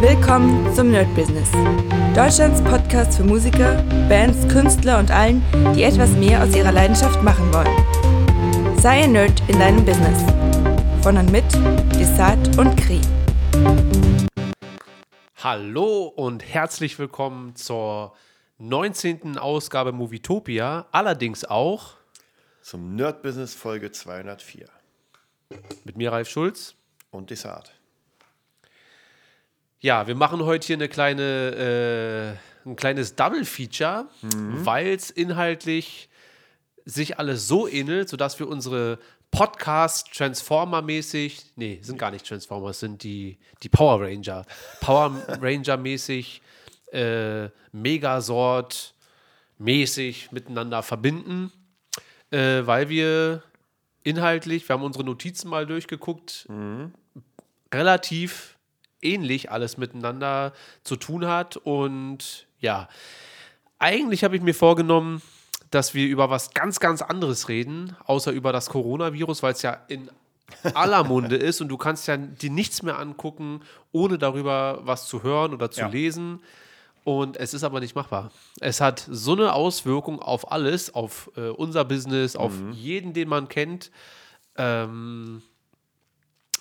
Willkommen 0.00 0.72
zum 0.76 0.92
Nerd 0.92 1.12
Business. 1.16 1.50
Deutschlands 2.14 2.62
Podcast 2.62 3.16
für 3.16 3.24
Musiker, 3.24 3.82
Bands, 4.08 4.46
Künstler 4.46 5.00
und 5.00 5.10
allen, 5.10 5.42
die 5.74 5.82
etwas 5.82 6.12
mehr 6.12 6.40
aus 6.40 6.54
ihrer 6.54 6.70
Leidenschaft 6.70 7.20
machen 7.24 7.52
wollen. 7.52 8.78
Sei 8.78 9.02
ein 9.02 9.10
Nerd 9.10 9.42
in 9.48 9.58
deinem 9.58 9.84
Business. 9.84 10.22
Von 11.02 11.16
und 11.16 11.32
mit 11.32 11.44
Desart 11.98 12.56
und 12.58 12.76
Kri. 12.76 13.00
Hallo 15.42 16.04
und 16.14 16.44
herzlich 16.44 16.96
willkommen 17.00 17.56
zur 17.56 18.14
19. 18.58 19.36
Ausgabe 19.36 19.90
Movietopia, 19.90 20.86
allerdings 20.92 21.44
auch 21.44 21.94
zum 22.62 22.94
Nerd 22.94 23.20
Business 23.22 23.52
Folge 23.56 23.90
204 23.90 24.68
mit 25.82 25.96
mir 25.96 26.12
Ralf 26.12 26.28
Schulz 26.28 26.76
und 27.10 27.30
Desart. 27.30 27.77
Ja, 29.80 30.08
wir 30.08 30.16
machen 30.16 30.44
heute 30.44 30.66
hier 30.66 30.76
eine 30.76 30.88
kleine, 30.88 32.36
äh, 32.66 32.68
ein 32.68 32.74
kleines 32.74 33.14
Double 33.14 33.44
Feature, 33.44 34.08
mhm. 34.22 34.66
weil 34.66 34.88
es 34.88 35.10
inhaltlich 35.10 36.08
sich 36.84 37.20
alles 37.20 37.46
so 37.46 37.68
ähnelt, 37.68 38.08
sodass 38.08 38.40
wir 38.40 38.48
unsere 38.48 38.98
Podcast 39.30 40.12
Transformer-mäßig, 40.14 41.52
nee, 41.54 41.78
sind 41.80 41.96
gar 41.96 42.10
nicht 42.10 42.26
Transformers, 42.26 42.80
sind 42.80 43.04
die, 43.04 43.38
die 43.62 43.68
Power 43.68 44.00
Ranger. 44.00 44.44
Power 44.80 45.12
Ranger-mäßig, 45.40 46.42
äh, 46.90 47.50
Megasort 47.70 48.94
mäßig 49.58 50.32
miteinander 50.32 50.82
verbinden, 50.82 51.52
äh, 52.32 52.62
weil 52.64 52.88
wir 52.88 53.44
inhaltlich, 54.02 54.68
wir 54.68 54.74
haben 54.74 54.82
unsere 54.82 55.04
Notizen 55.04 55.48
mal 55.48 55.66
durchgeguckt, 55.66 56.46
mhm. 56.48 56.94
relativ 57.72 58.57
ähnlich 59.02 59.50
alles 59.50 59.76
miteinander 59.76 60.52
zu 60.84 60.96
tun 60.96 61.26
hat. 61.26 61.56
Und 61.56 62.46
ja, 62.60 62.88
eigentlich 63.78 64.24
habe 64.24 64.36
ich 64.36 64.42
mir 64.42 64.54
vorgenommen, 64.54 65.22
dass 65.70 65.94
wir 65.94 66.06
über 66.06 66.30
was 66.30 66.54
ganz, 66.54 66.80
ganz 66.80 67.02
anderes 67.02 67.48
reden, 67.48 67.96
außer 68.04 68.32
über 68.32 68.52
das 68.52 68.70
Coronavirus, 68.70 69.42
weil 69.42 69.52
es 69.52 69.62
ja 69.62 69.72
in 69.88 70.10
aller 70.74 71.04
Munde 71.04 71.36
ist 71.36 71.60
und 71.60 71.68
du 71.68 71.76
kannst 71.76 72.08
ja 72.08 72.16
dir 72.16 72.50
nichts 72.50 72.82
mehr 72.82 72.98
angucken, 72.98 73.60
ohne 73.92 74.18
darüber 74.18 74.80
was 74.82 75.06
zu 75.06 75.22
hören 75.22 75.52
oder 75.52 75.70
zu 75.70 75.82
ja. 75.82 75.88
lesen. 75.88 76.40
Und 77.04 77.38
es 77.38 77.54
ist 77.54 77.64
aber 77.64 77.80
nicht 77.80 77.94
machbar. 77.94 78.30
Es 78.60 78.82
hat 78.82 79.06
so 79.10 79.32
eine 79.32 79.54
Auswirkung 79.54 80.20
auf 80.20 80.52
alles, 80.52 80.94
auf 80.94 81.30
äh, 81.36 81.48
unser 81.48 81.84
Business, 81.84 82.36
auf 82.36 82.52
mhm. 82.52 82.72
jeden, 82.72 83.12
den 83.14 83.28
man 83.28 83.48
kennt. 83.48 83.90
Ähm, 84.56 85.42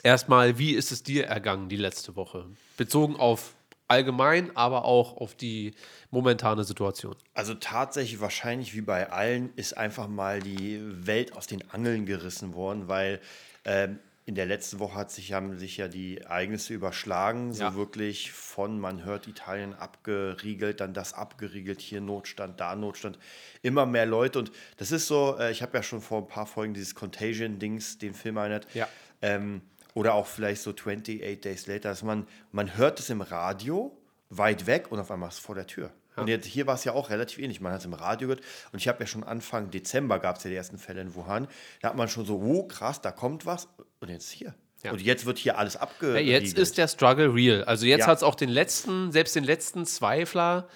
erstmal, 0.03 0.57
wie 0.57 0.73
ist 0.73 0.91
es 0.91 1.03
dir 1.03 1.25
ergangen 1.25 1.69
die 1.69 1.75
letzte 1.75 2.15
Woche? 2.15 2.45
Bezogen 2.77 3.15
auf 3.15 3.53
allgemein, 3.87 4.55
aber 4.55 4.85
auch 4.85 5.17
auf 5.17 5.35
die 5.35 5.73
momentane 6.11 6.63
Situation. 6.63 7.15
Also 7.33 7.53
tatsächlich 7.53 8.19
wahrscheinlich 8.19 8.75
wie 8.75 8.81
bei 8.81 9.09
allen 9.09 9.53
ist 9.55 9.77
einfach 9.77 10.07
mal 10.07 10.41
die 10.41 10.81
Welt 11.05 11.33
aus 11.33 11.47
den 11.47 11.69
Angeln 11.71 12.05
gerissen 12.05 12.53
worden, 12.53 12.87
weil 12.87 13.21
ähm, 13.65 13.99
in 14.25 14.35
der 14.35 14.45
letzten 14.45 14.79
Woche 14.79 14.95
hat 14.95 15.09
sich, 15.09 15.31
haben 15.31 15.57
sich 15.57 15.77
ja 15.77 15.87
die 15.87 16.17
Ereignisse 16.17 16.73
überschlagen, 16.73 17.53
so 17.53 17.63
ja. 17.63 17.75
wirklich 17.75 18.33
von, 18.33 18.77
man 18.77 19.05
hört 19.05 19.25
Italien 19.25 19.73
abgeriegelt, 19.73 20.81
dann 20.81 20.93
das 20.93 21.13
abgeriegelt, 21.13 21.79
hier 21.79 22.01
Notstand, 22.01 22.59
da 22.59 22.75
Notstand, 22.75 23.17
immer 23.61 23.85
mehr 23.85 24.05
Leute 24.05 24.39
und 24.39 24.51
das 24.75 24.91
ist 24.91 25.07
so, 25.07 25.37
äh, 25.39 25.51
ich 25.51 25.61
habe 25.61 25.77
ja 25.77 25.81
schon 25.81 26.01
vor 26.01 26.23
ein 26.23 26.27
paar 26.27 26.45
Folgen 26.45 26.73
dieses 26.73 26.93
Contagion-Dings, 26.93 27.99
den 27.99 28.13
Film 28.13 28.35
erinnert, 28.35 28.67
ja. 28.73 28.89
ähm, 29.21 29.61
oder 29.97 30.13
auch 30.13 30.27
vielleicht 30.27 30.61
so 30.61 30.69
28 30.69 31.41
Days 31.41 31.65
Later, 31.65 31.89
dass 31.89 32.03
man, 32.03 32.27
man 32.51 32.77
hört 32.77 32.99
es 32.99 33.09
im 33.09 33.21
Radio 33.21 33.97
weit 34.29 34.67
weg 34.67 34.91
und 34.91 34.99
auf 34.99 35.09
einmal 35.09 35.29
ist 35.29 35.35
es 35.35 35.39
vor 35.39 35.55
der 35.55 35.65
Tür. 35.65 35.89
Ja. 36.15 36.21
Und 36.21 36.27
jetzt, 36.27 36.45
hier 36.45 36.67
war 36.67 36.75
es 36.75 36.83
ja 36.83 36.93
auch 36.93 37.09
relativ 37.09 37.39
ähnlich. 37.39 37.61
Man 37.61 37.71
hat 37.71 37.79
es 37.79 37.85
im 37.85 37.93
Radio 37.93 38.27
gehört 38.27 38.43
und 38.71 38.77
ich 38.79 38.87
habe 38.87 38.99
ja 38.99 39.07
schon 39.07 39.23
Anfang 39.23 39.71
Dezember 39.71 40.19
gab 40.19 40.37
es 40.37 40.43
ja 40.43 40.51
die 40.51 40.55
ersten 40.55 40.77
Fälle 40.77 41.01
in 41.01 41.15
Wuhan. 41.15 41.47
Da 41.81 41.89
hat 41.89 41.95
man 41.95 42.09
schon 42.09 42.27
so, 42.27 42.39
oh 42.39 42.67
krass, 42.67 43.01
da 43.01 43.11
kommt 43.11 43.47
was 43.47 43.69
und 43.99 44.09
jetzt 44.09 44.29
hier. 44.29 44.53
Ja. 44.83 44.91
Und 44.91 45.01
jetzt 45.01 45.25
wird 45.25 45.39
hier 45.39 45.57
alles 45.57 45.75
abgeriegelt. 45.75 46.27
Ja, 46.27 46.39
jetzt 46.39 46.55
ist 46.55 46.77
der 46.77 46.87
Struggle 46.87 47.33
real. 47.33 47.63
Also 47.63 47.87
jetzt 47.87 48.01
ja. 48.01 48.07
hat 48.07 48.17
es 48.17 48.23
auch 48.23 48.35
den 48.35 48.49
letzten, 48.49 49.11
selbst 49.11 49.35
den 49.35 49.45
letzten 49.45 49.87
Zweifler, 49.87 50.67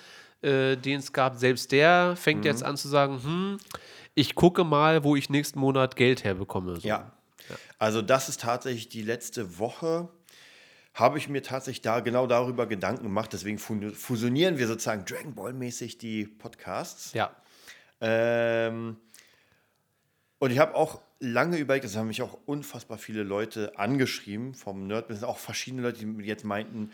äh, 0.42 0.78
den 0.78 1.00
es 1.00 1.14
gab, 1.14 1.38
selbst 1.38 1.72
der 1.72 2.16
fängt 2.16 2.40
mhm. 2.40 2.48
jetzt 2.48 2.64
an 2.64 2.76
zu 2.76 2.88
sagen, 2.88 3.22
hm, 3.24 3.58
ich 4.16 4.34
gucke 4.34 4.64
mal, 4.64 5.04
wo 5.04 5.16
ich 5.16 5.30
nächsten 5.30 5.60
Monat 5.60 5.96
Geld 5.96 6.24
herbekomme. 6.24 6.78
So. 6.80 6.88
Ja, 6.88 7.12
also 7.78 8.02
das 8.02 8.30
ist 8.30 8.42
tatsächlich 8.42 8.90
die 8.90 9.02
letzte 9.02 9.60
Woche, 9.60 10.10
habe 10.94 11.18
ich 11.18 11.30
mir 11.30 11.42
tatsächlich 11.42 11.82
da 11.82 12.00
genau 12.02 12.28
darüber 12.28 12.68
Gedanken 12.68 13.04
gemacht. 13.04 13.32
Deswegen 13.34 13.58
fusionieren 13.60 14.58
wir 14.58 14.68
sozusagen 14.68 15.06
Dragon 15.06 15.34
Ball 15.34 15.54
mäßig 15.54 15.98
die 15.98 16.26
Podcasts. 16.26 17.14
Ja. 17.14 17.36
Ähm, 18.02 18.98
und 20.40 20.52
ich 20.52 20.60
habe 20.60 20.76
auch 20.76 21.02
lange 21.20 21.58
überlegt, 21.58 21.86
das 21.86 21.96
haben 21.96 22.08
mich 22.08 22.22
auch 22.22 22.38
unfassbar 22.46 22.98
viele 22.98 23.24
Leute 23.24 23.78
angeschrieben 23.78 24.54
vom 24.54 24.88
Nerdbusiness, 24.88 25.24
auch 25.24 25.38
verschiedene 25.38 25.84
Leute, 25.84 26.06
die 26.06 26.24
jetzt 26.24 26.44
meinten, 26.44 26.92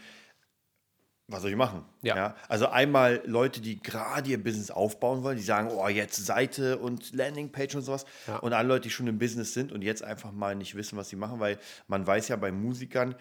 was 1.27 1.41
soll 1.41 1.51
ich 1.51 1.57
machen? 1.57 1.83
Ja. 2.01 2.15
ja. 2.15 2.35
Also 2.47 2.67
einmal 2.67 3.21
Leute, 3.25 3.59
die 3.59 3.81
gerade 3.81 4.29
ihr 4.29 4.41
Business 4.41 4.71
aufbauen 4.71 5.23
wollen, 5.23 5.35
die 5.35 5.43
sagen, 5.43 5.69
oh, 5.71 5.87
jetzt 5.89 6.25
Seite 6.25 6.77
und 6.77 7.13
Landingpage 7.13 7.75
und 7.75 7.81
sowas. 7.81 8.05
Ja. 8.27 8.37
Und 8.37 8.53
alle 8.53 8.67
Leute, 8.67 8.83
die 8.83 8.89
schon 8.89 9.07
im 9.07 9.19
Business 9.19 9.53
sind 9.53 9.73
und 9.73 9.81
jetzt 9.81 10.03
einfach 10.03 10.31
mal 10.31 10.55
nicht 10.55 10.75
wissen, 10.75 10.97
was 10.97 11.09
sie 11.09 11.17
machen, 11.17 11.39
weil 11.39 11.59
man 11.87 12.07
weiß 12.07 12.29
ja 12.29 12.37
bei 12.37 12.51
Musikern 12.51 13.15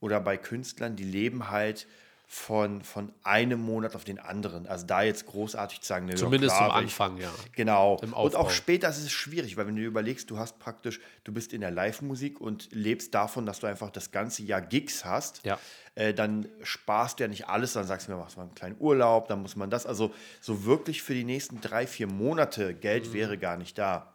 oder 0.00 0.20
bei 0.20 0.36
Künstlern, 0.36 0.94
die 0.94 1.04
leben 1.04 1.50
halt 1.50 1.86
von, 2.30 2.82
von 2.82 3.10
einem 3.24 3.58
Monat 3.58 3.96
auf 3.96 4.04
den 4.04 4.18
anderen. 4.18 4.66
Also 4.66 4.84
da 4.84 5.00
jetzt 5.00 5.24
großartig 5.24 5.80
zu 5.80 5.86
sagen, 5.86 6.04
ne, 6.04 6.14
zumindest 6.14 6.54
klar, 6.54 6.72
am 6.72 6.84
Anfang, 6.84 7.16
ja. 7.16 7.32
Genau. 7.52 7.94
Und 7.94 8.36
auch 8.36 8.50
später 8.50 8.90
ist 8.90 8.98
es 8.98 9.10
schwierig, 9.10 9.56
weil 9.56 9.66
wenn 9.66 9.76
du 9.76 9.82
überlegst, 9.82 10.28
du 10.28 10.36
hast 10.36 10.58
praktisch, 10.58 11.00
du 11.24 11.32
bist 11.32 11.54
in 11.54 11.62
der 11.62 11.70
Live-Musik 11.70 12.38
und 12.38 12.68
lebst 12.70 13.14
davon, 13.14 13.46
dass 13.46 13.60
du 13.60 13.66
einfach 13.66 13.90
das 13.90 14.10
ganze 14.10 14.42
Jahr 14.42 14.60
Gigs 14.60 15.06
hast, 15.06 15.42
ja. 15.46 15.58
äh, 15.94 16.12
dann 16.12 16.46
sparst 16.62 17.18
du 17.18 17.24
ja 17.24 17.28
nicht 17.28 17.48
alles, 17.48 17.72
dann 17.72 17.86
sagst 17.86 18.08
du 18.08 18.12
mir, 18.12 18.18
machst 18.18 18.36
mal 18.36 18.42
einen 18.42 18.54
kleinen 18.54 18.76
Urlaub, 18.78 19.28
dann 19.28 19.40
muss 19.40 19.56
man 19.56 19.70
das. 19.70 19.86
Also 19.86 20.12
so 20.42 20.66
wirklich 20.66 21.02
für 21.02 21.14
die 21.14 21.24
nächsten 21.24 21.62
drei, 21.62 21.86
vier 21.86 22.08
Monate 22.08 22.74
Geld 22.74 23.08
mhm. 23.08 23.12
wäre 23.14 23.38
gar 23.38 23.56
nicht 23.56 23.78
da. 23.78 24.12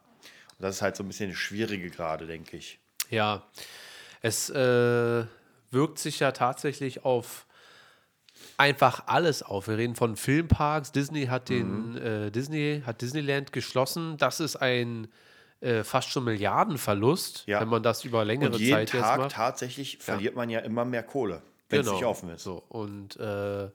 Und 0.56 0.62
das 0.62 0.76
ist 0.76 0.82
halt 0.82 0.94
so 0.94 1.02
ein 1.02 1.08
bisschen 1.08 1.30
das 1.30 1.38
Schwierige 1.38 1.90
gerade, 1.90 2.28
denke 2.28 2.56
ich. 2.56 2.78
Ja, 3.10 3.42
es 4.20 4.50
äh, 4.50 5.24
wirkt 5.72 5.98
sich 5.98 6.20
ja 6.20 6.30
tatsächlich 6.30 7.04
auf 7.04 7.43
einfach 8.56 9.04
alles 9.06 9.42
auf. 9.42 9.68
Wir 9.68 9.78
reden 9.78 9.94
von 9.94 10.16
Filmparks. 10.16 10.92
Disney 10.92 11.26
hat 11.26 11.48
den 11.48 11.92
mhm. 11.92 11.96
äh, 11.96 12.30
Disney 12.30 12.82
hat 12.84 13.02
Disneyland 13.02 13.52
geschlossen. 13.52 14.16
Das 14.18 14.40
ist 14.40 14.56
ein 14.56 15.08
äh, 15.60 15.82
fast 15.82 16.10
schon 16.10 16.24
Milliardenverlust, 16.24 17.44
ja. 17.46 17.60
wenn 17.60 17.68
man 17.68 17.82
das 17.82 18.04
über 18.04 18.24
längere 18.24 18.52
und 18.52 18.60
jeden 18.60 18.74
Zeit 18.74 18.90
Tag 18.90 19.00
jetzt 19.00 19.18
macht. 19.18 19.32
tatsächlich 19.32 19.98
verliert 19.98 20.34
ja. 20.34 20.36
man 20.36 20.50
ja 20.50 20.60
immer 20.60 20.84
mehr 20.84 21.02
Kohle, 21.02 21.42
wenn 21.68 21.80
genau. 21.80 21.92
es 21.92 22.00
nicht 22.00 22.06
offen 22.06 22.28
ist. 22.30 22.44
So 22.44 22.62
und 22.68 23.16
äh, 23.16 23.70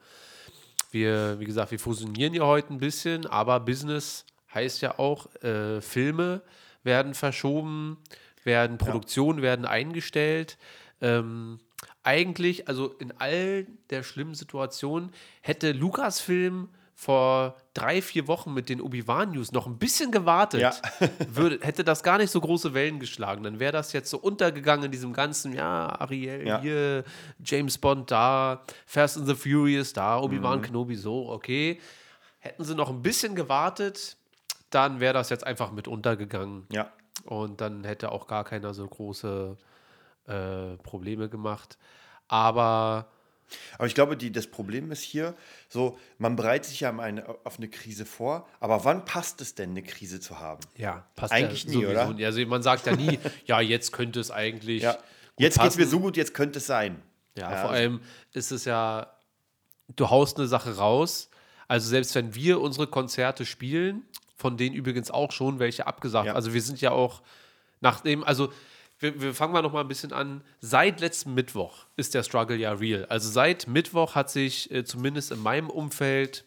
wir, 0.92 1.40
wie 1.40 1.46
gesagt, 1.46 1.72
wir 1.72 1.80
fusionieren 1.80 2.34
ja 2.34 2.44
heute 2.44 2.74
ein 2.74 2.78
bisschen, 2.78 3.26
aber 3.26 3.60
Business 3.60 4.26
heißt 4.54 4.82
ja 4.82 4.98
auch, 4.98 5.34
äh, 5.44 5.82
Filme 5.82 6.42
werden 6.84 7.14
verschoben, 7.14 7.98
werden 8.44 8.78
Produktionen 8.78 9.40
ja. 9.40 9.44
werden 9.44 9.66
eingestellt. 9.66 10.58
Ähm, 11.02 11.60
eigentlich, 12.04 12.68
also 12.68 12.88
in 13.00 13.14
all 13.18 13.68
der 13.90 14.04
schlimmen 14.04 14.36
Situationen, 14.36 15.12
hätte 15.42 15.72
Lukas-Film 15.72 16.70
vor 17.00 17.56
drei, 17.74 18.02
vier 18.02 18.28
Wochen 18.28 18.54
mit 18.54 18.68
den 18.68 18.82
Obi-Wan-News 18.82 19.54
noch 19.54 19.68
ein 19.68 19.78
bisschen 19.78 20.12
gewartet, 20.12 20.60
ja. 20.60 20.74
würde, 21.30 21.60
hätte 21.62 21.86
das 21.86 22.04
gar 22.04 22.18
nicht 22.18 22.30
so 22.30 22.42
große 22.42 22.74
Wellen 22.74 23.00
geschlagen. 23.00 23.42
Dann 23.44 23.60
wäre 23.60 23.72
das 23.72 23.94
jetzt 23.94 24.10
so 24.10 24.18
untergegangen 24.18 24.86
in 24.86 24.92
diesem 24.92 25.14
ganzen, 25.14 25.54
ja, 25.54 25.98
Ariel 25.98 26.46
ja. 26.46 26.60
hier, 26.60 27.06
James 27.42 27.78
Bond 27.78 28.12
da, 28.12 28.64
Fast 28.86 29.18
and 29.18 29.28
the 29.28 29.36
Furious 29.36 29.94
da, 29.94 30.20
Obi-Wan 30.20 30.60
mhm. 30.60 30.64
Kenobi 30.64 30.96
so, 30.96 31.30
okay. 31.30 31.80
Hätten 32.40 32.66
sie 32.66 32.76
noch 32.76 32.90
ein 32.90 33.02
bisschen 33.02 33.34
gewartet, 33.34 34.18
dann 34.70 35.00
wäre 35.00 35.14
das 35.14 35.30
jetzt 35.30 35.46
einfach 35.46 35.72
mit 35.72 35.88
untergegangen. 35.88 36.68
Ja. 36.70 36.92
Und 37.24 37.62
dann 37.62 37.86
hätte 37.86 38.12
auch 38.12 38.28
gar 38.28 38.44
keiner 38.44 38.74
so 38.74 38.86
große 38.86 39.58
äh, 40.28 40.76
Probleme 40.84 41.30
gemacht. 41.30 41.78
Aber. 42.30 43.08
Aber 43.80 43.88
ich 43.88 43.96
glaube, 43.96 44.16
die, 44.16 44.32
das 44.32 44.46
Problem 44.46 44.92
ist 44.92 45.02
hier, 45.02 45.34
so, 45.70 45.98
man 46.20 46.36
bereitet 46.36 46.66
sich 46.66 46.82
ja 46.82 46.96
eine, 46.96 47.28
auf 47.44 47.58
eine 47.58 47.68
Krise 47.68 48.06
vor, 48.06 48.48
aber 48.60 48.86
wann 48.86 49.06
passt 49.06 49.42
es 49.42 49.56
denn, 49.56 49.72
eine 49.72 49.82
Krise 49.82 50.20
zu 50.20 50.40
haben? 50.40 50.60
Ja, 50.78 51.08
passt 51.16 51.34
eigentlich 51.34 51.64
ja 51.64 51.72
nie, 51.72 51.86
oder? 51.88 52.16
Also 52.28 52.46
man 52.46 52.62
sagt 52.62 52.86
ja 52.86 52.96
nie, 52.96 53.18
ja, 53.46 53.60
jetzt 53.60 53.92
könnte 53.92 54.20
es 54.20 54.30
eigentlich. 54.30 54.84
Ja. 54.84 55.00
Jetzt 55.40 55.60
geht 55.60 55.72
es 55.72 55.78
mir 55.78 55.88
so 55.88 56.00
gut, 56.00 56.16
jetzt 56.16 56.36
könnte 56.36 56.60
es 56.60 56.68
sein. 56.68 57.02
Ja, 57.36 57.50
ja 57.50 57.62
vor 57.62 57.72
allem 57.72 58.02
ist 58.34 58.52
es 58.52 58.66
ja, 58.66 59.12
du 59.96 60.12
haust 60.12 60.38
eine 60.38 60.48
Sache 60.48 60.78
raus. 60.78 61.32
Also 61.68 61.90
selbst 61.90 62.14
wenn 62.14 62.36
wir 62.36 62.62
unsere 62.62 62.86
Konzerte 62.86 63.48
spielen, 63.48 64.04
von 64.36 64.58
denen 64.58 64.76
übrigens 64.76 65.10
auch 65.10 65.32
schon 65.32 65.58
welche 65.58 65.88
abgesagt. 65.88 66.28
Ja. 66.28 66.34
Also 66.34 66.54
wir 66.54 66.62
sind 66.62 66.82
ja 66.82 66.92
auch 66.92 67.24
nachdem, 67.82 68.24
also 68.24 68.52
wir, 69.00 69.22
wir 69.22 69.34
fangen 69.34 69.54
mal 69.54 69.62
noch 69.62 69.72
mal 69.72 69.82
ein 69.82 69.88
bisschen 69.88 70.14
an. 70.14 70.42
Seit 70.60 71.00
letztem 71.00 71.34
Mittwoch 71.34 71.86
ist 71.96 72.14
der 72.14 72.24
Struggle 72.24 72.58
ja 72.58 72.74
real. 72.74 73.06
Also 73.06 73.30
seit 73.30 73.68
Mittwoch 73.68 74.16
hat 74.16 74.30
sich 74.30 74.70
äh, 74.72 74.84
zumindest 74.84 75.32
in 75.32 75.42
meinem 75.42 75.70
Umfeld 75.70 76.44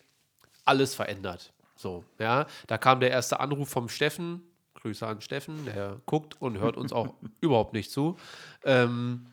alles 0.64 0.94
verändert. 0.94 1.52
So, 1.76 2.04
ja, 2.18 2.46
da 2.66 2.78
kam 2.78 3.00
der 3.00 3.10
erste 3.10 3.40
Anruf 3.40 3.68
vom 3.68 3.88
Steffen. 3.88 4.42
Grüße 4.74 5.06
an 5.06 5.20
Steffen, 5.20 5.64
der 5.64 6.00
guckt 6.06 6.40
und 6.40 6.58
hört 6.58 6.76
uns 6.76 6.92
auch 6.92 7.14
überhaupt 7.40 7.72
nicht 7.72 7.90
zu. 7.90 8.18
Ähm, 8.64 9.26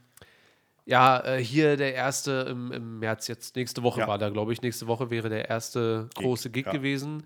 ja, 0.85 1.19
äh, 1.23 1.43
hier 1.43 1.77
der 1.77 1.93
erste 1.93 2.47
im, 2.49 2.71
im 2.71 2.99
März, 2.99 3.27
jetzt 3.27 3.55
nächste 3.55 3.83
Woche 3.83 4.01
Ja. 4.01 4.07
war 4.07 4.17
da, 4.17 4.29
glaube 4.29 4.53
ich. 4.53 4.61
Nächste 4.61 4.87
Woche 4.87 5.09
wäre 5.09 5.29
der 5.29 5.49
erste 5.49 6.09
große 6.15 6.49
Gig 6.49 6.65
ja. 6.67 6.71
gewesen. 6.71 7.23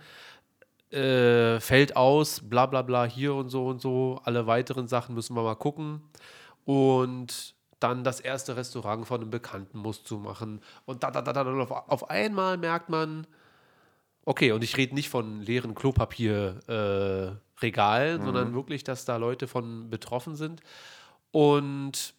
Äh, 0.94 1.60
fällt 1.60 1.96
aus, 1.96 2.42
bla 2.42 2.68
bla 2.68 2.84
bla, 2.84 3.06
hier 3.06 3.34
und 3.34 3.50
so 3.50 3.66
und 3.66 3.82
so. 3.82 4.22
Alle 4.24 4.46
weiteren 4.46 4.88
Sachen 4.88 5.16
müssen 5.16 5.36
wir 5.36 5.44
mal 5.44 5.56
gucken. 5.56 6.02
Und 6.66 7.56
dann 7.80 8.04
das 8.04 8.20
erste 8.20 8.56
Restaurant 8.56 9.06
von 9.06 9.22
einem 9.22 9.30
Bekannten 9.30 9.78
muss 9.80 10.04
zumachen. 10.04 10.62
Und 10.86 11.04
da, 11.04 11.12
da, 11.12 11.22
da, 11.22 11.34
da, 11.34 11.42
und 11.42 11.60
auf, 11.60 11.72
auf 11.72 12.10
einmal 12.10 12.58
merkt 12.58 12.90
man, 12.90 13.28
okay, 14.24 14.52
und 14.52 14.64
ich 14.64 14.78
rede 14.78 14.96
nicht 14.96 15.10
von 15.10 15.42
leeren 15.42 15.76
Klopapierregalen, 15.76 17.38
äh, 17.38 17.62
Regalen, 17.62 18.24
sondern 18.24 18.54
wirklich, 18.54 18.84
dass 18.84 19.06
da 19.06 19.18
Leute 19.18 19.48
von 19.48 19.90
betroffen 19.90 20.36
sind. 20.36 20.62
Und 21.32 22.14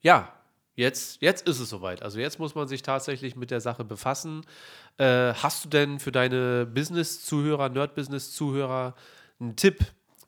ja, 0.00 0.32
jetzt, 0.76 1.20
jetzt 1.22 1.48
ist 1.48 1.60
es 1.60 1.68
soweit. 1.68 2.02
Also 2.02 2.20
jetzt 2.20 2.38
muss 2.38 2.54
man 2.54 2.68
sich 2.68 2.82
tatsächlich 2.82 3.36
mit 3.36 3.50
der 3.50 3.60
Sache 3.60 3.84
befassen. 3.84 4.42
Äh, 4.98 5.34
hast 5.34 5.64
du 5.64 5.68
denn 5.68 5.98
für 5.98 6.12
deine 6.12 6.66
Business-Zuhörer, 6.66 7.68
Nerd-Business-Zuhörer 7.68 8.94
einen 9.40 9.56
Tipp, 9.56 9.78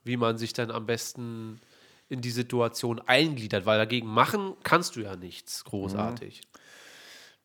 wie 0.05 0.17
man 0.17 0.39
sich 0.39 0.53
dann 0.53 0.71
am 0.71 0.87
besten 0.87 1.61
in 2.09 2.21
die 2.21 2.31
Situation 2.31 3.01
eingliedert? 3.01 3.67
Weil 3.67 3.79
dagegen 3.79 4.09
machen 4.09 4.55
kannst 4.63 4.97
du 4.97 5.01
ja 5.01 5.17
nichts 5.17 5.65
großartig. 5.65 6.41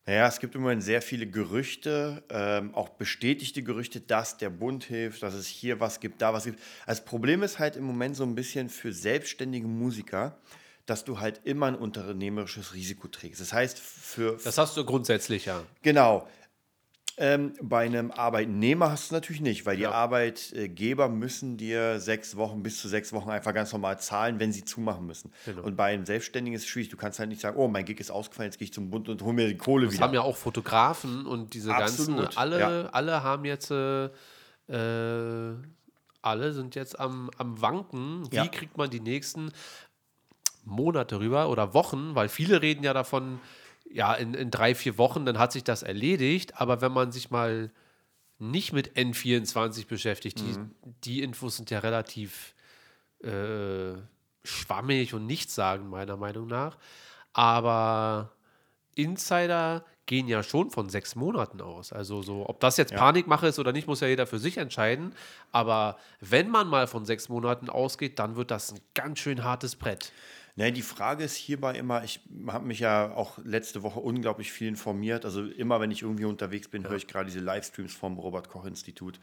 Naja, 0.07 0.27
es 0.27 0.39
gibt 0.39 0.55
im 0.55 0.61
Moment 0.61 0.81
sehr 0.81 1.03
viele 1.03 1.27
Gerüchte, 1.27 2.23
ähm, 2.29 2.73
auch 2.73 2.89
bestätigte 2.89 3.61
Gerüchte, 3.61 4.01
dass 4.01 4.37
der 4.37 4.49
Bund 4.49 4.83
hilft, 4.83 5.21
dass 5.21 5.35
es 5.35 5.45
hier 5.45 5.79
was 5.79 5.99
gibt, 5.99 6.23
da 6.23 6.33
was 6.33 6.45
gibt. 6.45 6.59
Das 6.87 7.05
Problem 7.05 7.43
ist 7.43 7.59
halt 7.59 7.75
im 7.75 7.83
Moment 7.83 8.15
so 8.15 8.23
ein 8.23 8.33
bisschen 8.33 8.69
für 8.69 8.93
selbstständige 8.93 9.67
Musiker, 9.67 10.39
dass 10.87 11.05
du 11.05 11.19
halt 11.19 11.41
immer 11.43 11.67
ein 11.67 11.75
unternehmerisches 11.75 12.73
Risiko 12.73 13.07
trägst. 13.07 13.39
Das 13.39 13.53
heißt, 13.53 13.77
für, 13.77 14.37
Das 14.43 14.57
hast 14.57 14.75
du 14.75 14.83
grundsätzlich 14.83 15.45
ja. 15.45 15.63
Genau. 15.83 16.27
Ähm, 17.17 17.53
bei 17.61 17.85
einem 17.85 18.09
Arbeitnehmer 18.11 18.89
hast 18.91 19.03
du 19.03 19.05
es 19.07 19.11
natürlich 19.11 19.41
nicht, 19.41 19.65
weil 19.65 19.75
die 19.75 19.83
Ja. 19.83 19.91
Arbeitgeber 19.91 21.09
müssen 21.09 21.57
dir 21.57 21.99
sechs 21.99 22.35
Wochen, 22.37 22.63
bis 22.63 22.79
zu 22.81 22.87
sechs 22.87 23.11
Wochen 23.13 23.29
einfach 23.29 23.53
ganz 23.53 23.71
normal 23.73 23.99
zahlen, 23.99 24.39
wenn 24.39 24.51
sie 24.53 24.63
zumachen 24.63 25.05
müssen. 25.05 25.31
Genau. 25.45 25.61
Und 25.63 25.75
bei 25.75 25.93
einem 25.93 26.05
Selbstständigen 26.05 26.55
ist 26.55 26.63
es 26.63 26.67
schwierig. 26.69 26.89
Du 26.89 26.97
kannst 26.97 27.19
halt 27.19 27.29
nicht 27.29 27.41
sagen, 27.41 27.57
oh, 27.57 27.67
mein 27.67 27.85
Gig 27.85 27.99
ist 27.99 28.11
ausgefallen, 28.11 28.47
jetzt 28.49 28.57
gehe 28.57 28.65
ich 28.65 28.73
zum 28.73 28.89
Bund 28.89 29.09
und 29.09 29.21
hole 29.21 29.33
mir 29.33 29.47
die 29.47 29.57
Kohle 29.57 29.85
Das 29.85 29.95
wieder. 29.95 30.05
haben 30.05 30.13
ja 30.13 30.21
auch 30.21 30.37
Fotografen 30.37 31.25
und 31.25 31.53
diese 31.53 31.69
ganzen, 31.69 32.13
Absolut, 32.13 32.37
alle, 32.37 32.59
ja. 32.59 32.89
alle 32.91 33.23
haben 33.23 33.45
jetzt, 33.45 33.71
äh, 33.71 34.05
äh, 34.69 35.55
alle 36.21 36.53
sind 36.53 36.75
jetzt 36.75 36.99
am, 36.99 37.29
am 37.37 37.61
Wanken. 37.61 38.31
Wie 38.31 38.37
Ja. 38.37 38.47
kriegt 38.47 38.77
man 38.77 38.89
die 38.89 38.99
nächsten 39.01 39.51
Monate 40.63 41.19
rüber 41.19 41.49
oder 41.49 41.73
Wochen? 41.73 42.15
Weil 42.15 42.29
viele 42.29 42.61
reden 42.61 42.83
ja 42.83 42.93
davon, 42.93 43.39
ja, 43.93 44.13
in, 44.13 44.33
in 44.33 44.51
drei, 44.51 44.75
vier 44.75 44.97
Wochen, 44.97 45.25
dann 45.25 45.37
hat 45.39 45.51
sich 45.51 45.63
das 45.63 45.83
erledigt. 45.83 46.59
Aber 46.61 46.81
wenn 46.81 46.91
man 46.91 47.11
sich 47.11 47.29
mal 47.31 47.71
nicht 48.39 48.73
mit 48.73 48.95
N24 48.97 49.87
beschäftigt, 49.87 50.39
die, 50.39 50.43
Mhm. 50.57 50.71
die 51.03 51.21
Infos 51.21 51.57
sind 51.57 51.69
ja 51.69 51.79
relativ 51.79 52.55
äh, 53.23 53.93
schwammig 54.43 55.13
und 55.13 55.27
nichtssagend, 55.27 55.89
meiner 55.89 56.17
Meinung 56.17 56.47
nach. 56.47 56.77
Aber 57.33 58.31
Insider 58.95 59.85
gehen 60.07 60.27
ja 60.27 60.43
schon 60.43 60.71
von 60.71 60.89
sechs 60.89 61.15
Monaten 61.15 61.61
aus. 61.61 61.93
Also 61.93 62.21
so, 62.21 62.49
ob 62.49 62.59
das 62.59 62.77
jetzt 62.77 62.93
Panikmache 62.93 63.47
ist 63.47 63.59
oder 63.59 63.71
nicht, 63.71 63.87
muss 63.87 64.01
ja 64.01 64.07
jeder 64.07 64.27
für 64.27 64.39
sich 64.39 64.57
entscheiden. 64.57 65.13
Aber 65.51 65.97
wenn 66.19 66.49
man 66.49 66.67
mal 66.67 66.87
von 66.87 67.05
sechs 67.05 67.29
Monaten 67.29 67.69
ausgeht, 67.69 68.19
dann 68.19 68.35
wird 68.35 68.51
das 68.51 68.73
ein 68.73 68.79
ganz 68.93 69.19
schön 69.19 69.43
hartes 69.43 69.75
Brett. 69.75 70.11
Nee, 70.55 70.71
die 70.71 70.81
Frage 70.81 71.23
ist 71.23 71.35
hierbei 71.35 71.75
immer, 71.75 72.03
ich 72.03 72.19
habe 72.47 72.65
mich 72.65 72.79
ja 72.79 73.13
auch 73.13 73.37
letzte 73.43 73.83
Woche 73.83 73.99
unglaublich 73.99 74.51
viel 74.51 74.67
informiert. 74.67 75.23
Also 75.25 75.45
immer, 75.45 75.79
wenn 75.79 75.91
ich 75.91 76.01
irgendwie 76.01 76.25
unterwegs 76.25 76.67
bin, 76.67 76.87
höre 76.87 76.97
ich 76.97 77.07
gerade 77.07 77.25
diese 77.25 77.39
Livestreams 77.39 77.93
vom 77.93 78.19
Robert-Koch-Institut 78.19 79.19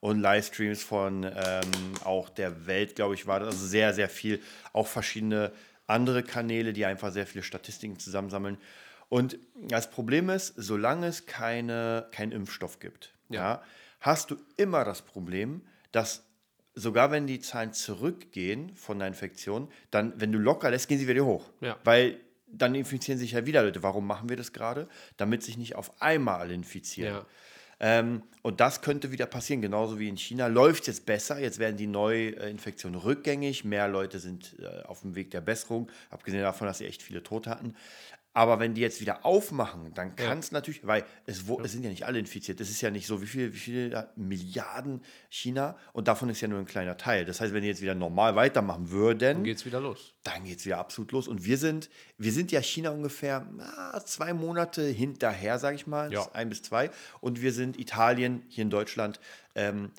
und 0.00 0.20
Livestreams 0.20 0.82
von 0.82 1.24
ähm, 1.24 1.70
auch 2.04 2.28
der 2.28 2.66
Welt, 2.66 2.94
glaube 2.94 3.14
ich, 3.14 3.26
war 3.26 3.40
das. 3.40 3.54
Also 3.54 3.66
sehr, 3.66 3.92
sehr 3.92 4.08
viel. 4.08 4.40
Auch 4.72 4.86
verschiedene 4.86 5.52
andere 5.86 6.22
Kanäle, 6.22 6.72
die 6.72 6.86
einfach 6.86 7.12
sehr 7.12 7.26
viele 7.26 7.42
Statistiken 7.42 7.98
zusammensammeln. 7.98 8.58
Und 9.08 9.38
das 9.54 9.90
Problem 9.90 10.28
ist, 10.28 10.54
solange 10.56 11.06
es 11.06 11.26
keine, 11.26 12.06
keinen 12.12 12.32
Impfstoff 12.32 12.78
gibt, 12.78 13.14
Ja. 13.30 13.40
ja, 13.40 13.62
hast 14.00 14.30
du 14.30 14.36
immer 14.56 14.84
das 14.84 15.02
Problem, 15.02 15.62
dass 15.92 16.27
sogar 16.78 17.10
wenn 17.10 17.26
die 17.26 17.40
Zahlen 17.40 17.72
zurückgehen 17.72 18.74
von 18.76 18.98
der 18.98 19.08
Infektion, 19.08 19.68
dann, 19.90 20.12
wenn 20.16 20.32
du 20.32 20.38
locker 20.38 20.70
lässt, 20.70 20.88
gehen 20.88 20.98
sie 20.98 21.08
wieder 21.08 21.24
hoch. 21.24 21.50
Ja. 21.60 21.76
Weil 21.84 22.20
dann 22.46 22.74
infizieren 22.74 23.18
sich 23.18 23.32
ja 23.32 23.46
wieder 23.46 23.62
Leute. 23.62 23.82
Warum 23.82 24.06
machen 24.06 24.28
wir 24.28 24.36
das 24.36 24.52
gerade? 24.52 24.88
Damit 25.16 25.42
sich 25.42 25.58
nicht 25.58 25.74
auf 25.74 26.00
einmal 26.00 26.40
alle 26.40 26.54
infizieren. 26.54 27.14
Ja. 27.14 27.26
Ähm, 27.80 28.22
und 28.42 28.60
das 28.60 28.80
könnte 28.80 29.12
wieder 29.12 29.26
passieren, 29.26 29.62
genauso 29.62 29.98
wie 29.98 30.08
in 30.08 30.16
China. 30.16 30.46
Läuft 30.48 30.86
jetzt 30.86 31.06
besser, 31.06 31.38
jetzt 31.38 31.58
werden 31.58 31.76
die 31.76 31.86
Neuinfektionen 31.86 32.98
rückgängig, 32.98 33.64
mehr 33.64 33.86
Leute 33.86 34.18
sind 34.18 34.56
äh, 34.58 34.82
auf 34.84 35.02
dem 35.02 35.14
Weg 35.14 35.30
der 35.30 35.40
Besserung, 35.40 35.90
abgesehen 36.10 36.42
davon, 36.42 36.66
dass 36.66 36.78
sie 36.78 36.86
echt 36.86 37.02
viele 37.02 37.22
Tote 37.22 37.50
hatten. 37.50 37.76
Aber 38.38 38.60
wenn 38.60 38.72
die 38.74 38.80
jetzt 38.80 39.00
wieder 39.00 39.26
aufmachen, 39.26 39.92
dann 39.94 40.14
kann 40.14 40.38
es 40.38 40.52
natürlich, 40.52 40.86
weil 40.86 41.04
es, 41.26 41.48
wo, 41.48 41.60
es 41.60 41.72
sind 41.72 41.82
ja 41.82 41.90
nicht 41.90 42.06
alle 42.06 42.20
infiziert. 42.20 42.60
Es 42.60 42.70
ist 42.70 42.80
ja 42.80 42.88
nicht 42.88 43.08
so, 43.08 43.20
wie 43.20 43.26
viel, 43.26 43.52
wie 43.52 43.58
viele 43.58 44.10
Milliarden 44.14 45.02
China 45.28 45.76
und 45.92 46.06
davon 46.06 46.28
ist 46.28 46.40
ja 46.40 46.46
nur 46.46 46.60
ein 46.60 46.64
kleiner 46.64 46.96
Teil. 46.96 47.24
Das 47.24 47.40
heißt, 47.40 47.52
wenn 47.52 47.62
die 47.62 47.68
jetzt 47.68 47.82
wieder 47.82 47.96
normal 47.96 48.36
weitermachen 48.36 48.90
würden, 48.92 49.18
Dann 49.38 49.42
geht's 49.44 49.66
wieder 49.66 49.80
los. 49.80 50.14
dann 50.22 50.44
geht 50.44 50.60
es 50.60 50.66
wieder 50.66 50.78
absolut 50.78 51.10
los. 51.10 51.26
Und 51.26 51.44
wir 51.46 51.58
sind, 51.58 51.90
wir 52.16 52.30
sind 52.30 52.52
ja 52.52 52.62
China 52.62 52.90
ungefähr 52.90 53.44
na, 53.56 54.00
zwei 54.04 54.32
Monate 54.32 54.82
hinterher, 54.86 55.58
sage 55.58 55.74
ich 55.74 55.88
mal, 55.88 56.12
Ja. 56.12 56.28
ein 56.32 56.48
bis 56.48 56.62
zwei. 56.62 56.90
Und 57.20 57.42
wir 57.42 57.52
sind 57.52 57.76
Italien, 57.76 58.44
hier 58.46 58.62
in 58.62 58.70
Deutschland, 58.70 59.18
ähm, 59.56 59.90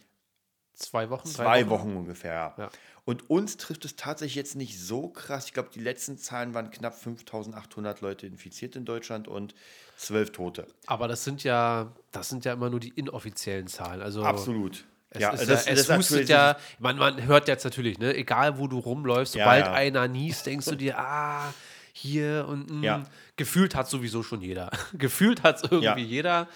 Zwei 0.79 1.09
Wochen? 1.09 1.27
zwei 1.27 1.69
Wochen, 1.69 1.95
ungefähr. 1.95 2.53
Ja. 2.57 2.69
Und 3.05 3.29
uns 3.29 3.57
trifft 3.57 3.85
es 3.85 3.95
tatsächlich 3.95 4.35
jetzt 4.35 4.55
nicht 4.55 4.79
so 4.79 5.09
krass. 5.09 5.45
Ich 5.47 5.53
glaube, 5.53 5.69
die 5.73 5.79
letzten 5.79 6.17
Zahlen 6.17 6.53
waren 6.53 6.71
knapp 6.71 6.95
5800 6.95 8.01
Leute 8.01 8.27
infiziert 8.27 8.75
in 8.75 8.85
Deutschland 8.85 9.27
und 9.27 9.55
zwölf 9.97 10.31
Tote. 10.31 10.67
Aber 10.85 11.07
das 11.07 11.23
sind 11.23 11.43
ja, 11.43 11.91
das 12.11 12.29
sind 12.29 12.45
ja 12.45 12.53
immer 12.53 12.69
nur 12.69 12.79
die 12.79 12.89
inoffiziellen 12.89 13.67
Zahlen. 13.67 14.01
Also 14.01 14.23
Absolut. 14.23 14.85
Es, 15.09 15.21
ja, 15.21 15.31
ist 15.31 15.49
das- 15.49 15.65
ja, 15.65 15.71
es 15.73 15.87
das 15.87 15.97
hustet 15.97 16.29
ja, 16.29 16.55
man, 16.77 16.97
man 16.97 17.25
hört 17.25 17.47
jetzt 17.47 17.63
natürlich, 17.63 17.97
ne, 17.97 18.15
egal 18.15 18.57
wo 18.59 18.67
du 18.67 18.77
rumläufst, 18.79 19.33
sobald 19.33 19.65
ja. 19.65 19.73
einer 19.73 20.07
niest, 20.07 20.45
denkst 20.45 20.67
du 20.67 20.75
dir, 20.75 20.99
ah, 20.99 21.51
hier 21.91 22.45
und 22.47 22.69
mm, 22.69 22.83
Ja. 22.83 23.03
gefühlt 23.35 23.73
hat 23.75 23.89
sowieso 23.89 24.21
schon 24.23 24.41
jeder. 24.41 24.69
gefühlt 24.93 25.41
hat 25.43 25.57
es 25.63 25.71
irgendwie 25.71 26.03
jeder. 26.03 26.47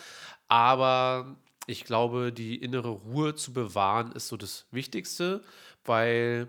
Aber 0.47 1.35
ich 1.65 1.85
glaube, 1.85 2.31
die 2.31 2.55
innere 2.57 2.89
Ruhe 2.89 3.35
zu 3.35 3.53
bewahren, 3.53 4.11
ist 4.11 4.27
so 4.27 4.37
das 4.37 4.65
Wichtigste, 4.71 5.43
weil 5.85 6.47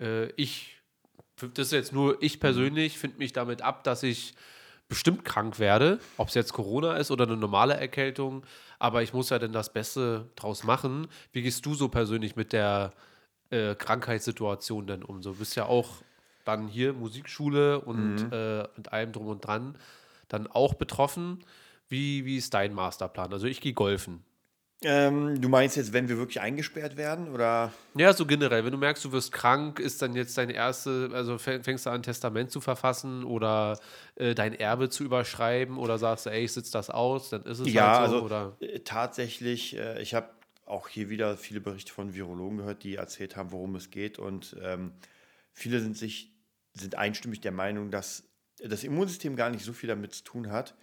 äh, 0.00 0.30
ich, 0.32 0.76
das 1.36 1.68
ist 1.68 1.72
jetzt 1.72 1.92
nur 1.92 2.22
ich 2.22 2.40
persönlich, 2.40 2.98
finde 2.98 3.18
mich 3.18 3.32
damit 3.32 3.62
ab, 3.62 3.84
dass 3.84 4.02
ich 4.02 4.34
bestimmt 4.88 5.24
krank 5.24 5.58
werde, 5.58 6.00
ob 6.16 6.28
es 6.28 6.34
jetzt 6.34 6.52
Corona 6.52 6.96
ist 6.96 7.10
oder 7.10 7.24
eine 7.24 7.36
normale 7.36 7.74
Erkältung, 7.74 8.44
aber 8.78 9.02
ich 9.02 9.12
muss 9.12 9.30
ja 9.30 9.38
dann 9.38 9.52
das 9.52 9.72
Beste 9.72 10.28
draus 10.34 10.64
machen. 10.64 11.06
Wie 11.32 11.42
gehst 11.42 11.64
du 11.64 11.74
so 11.74 11.88
persönlich 11.88 12.34
mit 12.34 12.52
der 12.52 12.92
äh, 13.50 13.76
Krankheitssituation 13.76 14.86
denn 14.86 15.04
um? 15.04 15.22
So 15.22 15.34
bist 15.34 15.54
ja 15.56 15.66
auch 15.66 16.02
dann 16.44 16.66
hier 16.66 16.92
Musikschule 16.92 17.80
und 17.80 18.32
äh, 18.32 18.66
mit 18.76 18.92
allem 18.92 19.12
drum 19.12 19.28
und 19.28 19.46
dran 19.46 19.76
dann 20.28 20.46
auch 20.48 20.74
betroffen. 20.74 21.44
Wie, 21.90 22.24
wie 22.24 22.36
ist 22.36 22.54
dein 22.54 22.72
Masterplan? 22.72 23.32
Also 23.32 23.46
ich 23.46 23.60
gehe 23.60 23.72
golfen. 23.74 24.24
Ähm, 24.82 25.40
du 25.40 25.48
meinst 25.50 25.76
jetzt, 25.76 25.92
wenn 25.92 26.08
wir 26.08 26.16
wirklich 26.16 26.40
eingesperrt 26.40 26.96
werden? 26.96 27.28
Oder? 27.34 27.72
Ja, 27.94 28.14
so 28.14 28.24
generell. 28.24 28.64
Wenn 28.64 28.72
du 28.72 28.78
merkst, 28.78 29.04
du 29.04 29.12
wirst 29.12 29.32
krank, 29.32 29.78
ist 29.78 30.00
dann 30.00 30.14
jetzt 30.14 30.38
deine 30.38 30.54
erste, 30.54 31.10
also 31.12 31.34
fäng- 31.34 31.62
fängst 31.62 31.84
du 31.84 31.90
an, 31.90 31.96
ein 31.96 32.02
Testament 32.02 32.50
zu 32.50 32.60
verfassen 32.62 33.24
oder 33.24 33.78
äh, 34.14 34.34
dein 34.34 34.54
Erbe 34.54 34.88
zu 34.88 35.04
überschreiben 35.04 35.76
oder 35.76 35.98
sagst 35.98 36.24
du, 36.26 36.30
ey, 36.30 36.44
ich 36.44 36.52
sitze 36.52 36.72
das 36.72 36.88
aus, 36.88 37.28
dann 37.28 37.42
ist 37.42 37.58
es 37.58 37.70
Ja, 37.72 37.98
halt 37.98 38.10
so. 38.10 38.16
also 38.16 38.24
oder? 38.24 38.56
äh, 38.60 38.78
tatsächlich, 38.80 39.76
äh, 39.76 40.00
ich 40.00 40.14
habe 40.14 40.30
auch 40.64 40.88
hier 40.88 41.10
wieder 41.10 41.36
viele 41.36 41.60
Berichte 41.60 41.92
von 41.92 42.14
Virologen 42.14 42.58
gehört, 42.58 42.84
die 42.84 42.94
erzählt 42.94 43.36
haben, 43.36 43.50
worum 43.50 43.74
es 43.74 43.90
geht. 43.90 44.18
Und 44.18 44.56
ähm, 44.62 44.92
viele 45.52 45.80
sind 45.80 45.98
sich, 45.98 46.32
sind 46.72 46.94
einstimmig 46.94 47.40
der 47.40 47.52
Meinung, 47.52 47.90
dass 47.90 48.22
das 48.62 48.84
Immunsystem 48.84 49.34
gar 49.36 49.50
nicht 49.50 49.64
so 49.64 49.72
viel 49.72 49.88
damit 49.88 50.14
zu 50.14 50.22
tun 50.22 50.52
hat, 50.52 50.74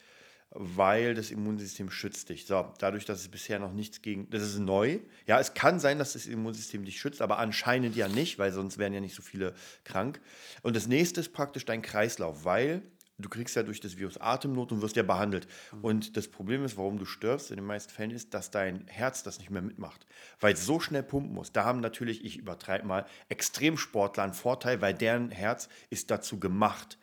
weil 0.51 1.13
das 1.13 1.31
Immunsystem 1.31 1.89
schützt 1.89 2.29
dich. 2.29 2.45
So, 2.45 2.73
dadurch, 2.79 3.05
dass 3.05 3.19
es 3.19 3.27
bisher 3.27 3.59
noch 3.59 3.73
nichts 3.73 4.01
gegen, 4.01 4.29
das 4.29 4.43
ist 4.43 4.59
neu. 4.59 4.99
Ja, 5.25 5.39
es 5.39 5.53
kann 5.53 5.79
sein, 5.79 5.99
dass 5.99 6.13
das 6.13 6.25
Immunsystem 6.25 6.85
dich 6.85 6.99
schützt, 6.99 7.21
aber 7.21 7.37
anscheinend 7.37 7.95
ja 7.95 8.07
nicht, 8.07 8.39
weil 8.39 8.51
sonst 8.51 8.77
wären 8.77 8.93
ja 8.93 9.01
nicht 9.01 9.15
so 9.15 9.21
viele 9.21 9.53
krank. 9.83 10.21
Und 10.63 10.75
das 10.75 10.87
nächste 10.87 11.19
ist 11.19 11.33
praktisch 11.33 11.65
dein 11.65 11.81
Kreislauf, 11.81 12.45
weil 12.45 12.81
du 13.19 13.29
kriegst 13.29 13.55
ja 13.55 13.63
durch 13.63 13.79
das 13.79 13.97
Virus 13.97 14.17
Atemnot 14.17 14.71
und 14.71 14.81
wirst 14.81 14.95
ja 14.95 15.03
behandelt. 15.03 15.47
Mhm. 15.71 15.83
Und 15.83 16.17
das 16.17 16.27
Problem 16.27 16.63
ist, 16.63 16.77
warum 16.77 16.97
du 16.97 17.05
stirbst 17.05 17.51
in 17.51 17.57
den 17.57 17.65
meisten 17.65 17.91
Fällen, 17.91 18.11
ist, 18.11 18.33
dass 18.33 18.51
dein 18.51 18.87
Herz 18.87 19.23
das 19.23 19.39
nicht 19.39 19.49
mehr 19.49 19.61
mitmacht, 19.61 20.05
weil 20.39 20.53
es 20.53 20.65
so 20.65 20.79
schnell 20.79 21.03
pumpen 21.03 21.33
muss. 21.33 21.51
Da 21.51 21.65
haben 21.65 21.79
natürlich, 21.79 22.23
ich 22.23 22.37
übertreibe 22.37 22.85
mal, 22.85 23.05
Extremsportler 23.29 24.23
einen 24.23 24.33
Vorteil, 24.33 24.81
weil 24.81 24.93
deren 24.93 25.31
Herz 25.31 25.67
ist 25.89 26.11
dazu 26.11 26.39
gemacht 26.39 26.97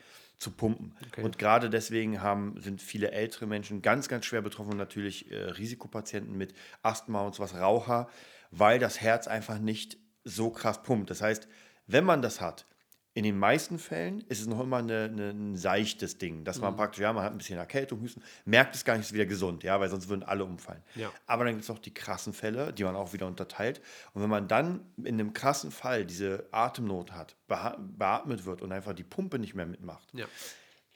zu 0.45 0.51
pumpen. 0.51 0.95
Okay. 1.09 1.23
Und 1.23 1.39
gerade 1.39 1.71
deswegen 1.71 2.21
haben, 2.21 2.61
sind 2.61 2.83
viele 2.83 3.11
ältere 3.11 3.47
Menschen 3.47 3.81
ganz, 3.83 4.09
ganz 4.09 4.27
schwer 4.27 4.43
betroffen 4.43 4.73
und 4.73 4.77
natürlich 4.77 5.31
äh, 5.33 5.37
Risikopatienten 5.37 6.37
mit 6.37 6.55
Asthma 6.83 7.23
und 7.23 7.35
sowas, 7.35 7.55
Raucher, 7.55 8.09
weil 8.51 8.79
das 8.79 9.01
Herz 9.01 9.27
einfach 9.27 9.59
nicht 9.59 9.97
so 10.23 10.51
krass 10.51 10.83
pumpt. 10.83 11.11
Das 11.11 11.23
heißt, 11.23 11.49
wenn 11.87 12.05
man 12.05 12.21
das 12.23 12.41
hat, 12.41 12.67
in 13.17 13.23
den 13.23 13.39
meisten 13.39 13.79
Fällen 13.79 14.25
ist 14.29 14.41
es 14.41 14.49
noch 14.49 14.59
immer 14.59 14.79
eine, 14.79 15.05
eine, 15.05 15.31
ein 15.31 15.57
seichtes 15.57 16.19
Ding, 16.19 16.43
dass 16.43 16.59
man 16.59 16.73
mhm. 16.73 16.79
praktisch, 16.79 17.01
ja, 17.01 17.13
man 17.13 17.23
hat 17.23 17.31
ein 17.31 17.39
bisschen 17.39 17.59
Erkältung, 17.59 18.01
Husten, 18.03 18.23
merkt 18.45 18.75
es 18.75 18.85
gar 18.85 18.97
nicht, 18.97 19.07
ist 19.07 19.13
wieder 19.13 19.25
gesund, 19.25 19.63
ja, 19.63 19.79
weil 19.79 19.89
sonst 19.89 20.09
würden 20.09 20.25
alle 20.25 20.45
umfallen. 20.45 20.83
Ja. 20.97 21.13
Aber 21.27 21.45
dann 21.45 21.55
gibt 21.55 21.63
es 21.63 21.71
auch 21.71 21.79
die 21.79 21.95
krassen 21.95 22.33
Fälle, 22.33 22.73
die 22.73 22.83
man 22.83 22.97
auch 22.97 23.13
wieder 23.13 23.29
unterteilt. 23.29 23.81
Und 24.15 24.23
wenn 24.23 24.31
man 24.31 24.49
dann 24.49 24.81
in 24.99 25.15
einem 25.15 25.33
krassen 25.33 25.71
Fall 25.71 26.05
diese 26.05 26.49
Atemnot 26.51 27.13
hat, 27.13 27.37
beatmet 27.47 28.47
wird 28.47 28.63
und 28.63 28.73
einfach 28.73 28.95
die 28.95 29.05
Pumpe 29.05 29.39
nicht 29.39 29.55
mehr 29.55 29.67
mitmacht, 29.67 30.09
ja. 30.13 30.27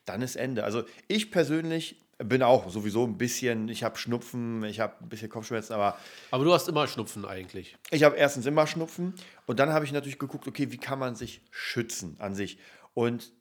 dann 0.05 0.21
ist 0.21 0.35
Ende. 0.35 0.65
Also 0.65 0.83
ich 1.07 1.31
persönlich 1.31 2.08
bin 2.19 2.43
auch 2.43 2.69
sowieso 2.69 3.05
ein 3.05 3.17
bisschen, 3.17 3.69
ich 3.69 3.85
habe 3.85 3.97
Schnupfen, 3.97 4.65
ich 4.65 4.81
habe 4.81 4.95
ein 5.01 5.09
bisschen 5.09 5.29
Kopfschmerzen, 5.29 5.73
aber. 5.73 5.97
Aber 6.31 6.45
du 6.45 6.53
hast 6.53 6.69
immer 6.69 6.87
Schnupfen 6.89 7.25
eigentlich. 7.25 7.77
Ich 7.91 8.03
habe 8.03 8.17
erstens 8.17 8.47
immer 8.47 8.67
Schnupfen 8.67 9.15
und 9.47 9.61
dann 9.61 9.73
habe 9.73 9.85
ich 9.85 9.93
natürlich 9.93 10.19
geguckt, 10.19 10.49
okay, 10.49 10.73
wie 10.73 10.79
kann 10.79 10.99
man 10.99 11.15
sich 11.15 11.43
schützen 11.51 12.17
an 12.19 12.35
sich? 12.35 12.59
Und 12.95 13.33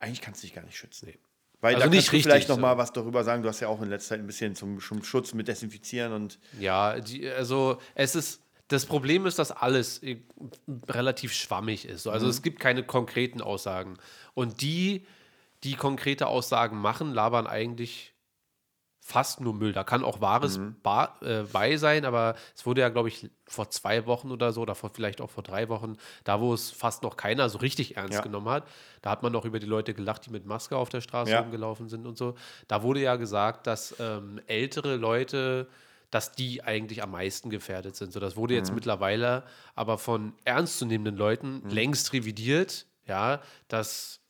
eigentlich 0.00 0.22
kannst 0.22 0.42
du 0.42 0.46
dich 0.46 0.54
gar 0.54 0.64
nicht 0.64 0.76
schützen. 0.76 1.08
Nee. 1.10 1.18
Weil 1.60 1.76
also 1.76 1.86
da 1.86 1.94
nicht 1.94 2.12
du 2.12 2.20
vielleicht 2.20 2.48
noch 2.48 2.58
mal 2.58 2.76
was 2.76 2.92
darüber 2.92 3.22
sagen. 3.22 3.42
Du 3.42 3.48
hast 3.48 3.60
ja 3.60 3.68
auch 3.68 3.80
in 3.82 3.88
letzter 3.88 4.10
Zeit 4.10 4.20
ein 4.20 4.26
bisschen 4.26 4.56
zum, 4.56 4.80
zum 4.80 5.04
Schutz 5.04 5.34
mit 5.34 5.46
Desinfizieren 5.46 6.12
und. 6.12 6.38
Ja, 6.58 6.98
die, 7.00 7.28
also 7.28 7.78
es 7.94 8.14
ist. 8.14 8.40
Das 8.68 8.86
Problem 8.86 9.26
ist, 9.26 9.38
dass 9.38 9.50
alles 9.50 10.00
relativ 10.88 11.34
schwammig 11.34 11.84
ist. 11.84 12.06
Also 12.06 12.24
mhm. 12.24 12.30
es 12.30 12.40
gibt 12.40 12.58
keine 12.58 12.82
konkreten 12.82 13.42
Aussagen. 13.42 13.98
Und 14.32 14.62
die, 14.62 15.04
die 15.62 15.74
konkrete 15.74 16.26
Aussagen 16.26 16.78
machen, 16.78 17.12
labern 17.12 17.46
eigentlich 17.46 18.11
fast 19.04 19.40
nur 19.40 19.52
Müll. 19.52 19.72
Da 19.72 19.82
kann 19.82 20.04
auch 20.04 20.20
Wahres 20.20 20.58
mhm. 20.58 20.76
bar, 20.80 21.20
äh, 21.22 21.42
bei 21.52 21.76
sein, 21.76 22.04
aber 22.04 22.36
es 22.54 22.64
wurde 22.64 22.82
ja, 22.82 22.88
glaube 22.88 23.08
ich, 23.08 23.28
vor 23.48 23.68
zwei 23.68 24.06
Wochen 24.06 24.30
oder 24.30 24.52
so, 24.52 24.62
oder 24.62 24.76
vor, 24.76 24.90
vielleicht 24.90 25.20
auch 25.20 25.28
vor 25.28 25.42
drei 25.42 25.68
Wochen, 25.68 25.96
da 26.22 26.40
wo 26.40 26.54
es 26.54 26.70
fast 26.70 27.02
noch 27.02 27.16
keiner 27.16 27.48
so 27.48 27.58
richtig 27.58 27.96
ernst 27.96 28.14
ja. 28.14 28.20
genommen 28.20 28.48
hat, 28.48 28.64
da 29.02 29.10
hat 29.10 29.24
man 29.24 29.32
noch 29.32 29.44
über 29.44 29.58
die 29.58 29.66
Leute 29.66 29.92
gelacht, 29.92 30.24
die 30.26 30.30
mit 30.30 30.46
Maske 30.46 30.76
auf 30.76 30.88
der 30.88 31.00
Straße 31.00 31.32
ja. 31.32 31.40
rumgelaufen 31.40 31.88
sind 31.88 32.06
und 32.06 32.16
so. 32.16 32.36
Da 32.68 32.84
wurde 32.84 33.00
ja 33.00 33.16
gesagt, 33.16 33.66
dass 33.66 33.96
ähm, 33.98 34.40
ältere 34.46 34.96
Leute 34.96 35.68
dass 36.12 36.32
die 36.32 36.62
eigentlich 36.62 37.02
am 37.02 37.12
meisten 37.12 37.48
gefährdet 37.48 37.96
sind. 37.96 38.12
So, 38.12 38.20
das 38.20 38.36
wurde 38.36 38.52
jetzt 38.52 38.68
mhm. 38.68 38.74
mittlerweile 38.74 39.44
aber 39.74 39.96
von 39.96 40.34
ernstzunehmenden 40.44 41.16
Leuten 41.16 41.62
mhm. 41.64 41.70
längst 41.70 42.12
revidiert, 42.12 42.86
ja, 43.06 43.40
dass 43.68 44.20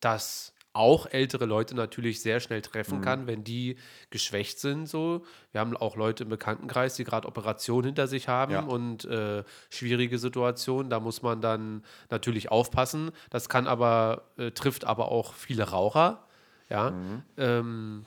das 0.00 0.53
auch 0.74 1.06
ältere 1.06 1.46
Leute 1.46 1.74
natürlich 1.74 2.20
sehr 2.20 2.40
schnell 2.40 2.60
treffen 2.60 2.98
mhm. 2.98 3.02
kann, 3.02 3.26
wenn 3.26 3.44
die 3.44 3.76
geschwächt 4.10 4.58
sind. 4.58 4.86
So. 4.88 5.24
Wir 5.52 5.60
haben 5.60 5.76
auch 5.76 5.96
Leute 5.96 6.24
im 6.24 6.30
Bekanntenkreis, 6.30 6.96
die 6.96 7.04
gerade 7.04 7.26
Operationen 7.28 7.86
hinter 7.86 8.08
sich 8.08 8.28
haben 8.28 8.52
ja. 8.52 8.60
und 8.60 9.04
äh, 9.04 9.44
schwierige 9.70 10.18
Situationen. 10.18 10.90
Da 10.90 11.00
muss 11.00 11.22
man 11.22 11.40
dann 11.40 11.84
natürlich 12.10 12.50
aufpassen. 12.50 13.12
Das 13.30 13.48
kann 13.48 13.66
aber, 13.66 14.24
äh, 14.36 14.50
trifft 14.50 14.84
aber 14.84 15.10
auch 15.10 15.32
viele 15.32 15.70
Raucher. 15.70 16.26
Ja. 16.68 16.90
Mhm. 16.90 17.22
Ähm, 17.36 18.06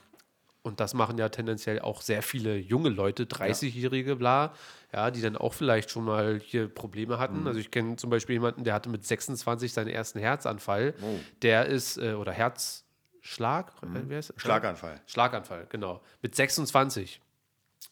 und 0.67 0.79
das 0.79 0.93
machen 0.93 1.17
ja 1.17 1.29
tendenziell 1.29 1.79
auch 1.79 2.01
sehr 2.01 2.21
viele 2.21 2.57
junge 2.57 2.89
Leute, 2.89 3.24
30-Jährige, 3.24 4.17
bla, 4.17 4.53
ja, 4.93 5.09
die 5.09 5.21
dann 5.21 5.38
auch 5.38 5.53
vielleicht 5.53 5.89
schon 5.89 6.03
mal 6.03 6.39
hier 6.43 6.67
Probleme 6.67 7.17
hatten. 7.17 7.41
Mhm. 7.41 7.47
Also 7.47 7.59
ich 7.59 7.71
kenne 7.71 7.95
zum 7.95 8.09
Beispiel 8.09 8.33
jemanden, 8.33 8.63
der 8.63 8.74
hatte 8.74 8.89
mit 8.89 9.05
26 9.05 9.74
seinen 9.74 9.88
ersten 9.88 10.19
Herzanfall. 10.19 10.93
Oh. 11.01 11.19
Der 11.41 11.65
ist, 11.65 11.97
äh, 11.97 12.13
oder 12.13 12.33
Herzschlag, 12.33 13.81
mhm. 13.81 14.09
wie 14.09 14.21
Schlaganfall. 14.36 15.01
Schlaganfall, 15.07 15.67
genau. 15.69 16.01
Mit 16.21 16.36
26. 16.36 17.21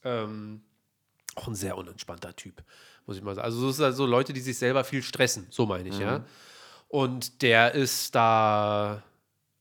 Ähm, 0.03 0.61
auch 1.35 1.47
ein 1.47 1.55
sehr 1.55 1.77
unentspannter 1.77 2.35
Typ, 2.35 2.61
muss 3.05 3.17
ich 3.17 3.23
mal 3.23 3.35
sagen. 3.35 3.45
Also 3.45 3.69
es 3.69 3.77
sind 3.77 3.85
also 3.85 4.05
Leute, 4.05 4.33
die 4.33 4.41
sich 4.41 4.57
selber 4.57 4.83
viel 4.83 5.01
stressen, 5.01 5.47
so 5.49 5.65
meine 5.65 5.89
ich, 5.89 5.95
mhm. 5.95 6.01
ja. 6.01 6.25
Und 6.89 7.41
der 7.41 7.73
ist 7.73 8.13
da 8.15 9.01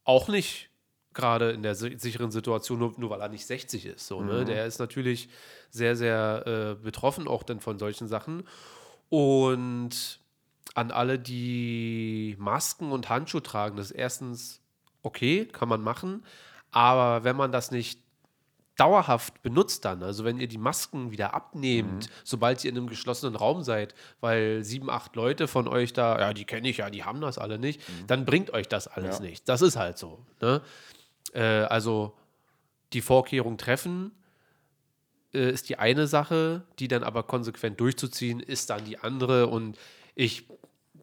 auch 0.04 0.28
nicht 0.28 0.68
gerade 1.14 1.50
in 1.52 1.62
der 1.62 1.74
sicheren 1.74 2.30
Situation, 2.30 2.78
nur, 2.78 2.94
nur 2.96 3.10
weil 3.10 3.20
er 3.20 3.28
nicht 3.28 3.46
60 3.46 3.86
ist. 3.86 4.06
So, 4.06 4.20
ne? 4.22 4.40
Mhm. 4.40 4.46
Der 4.46 4.66
ist 4.66 4.78
natürlich 4.78 5.28
sehr, 5.70 5.96
sehr 5.96 6.44
äh, 6.46 6.82
betroffen 6.82 7.28
auch 7.28 7.42
dann 7.42 7.60
von 7.60 7.78
solchen 7.78 8.08
Sachen. 8.08 8.44
Und 9.08 10.20
an 10.74 10.90
alle, 10.90 11.18
die 11.18 12.36
Masken 12.38 12.90
und 12.92 13.08
Handschuhe 13.08 13.42
tragen, 13.42 13.76
das 13.76 13.90
ist 13.90 13.96
erstens 13.96 14.60
okay, 15.02 15.46
kann 15.46 15.68
man 15.68 15.82
machen. 15.82 16.24
Aber 16.70 17.24
wenn 17.24 17.36
man 17.36 17.52
das 17.52 17.70
nicht 17.70 18.00
dauerhaft 18.76 19.42
benutzt 19.42 19.84
dann, 19.84 20.02
also 20.02 20.24
wenn 20.24 20.40
ihr 20.40 20.48
die 20.48 20.58
Masken 20.58 21.12
wieder 21.12 21.32
abnehmt, 21.32 22.06
mhm. 22.06 22.12
sobald 22.24 22.64
ihr 22.64 22.70
in 22.70 22.76
einem 22.76 22.88
geschlossenen 22.88 23.36
Raum 23.36 23.62
seid, 23.62 23.94
weil 24.20 24.64
sieben, 24.64 24.90
acht 24.90 25.14
Leute 25.14 25.46
von 25.46 25.68
euch 25.68 25.92
da, 25.92 26.18
ja, 26.18 26.32
die 26.32 26.44
kenne 26.44 26.68
ich 26.68 26.78
ja, 26.78 26.90
die 26.90 27.04
haben 27.04 27.20
das 27.20 27.38
alle 27.38 27.58
nicht, 27.58 27.80
mhm. 27.88 28.06
dann 28.08 28.24
bringt 28.24 28.50
euch 28.52 28.68
das 28.68 28.88
alles 28.88 29.18
ja. 29.18 29.24
nicht. 29.24 29.48
Das 29.48 29.62
ist 29.62 29.76
halt 29.76 29.98
so. 29.98 30.24
Ne? 30.40 30.60
Äh, 31.34 31.42
also 31.42 32.16
die 32.92 33.00
Vorkehrung 33.00 33.58
treffen 33.58 34.12
äh, 35.34 35.50
ist 35.50 35.68
die 35.68 35.78
eine 35.78 36.06
Sache, 36.06 36.62
die 36.78 36.88
dann 36.88 37.02
aber 37.02 37.24
konsequent 37.24 37.80
durchzuziehen, 37.80 38.40
ist 38.40 38.70
dann 38.70 38.84
die 38.84 38.98
andere. 38.98 39.48
Und 39.48 39.76
ich 40.14 40.48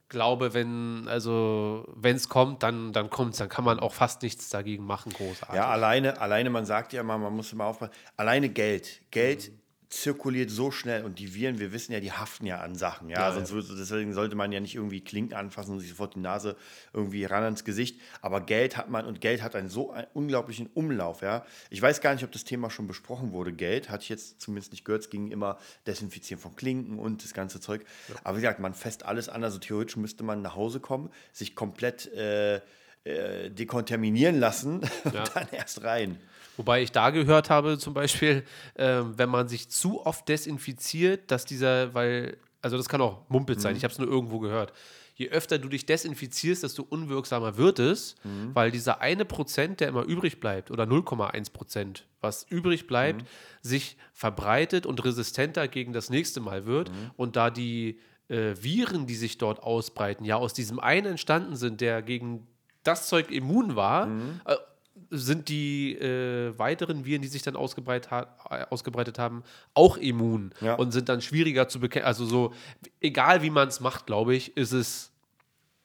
glaube, 0.10 0.54
wenn 0.54 1.08
also 1.08 1.86
wenn 1.96 2.16
es 2.16 2.30
kommt, 2.30 2.64
dann 2.64 2.92
dann 2.94 3.10
kommt 3.10 3.34
es, 3.34 3.40
dann 3.40 3.50
kann 3.50 3.64
man 3.64 3.80
auch 3.80 3.94
fast 3.94 4.24
nichts 4.24 4.50
dagegen 4.50 4.86
machen, 4.86 5.12
großartig. 5.14 5.56
Ja, 5.56 5.68
alleine, 5.68 6.20
alleine, 6.20 6.50
man 6.50 6.66
sagt 6.66 6.94
ja 6.94 7.02
immer, 7.02 7.18
man 7.18 7.34
muss 7.34 7.54
immer 7.54 7.66
aufpassen, 7.66 7.94
alleine 8.18 8.50
Geld. 8.50 9.02
Geld 9.12 9.52
mhm 9.52 9.61
zirkuliert 9.92 10.50
so 10.50 10.72
schnell 10.72 11.04
und 11.04 11.20
die 11.20 11.36
Viren, 11.36 11.60
wir 11.60 11.74
wissen 11.74 11.92
ja, 11.92 12.00
die 12.00 12.14
haften 12.14 12.46
ja 12.46 12.62
an 12.62 12.76
Sachen. 12.76 13.10
Ja, 13.10 13.20
ja 13.20 13.34
sonst 13.34 13.70
ja. 13.70 13.76
deswegen 13.78 14.14
sollte 14.14 14.36
man 14.36 14.52
ja 14.54 14.62
nicht 14.62 14.76
irgendwie 14.76 15.02
Klinken 15.02 15.36
anfassen 15.36 15.74
und 15.74 15.82
sich 15.82 15.90
sofort 15.90 16.16
die 16.16 16.20
Nase 16.20 16.56
irgendwie 16.94 17.26
ran 17.26 17.44
ans 17.44 17.66
Gesicht. 17.66 18.00
Aber 18.22 18.40
Geld 18.42 18.78
hat 18.78 18.90
man 18.90 19.06
und 19.06 19.20
Geld 19.20 19.44
hat 19.44 19.54
einen 19.54 19.68
so 19.68 19.92
einen 19.92 20.08
unglaublichen 20.14 20.68
Umlauf. 20.68 21.22
Ja, 21.22 21.46
ich 21.70 21.82
weiß 21.82 22.00
gar 22.00 22.14
nicht, 22.14 22.24
ob 22.24 22.32
das 22.32 22.46
Thema 22.46 22.70
schon 22.70 22.88
besprochen 22.88 23.34
wurde. 23.34 23.52
Geld 23.52 23.90
hatte 23.90 24.04
ich 24.04 24.10
jetzt 24.10 24.40
zumindest 24.40 24.72
nicht 24.72 24.86
gehört. 24.86 25.04
Es 25.04 25.10
ging 25.10 25.30
immer 25.30 25.58
Desinfizieren 25.86 26.42
von 26.42 26.56
Klinken 26.56 26.98
und 26.98 27.24
das 27.24 27.34
ganze 27.34 27.60
Zeug. 27.60 27.86
Ja. 28.08 28.16
Aber 28.24 28.38
wie 28.38 28.42
gesagt, 28.42 28.62
man 28.62 28.74
fest 28.74 29.06
alles 29.06 29.28
an. 29.28 29.44
Also 29.44 29.60
theoretisch 29.60 29.98
müsste 29.98 30.24
man 30.24 30.42
nach 30.42 30.56
Hause 30.56 30.80
kommen, 30.80 31.10
sich 31.34 31.54
komplett 31.54 32.12
äh, 32.14 32.62
äh, 33.04 33.50
dekontaminieren 33.50 34.40
lassen 34.40 34.82
und 35.04 35.32
dann 35.36 35.48
erst 35.52 35.84
rein. 35.84 36.18
Wobei 36.62 36.84
ich 36.84 36.92
da 36.92 37.10
gehört 37.10 37.50
habe, 37.50 37.80
zum 37.80 37.96
Beispiel, 37.96 38.44
äh, 38.76 39.02
wenn 39.04 39.30
man 39.30 39.48
sich 39.48 39.68
zu 39.70 40.06
oft 40.06 40.30
desinfiziert, 40.30 41.32
dass 41.32 41.44
dieser, 41.44 41.96
weil, 41.96 42.38
also 42.62 42.78
das 42.78 42.88
kann 42.88 43.02
auch 43.02 43.28
Mumpel 43.30 43.60
sein, 43.60 43.72
mhm. 43.72 43.78
ich 43.78 43.84
habe 43.84 43.92
es 43.92 43.98
nur 43.98 44.08
irgendwo 44.08 44.38
gehört. 44.38 44.72
Je 45.16 45.30
öfter 45.30 45.58
du 45.58 45.70
dich 45.70 45.88
desinfizierst, 45.88 46.62
desto 46.62 46.84
unwirksamer 46.84 47.58
wird 47.58 47.80
es, 47.80 48.14
mhm. 48.24 48.54
weil 48.54 48.70
dieser 48.70 49.02
eine 49.02 49.26
Prozent, 49.26 49.80
der 49.80 49.88
immer 49.88 50.04
übrig 50.04 50.40
bleibt, 50.40 50.70
oder 50.70 50.84
0,1 50.84 51.52
Prozent, 51.52 52.06
was 52.20 52.44
übrig 52.48 52.86
bleibt, 52.86 53.24
mhm. 53.24 53.28
sich 53.64 53.98
verbreitet 54.14 54.86
und 54.86 55.04
resistenter 55.04 55.68
gegen 55.68 55.94
das 55.94 56.12
nächste 56.12 56.42
Mal 56.42 56.68
wird. 56.68 56.92
Mhm. 56.92 57.12
Und 57.18 57.38
da 57.38 57.50
die 57.50 58.00
äh, 58.28 58.54
Viren, 58.62 59.08
die 59.08 59.16
sich 59.16 59.40
dort 59.40 59.64
ausbreiten, 59.64 60.26
ja 60.26 60.36
aus 60.36 60.54
diesem 60.54 60.80
einen 60.80 61.08
entstanden 61.08 61.56
sind, 61.56 61.82
der 61.82 62.04
gegen 62.04 62.46
das 62.84 63.08
Zeug 63.08 63.32
immun 63.32 63.76
war, 63.76 64.06
mhm. 64.06 64.42
äh, 64.46 64.54
sind 65.12 65.50
die 65.50 65.94
äh, 65.94 66.58
weiteren 66.58 67.06
Viren, 67.06 67.22
die 67.22 67.28
sich 67.28 67.44
dann 67.44 67.56
ausgebreitet, 67.56 68.10
ha 68.12 68.36
äh, 68.50 68.66
ausgebreitet 68.70 69.20
haben, 69.20 69.44
auch 69.74 69.98
immun 69.98 70.54
ja. 70.62 70.76
und 70.76 70.92
sind 70.92 71.10
dann 71.10 71.22
schwieriger 71.22 71.68
zu 71.68 71.80
bekämpfen. 71.80 72.08
Also 72.08 72.26
so, 72.26 72.54
egal 73.00 73.44
wie 73.44 73.50
man 73.50 73.68
es 73.68 73.80
macht, 73.80 74.08
glaube 74.08 74.34
ich, 74.36 74.56
ist 74.58 74.72
es 74.72 75.12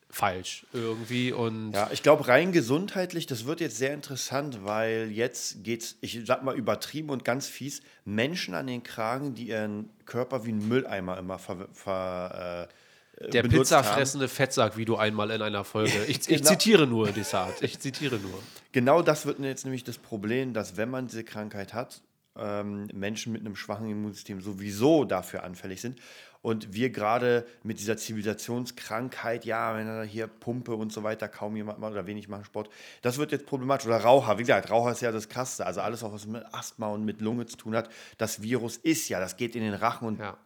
falsch 0.09 0.66
irgendwie 0.73 1.33
und 1.33 1.73
ja 1.73 1.90
ich 1.92 2.02
glaube 2.02 2.26
rein 2.28 2.52
gesundheitlich 2.52 3.26
das 3.26 3.45
wird 3.45 3.61
jetzt 3.61 3.76
sehr 3.76 3.92
interessant 3.92 4.64
weil 4.64 5.11
jetzt 5.11 5.62
geht's 5.62 5.99
ich 6.00 6.23
sag 6.25 6.42
mal 6.42 6.56
übertrieben 6.56 7.11
und 7.11 7.25
ganz 7.25 7.49
fies 7.49 7.83
Menschen 8.04 8.54
an 8.54 8.66
den 8.66 8.83
Kragen 8.83 9.35
die 9.35 9.49
ihren 9.49 9.90
Körper 10.06 10.47
wie 10.47 10.52
ein 10.52 10.66
Mülleimer 10.68 11.18
immer 11.18 11.38
ver, 11.38 11.68
ver, 11.73 12.68
äh, 12.71 12.75
Der 13.21 13.43
benutzt 13.43 13.73
haben. 13.73 13.83
pizzafressende 13.83 14.29
Fettsack, 14.29 14.77
wie 14.77 14.85
du 14.85 14.97
einmal 14.97 15.31
in 15.31 15.41
einer 15.43 15.65
Folge. 15.65 16.05
Ich, 16.05 16.19
ich 16.21 16.27
Genau. 16.39 16.51
zitiere 16.51 16.87
nur, 16.87 17.11
Desart. 17.13 17.63
Ich 17.63 17.79
zitiere 17.79 18.17
nur. 18.17 18.39
Genau 18.73 19.01
das 19.03 19.25
wird 19.27 19.39
jetzt 19.41 19.65
nämlich 19.65 19.85
das 19.85 19.97
Problem, 19.99 20.53
dass 20.53 20.77
wenn 20.77 20.91
man 20.91 21.07
diese 21.07 21.25
Krankheit 21.25 21.73
hat, 21.73 22.03
ähm, 22.39 22.87
Menschen 22.93 23.33
mit 23.33 23.41
einem 23.41 23.57
schwachen 23.57 23.89
Immunsystem 23.89 24.43
sowieso 24.43 25.05
dafür 25.07 25.43
anfällig 25.45 25.81
sind. 25.81 25.99
Und 26.43 26.75
wir 26.75 26.91
gerade 26.91 27.47
mit 27.63 27.81
dieser 27.81 27.97
Zivilisationskrankheit, 27.97 29.45
ja, 29.45 29.75
wenn 29.77 29.87
er 29.89 30.05
hier 30.05 30.27
Pumpe 30.27 30.75
und 30.75 30.93
so 30.93 31.03
weiter, 31.03 31.29
kaum 31.29 31.57
jemand 31.57 31.79
macht 31.79 31.93
oder 31.93 32.07
wenig 32.07 32.29
machen 32.29 32.45
Sport, 32.45 32.69
das 33.03 33.19
wird 33.19 33.33
jetzt 33.33 33.47
problematisch. 33.47 33.87
Oder 33.87 33.99
Raucher, 33.99 34.37
wie 34.39 34.43
gesagt, 34.43 34.71
Raucher 34.71 34.93
ist 34.93 35.01
ja 35.01 35.11
das 35.13 35.29
Krasseste. 35.29 35.67
Also 35.67 35.81
alles, 35.81 36.03
auch 36.05 36.13
was 36.13 36.27
mit 36.27 36.45
Asthma 36.53 36.89
und 36.89 37.05
mit 37.05 37.21
Lunge 37.21 37.47
zu 37.47 37.57
tun 37.57 37.75
hat, 37.75 37.89
das 38.19 38.43
Virus 38.43 38.77
ist 38.77 39.09
ja, 39.09 39.19
das 39.21 39.37
geht 39.37 39.57
in 39.57 39.63
den 39.63 39.75
Rachen 39.75 40.07
und 40.07 40.21
Ja. 40.21 40.37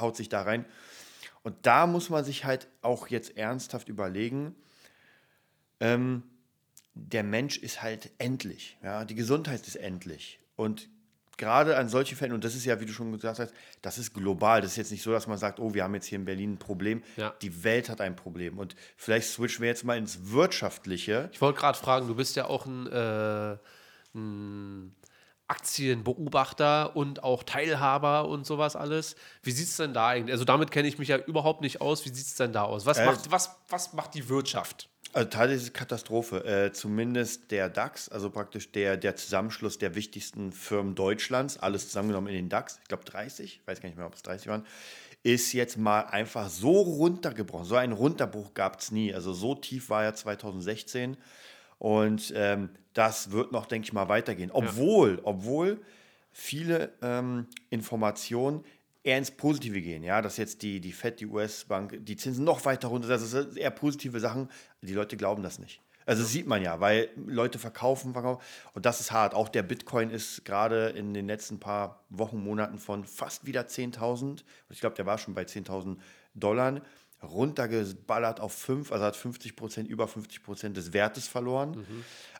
haut 0.00 0.16
sich 0.16 0.28
da 0.28 0.42
rein. 0.42 0.64
Und 1.46 1.54
da 1.62 1.86
muss 1.86 2.10
man 2.10 2.24
sich 2.24 2.44
halt 2.44 2.66
auch 2.82 3.06
jetzt 3.06 3.36
ernsthaft 3.36 3.88
überlegen, 3.88 4.56
ähm, 5.78 6.24
der 6.94 7.22
Mensch 7.22 7.56
ist 7.56 7.82
halt 7.82 8.10
endlich. 8.18 8.76
Ja? 8.82 9.04
Die 9.04 9.14
Gesundheit 9.14 9.64
ist 9.64 9.76
endlich. 9.76 10.40
Und 10.56 10.88
gerade 11.36 11.76
an 11.76 11.88
solche 11.88 12.16
Fällen, 12.16 12.32
und 12.32 12.42
das 12.42 12.56
ist 12.56 12.64
ja, 12.64 12.80
wie 12.80 12.84
du 12.84 12.92
schon 12.92 13.12
gesagt 13.12 13.38
hast, 13.38 13.54
das 13.80 13.96
ist 13.96 14.12
global. 14.12 14.60
Das 14.60 14.72
ist 14.72 14.76
jetzt 14.76 14.90
nicht 14.90 15.04
so, 15.04 15.12
dass 15.12 15.28
man 15.28 15.38
sagt, 15.38 15.60
oh, 15.60 15.72
wir 15.72 15.84
haben 15.84 15.94
jetzt 15.94 16.06
hier 16.06 16.18
in 16.18 16.24
Berlin 16.24 16.54
ein 16.54 16.58
Problem. 16.58 17.04
Ja. 17.16 17.32
Die 17.40 17.62
Welt 17.62 17.90
hat 17.90 18.00
ein 18.00 18.16
Problem. 18.16 18.58
Und 18.58 18.74
vielleicht 18.96 19.28
switchen 19.28 19.62
wir 19.62 19.68
jetzt 19.68 19.84
mal 19.84 19.96
ins 19.96 20.32
Wirtschaftliche. 20.32 21.30
Ich 21.32 21.40
wollte 21.40 21.60
gerade 21.60 21.78
fragen, 21.78 22.08
du 22.08 22.16
bist 22.16 22.34
ja 22.34 22.46
auch 22.46 22.66
ein, 22.66 22.88
äh, 22.88 23.56
ein 24.16 24.96
Aktienbeobachter 25.48 26.96
und 26.96 27.22
auch 27.22 27.42
Teilhaber 27.42 28.28
und 28.28 28.46
sowas 28.46 28.76
alles. 28.76 29.16
Wie 29.42 29.52
sieht 29.52 29.68
es 29.68 29.76
denn 29.76 29.94
da 29.94 30.08
eigentlich? 30.08 30.32
Also 30.32 30.44
damit 30.44 30.70
kenne 30.70 30.88
ich 30.88 30.98
mich 30.98 31.08
ja 31.08 31.18
überhaupt 31.18 31.60
nicht 31.60 31.80
aus. 31.80 32.04
Wie 32.04 32.10
sieht 32.10 32.26
es 32.26 32.34
denn 32.34 32.52
da 32.52 32.64
aus? 32.64 32.86
Was, 32.86 32.98
Äh, 32.98 33.06
macht, 33.06 33.30
was, 33.30 33.56
was 33.68 33.92
macht 33.92 34.14
die 34.14 34.28
Wirtschaft? 34.28 34.88
Also 35.12 35.28
tatsächlich 35.30 35.56
ist 35.62 35.68
es 35.68 35.72
Katastrophe. 35.72 36.44
Äh, 36.44 36.72
zumindest 36.72 37.50
der 37.50 37.68
DAX, 37.70 38.08
also 38.08 38.28
praktisch 38.30 38.72
der, 38.72 38.96
der 38.96 39.16
Zusammenschluss 39.16 39.78
der 39.78 39.94
wichtigsten 39.94 40.52
Firmen 40.52 40.94
Deutschlands, 40.94 41.58
alles 41.58 41.86
zusammengenommen 41.86 42.28
in 42.28 42.34
den 42.34 42.48
DAX, 42.48 42.78
ich 42.82 42.88
glaube 42.88 43.04
30, 43.04 43.62
weiß 43.64 43.80
gar 43.80 43.88
nicht 43.88 43.96
mehr, 43.96 44.06
ob 44.06 44.14
es 44.14 44.22
30 44.22 44.48
waren, 44.48 44.66
ist 45.22 45.52
jetzt 45.54 45.78
mal 45.78 46.02
einfach 46.02 46.48
so 46.48 46.70
runtergebrochen. 46.72 47.64
So 47.64 47.76
einen 47.76 47.92
Runterbruch 47.94 48.54
gab 48.54 48.78
es 48.80 48.90
nie. 48.92 49.12
Also 49.14 49.32
so 49.32 49.54
tief 49.54 49.90
war 49.90 50.04
er 50.04 50.14
2016. 50.14 51.16
Und 51.78 52.32
ähm, 52.34 52.70
das 52.94 53.30
wird 53.30 53.52
noch, 53.52 53.66
denke 53.66 53.86
ich 53.86 53.92
mal, 53.92 54.08
weitergehen. 54.08 54.50
Obwohl, 54.50 55.20
obwohl 55.22 55.80
viele 56.32 56.92
ähm, 57.02 57.46
Informationen 57.70 58.64
eher 59.02 59.18
ins 59.18 59.30
Positive 59.30 59.80
gehen. 59.80 60.02
Ja, 60.02 60.20
dass 60.20 60.36
jetzt 60.36 60.62
die, 60.62 60.80
die 60.80 60.92
FED, 60.92 61.20
die 61.20 61.26
US-Bank, 61.26 61.98
die 62.00 62.16
Zinsen 62.16 62.44
noch 62.44 62.64
weiter 62.64 62.88
runter, 62.88 63.08
das 63.08 63.22
ist 63.22 63.56
eher 63.56 63.70
positive 63.70 64.18
Sachen. 64.20 64.50
Die 64.82 64.94
Leute 64.94 65.16
glauben 65.16 65.42
das 65.42 65.58
nicht. 65.58 65.80
Also 66.06 66.22
das 66.22 66.32
sieht 66.32 66.46
man 66.46 66.62
ja, 66.62 66.80
weil 66.80 67.10
Leute 67.16 67.58
verkaufen, 67.58 68.12
verkaufen. 68.12 68.42
Und 68.74 68.86
das 68.86 69.00
ist 69.00 69.10
hart. 69.10 69.34
Auch 69.34 69.48
der 69.48 69.64
Bitcoin 69.64 70.10
ist 70.10 70.44
gerade 70.44 70.88
in 70.90 71.14
den 71.14 71.26
letzten 71.26 71.58
paar 71.58 72.04
Wochen, 72.10 72.38
Monaten 72.38 72.78
von 72.78 73.04
fast 73.04 73.44
wieder 73.44 73.62
10.000, 73.62 74.44
ich 74.70 74.80
glaube, 74.80 74.94
der 74.94 75.06
war 75.06 75.18
schon 75.18 75.34
bei 75.34 75.42
10.000 75.42 75.96
Dollar, 76.34 76.80
runtergeballert 77.22 78.40
auf 78.40 78.52
5, 78.52 78.92
also 78.92 79.04
hat 79.04 79.16
50 79.16 79.56
Prozent, 79.56 79.88
über 79.88 80.06
50 80.06 80.42
Prozent 80.42 80.76
des 80.76 80.92
Wertes 80.92 81.28
verloren. 81.28 81.86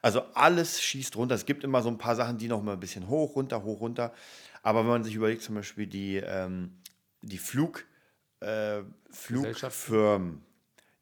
Also 0.03 0.21
alles 0.35 0.83
schießt 0.83 1.17
runter. 1.17 1.35
Es 1.35 1.47
gibt 1.47 1.65
immer 1.65 1.83
so 1.83 1.89
ein 1.89 1.99
paar 1.99 2.17
Sachen, 2.17 2.39
die 2.39 2.49
noch 2.49 2.63
mal 2.63 2.75
ein 2.75 2.81
bisschen 2.81 3.09
hoch, 3.09 3.37
runter, 3.37 3.63
hoch, 3.63 3.81
runter. 3.81 4.13
Aber 4.63 4.81
wenn 4.81 4.91
man 4.91 5.05
sich 5.05 5.15
überlegt, 5.15 5.43
zum 5.43 5.55
Beispiel 5.55 5.87
die, 5.87 6.17
ähm, 6.17 6.73
die 7.23 7.39
Flug, 7.39 7.85
äh, 8.41 8.83
Flugfirmen, 9.11 10.43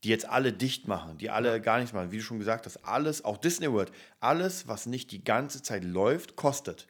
die 0.05 0.09
jetzt 0.09 0.29
alle 0.29 0.53
dicht 0.53 0.87
machen, 0.87 1.19
die 1.19 1.31
alle 1.31 1.61
gar 1.61 1.79
nichts 1.79 1.93
machen, 1.93 2.13
wie 2.13 2.19
du 2.19 2.23
schon 2.23 2.39
gesagt 2.39 2.67
hast, 2.67 2.85
alles, 2.85 3.25
auch 3.25 3.39
Disney 3.39 3.73
World, 3.73 3.91
alles, 4.21 4.69
was 4.69 4.87
nicht 4.87 5.11
die 5.11 5.25
ganze 5.25 5.63
Zeit 5.63 5.83
läuft, 5.83 6.37
kostet. 6.37 6.87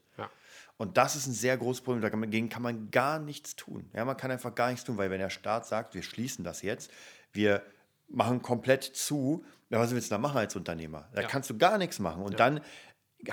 Ja. 0.78 0.84
Und 0.84 0.96
das 0.96 1.16
ist 1.16 1.26
ein 1.26 1.32
sehr 1.32 1.56
großes 1.56 1.82
Problem. 1.82 2.02
Dagegen 2.02 2.48
kann 2.48 2.62
man 2.62 2.90
gar 2.90 3.18
nichts 3.18 3.56
tun. 3.56 3.88
Ja, 3.92 4.04
man 4.04 4.16
kann 4.16 4.30
einfach 4.30 4.54
gar 4.54 4.70
nichts 4.70 4.84
tun, 4.84 4.96
weil 4.96 5.10
wenn 5.10 5.20
der 5.20 5.30
Staat 5.30 5.66
sagt, 5.66 5.94
wir 5.94 6.02
schließen 6.02 6.44
das 6.44 6.62
jetzt, 6.62 6.90
wir 7.32 7.62
machen 8.08 8.42
komplett 8.42 8.84
zu, 8.84 9.44
ja, 9.70 9.78
was 9.78 9.92
willst 9.92 10.10
du 10.10 10.14
da 10.14 10.18
machen 10.18 10.38
als 10.38 10.54
Unternehmer? 10.56 11.08
Da 11.14 11.22
Ja. 11.22 11.28
kannst 11.28 11.48
du 11.50 11.56
gar 11.56 11.78
nichts 11.78 11.98
machen. 11.98 12.22
Und 12.22 12.38
dann 12.40 12.60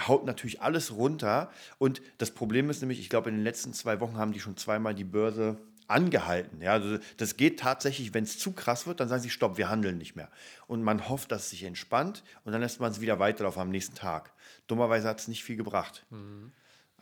haut 0.08 0.26
natürlich 0.26 0.62
alles 0.62 0.96
runter. 0.96 1.52
Und 1.78 2.02
das 2.18 2.32
Problem 2.32 2.70
ist 2.70 2.82
nämlich, 2.82 3.00
ich 3.00 3.10
glaube, 3.10 3.30
in 3.30 3.36
den 3.36 3.44
letzten 3.44 3.74
zwei 3.74 4.00
Wochen 4.00 4.18
haben 4.18 4.32
die 4.32 4.40
schon 4.40 4.56
zweimal 4.58 4.96
die 4.96 5.04
Börse 5.04 5.58
angehalten. 5.88 6.62
Ja, 6.62 6.72
also 6.72 7.00
das 7.18 7.36
geht 7.36 7.60
tatsächlich, 7.60 8.14
wenn 8.14 8.24
es 8.24 8.40
zu 8.40 8.54
krass 8.54 8.88
wird, 8.88 9.02
dann 9.02 9.10
sagen 9.10 9.22
sie, 9.22 9.30
stopp, 9.30 9.58
wir 9.58 9.68
handeln 9.70 9.98
nicht 9.98 10.16
mehr. 10.16 10.30
Und 10.68 10.84
man 10.84 11.10
hofft, 11.10 11.32
dass 11.34 11.44
es 11.44 11.50
sich 11.50 11.64
entspannt 11.64 12.24
und 12.46 12.54
dann 12.54 12.62
lässt 12.62 12.80
man 12.80 12.92
es 12.92 13.02
wieder 13.02 13.20
weiterlaufen 13.20 13.62
am 13.62 13.70
nächsten 13.70 13.96
Tag. 13.96 14.32
Dummerweise 14.68 15.10
hat 15.10 15.20
es 15.20 15.28
nicht 15.28 15.44
viel 15.44 15.58
gebracht. 15.58 16.06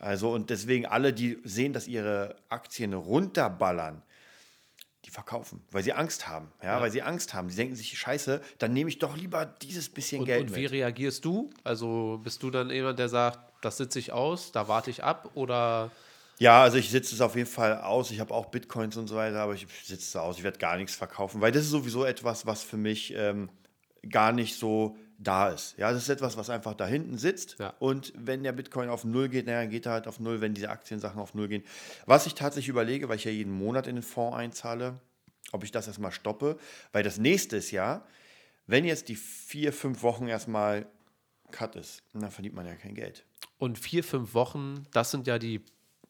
Also 0.00 0.32
und 0.32 0.50
deswegen 0.50 0.86
alle, 0.86 1.12
die 1.12 1.38
sehen, 1.44 1.72
dass 1.72 1.86
ihre 1.86 2.34
Aktien 2.48 2.94
runterballern, 2.94 4.02
die 5.04 5.10
verkaufen, 5.10 5.62
weil 5.70 5.82
sie 5.82 5.92
Angst 5.92 6.26
haben. 6.26 6.50
Ja, 6.62 6.80
weil 6.80 6.90
sie 6.90 7.02
Angst 7.02 7.32
haben. 7.34 7.48
Sie 7.50 7.56
denken 7.56 7.76
sich, 7.76 7.96
scheiße, 7.98 8.40
dann 8.58 8.72
nehme 8.72 8.88
ich 8.90 8.98
doch 8.98 9.16
lieber 9.16 9.44
dieses 9.46 9.88
bisschen 9.88 10.20
Und, 10.20 10.26
Geld 10.26 10.42
und 10.50 10.56
wie 10.56 10.62
mit. 10.62 10.72
reagierst 10.72 11.24
du? 11.24 11.50
Also 11.64 12.20
bist 12.24 12.42
du 12.42 12.50
dann 12.50 12.70
jemand, 12.70 12.98
der 12.98 13.08
sagt, 13.08 13.38
das 13.62 13.76
sitze 13.76 13.98
ich 13.98 14.12
aus, 14.12 14.52
da 14.52 14.68
warte 14.68 14.90
ich 14.90 15.04
ab 15.04 15.30
oder 15.34 15.90
Ja, 16.38 16.62
also 16.62 16.78
ich 16.78 16.90
sitze 16.90 17.14
es 17.14 17.20
auf 17.20 17.36
jeden 17.36 17.48
Fall 17.48 17.78
aus. 17.82 18.10
Ich 18.10 18.20
habe 18.20 18.32
auch 18.32 18.46
Bitcoins 18.46 18.96
und 18.96 19.06
so 19.06 19.16
weiter, 19.16 19.40
aber 19.40 19.52
ich 19.54 19.66
sitze 19.84 20.02
es 20.02 20.16
aus. 20.16 20.38
Ich 20.38 20.44
werde 20.44 20.58
gar 20.58 20.76
nichts 20.78 20.94
verkaufen, 20.94 21.42
weil 21.42 21.52
das 21.52 21.64
ist 21.64 21.70
sowieso 21.70 22.04
etwas, 22.06 22.46
was 22.46 22.62
für 22.62 22.78
mich 22.78 23.12
ähm, 23.14 23.50
gar 24.08 24.32
nicht 24.32 24.58
so 24.58 24.96
da 25.22 25.50
ist. 25.50 25.76
Ja, 25.76 25.92
das 25.92 26.02
ist 26.02 26.08
etwas, 26.08 26.36
was 26.38 26.48
einfach 26.48 26.72
da 26.74 26.86
hinten 26.86 27.18
sitzt. 27.18 27.56
Ja. 27.58 27.74
Und 27.78 28.12
wenn 28.16 28.42
der 28.42 28.52
Bitcoin 28.52 28.88
auf 28.88 29.04
Null 29.04 29.28
geht, 29.28 29.46
naja, 29.46 29.66
geht 29.66 29.84
er 29.86 29.92
halt 29.92 30.06
auf 30.08 30.18
Null, 30.18 30.40
wenn 30.40 30.54
diese 30.54 30.70
Aktiensachen 30.70 31.20
auf 31.20 31.34
Null 31.34 31.48
gehen. 31.48 31.62
Was 32.06 32.26
ich 32.26 32.34
tatsächlich 32.34 32.68
überlege, 32.70 33.08
weil 33.08 33.16
ich 33.16 33.24
ja 33.24 33.30
jeden 33.30 33.52
Monat 33.52 33.86
in 33.86 33.96
den 33.96 34.02
Fonds 34.02 34.36
einzahle, 34.36 34.98
ob 35.52 35.62
ich 35.62 35.72
das 35.72 35.86
erstmal 35.86 36.12
stoppe, 36.12 36.58
weil 36.92 37.02
das 37.02 37.18
nächste 37.18 37.56
ist 37.58 37.70
ja, 37.70 38.02
wenn 38.66 38.84
jetzt 38.84 39.08
die 39.08 39.16
vier, 39.16 39.72
fünf 39.74 40.02
Wochen 40.02 40.26
erstmal 40.26 40.86
Cut 41.50 41.76
ist, 41.76 42.02
dann 42.14 42.30
verdient 42.30 42.54
man 42.54 42.64
ja 42.66 42.74
kein 42.76 42.94
Geld. 42.94 43.24
und 43.58 43.78
vier, 43.78 44.02
fünf 44.04 44.32
Wochen, 44.34 44.86
das 44.92 45.10
sind 45.10 45.26
ja 45.26 45.38
die 45.38 45.60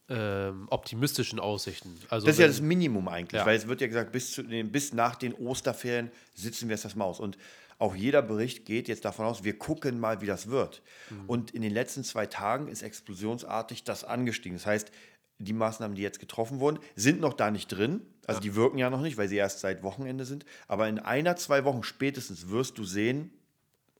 ähm, 0.09 0.66
optimistischen 0.70 1.40
Aussichten. 1.40 1.99
Also 2.11 2.27
Das 2.27 2.37
ist 2.37 2.40
ja 2.40 2.46
das 2.46 2.61
Minimum 2.61 3.09
eigentlich, 3.09 3.38
Ja. 3.40 3.46
weil 3.46 3.57
es 3.57 3.66
wird 3.66 3.81
ja 3.81 3.87
gesagt, 3.87 4.12
bis, 4.12 4.33
zu 4.33 4.42
den, 4.42 4.70
bis 4.70 4.92
nach 4.92 5.16
den 5.16 5.33
Osterferien 5.35 6.11
sitzen 6.35 6.68
wir 6.68 6.75
es 6.75 6.83
das 6.83 6.94
Maus. 6.96 7.18
Und 7.20 7.38
auch 7.81 7.95
jeder 7.97 8.21
Bericht 8.21 8.66
geht 8.66 8.88
jetzt 8.88 9.05
davon 9.05 9.25
aus, 9.25 9.43
wir 9.43 9.59
gucken 9.59 9.99
mal, 9.99 10.21
wie 10.21 10.27
das 10.27 10.49
wird. 10.51 10.83
Mhm. 11.09 11.25
Und 11.27 11.51
in 11.53 11.62
den 11.62 11.73
letzten 11.73 12.05
zwei 12.05 12.27
Tagen 12.27 12.69
ist 12.69 12.83
explosionsartig 12.83 13.85
das 13.85 14.05
angestiegen. 14.05 14.59
Das 14.59 14.66
heißt, 14.66 14.93
die 15.38 15.55
Maßnahmen, 15.55 15.97
die 15.97 16.03
jetzt 16.03 16.21
getroffen 16.21 16.61
wurden, 16.61 16.79
sind 16.95 17.21
noch 17.21 17.33
da 17.33 17.51
nicht 17.51 17.69
drin. 17.69 18.03
Also 18.27 18.40
die 18.40 18.55
wirken 18.55 18.77
ja 18.77 18.90
noch 18.90 19.01
nicht, 19.01 19.16
weil 19.16 19.29
sie 19.29 19.37
erst 19.37 19.61
seit 19.61 19.83
Wochenende 19.83 20.27
sind. 20.27 20.45
Aber 20.69 20.88
in 20.88 20.99
einer, 20.99 21.37
zwei 21.37 21.64
Wochen 21.64 21.83
spätestens 21.83 22.51
wirst 22.51 22.77
du 22.77 22.85
sehen, 22.85 23.33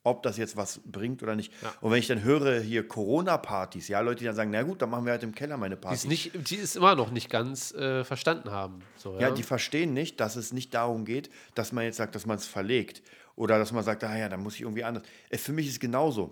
ob 0.03 0.23
das 0.23 0.37
jetzt 0.37 0.57
was 0.57 0.81
bringt 0.85 1.23
oder 1.23 1.35
nicht. 1.35 1.53
Ja. 1.63 1.73
Und 1.81 1.91
wenn 1.91 1.99
ich 1.99 2.07
dann 2.07 2.23
höre 2.23 2.61
hier 2.61 2.87
Corona-Partys, 2.87 3.89
ja, 3.89 4.01
Leute, 4.01 4.21
die 4.21 4.25
dann 4.27 4.35
sagen, 4.35 4.51
na 4.51 4.63
gut, 4.63 4.83
dann 4.83 4.91
machen 4.91 5.05
wir 5.07 5.13
halt 5.13 5.23
im 5.23 5.35
Keller 5.35 5.57
meine 5.57 5.77
die 5.77 5.81
Party. 5.81 5.97
es, 5.97 6.05
nicht, 6.05 6.51
die 6.51 6.57
es 6.57 6.77
immer 6.77 6.95
noch 6.95 7.11
nicht 7.11 7.31
ganz 7.31 7.73
äh, 7.73 8.05
verstanden 8.05 8.51
haben. 8.51 8.81
So, 8.97 9.15
ja? 9.15 9.29
Ja, 9.29 9.31
die 9.31 9.43
verstehen 9.43 9.95
nicht, 9.95 10.21
dass 10.21 10.37
es 10.37 10.53
nicht 10.53 10.75
darum 10.75 11.05
geht, 11.05 11.31
dass 11.55 11.73
man 11.73 11.85
jetzt 11.85 11.97
sagt, 11.97 12.15
dass 12.15 12.27
man 12.27 12.37
es 12.37 12.47
verlegt 12.47 13.03
oder 13.41 13.59
dass 13.59 13.73
man 13.73 13.83
sagt, 13.83 14.05
ah 14.05 14.15
ja, 14.17 14.29
dann 14.29 14.43
muss 14.43 14.57
ich 14.57 14.61
irgendwie 14.61 14.85
anders. 14.85 15.03
Äh, 15.31 15.39
Für 15.39 15.53
mich 15.53 15.67
ist 15.67 15.73
es 15.73 15.81
genauso. 15.81 16.31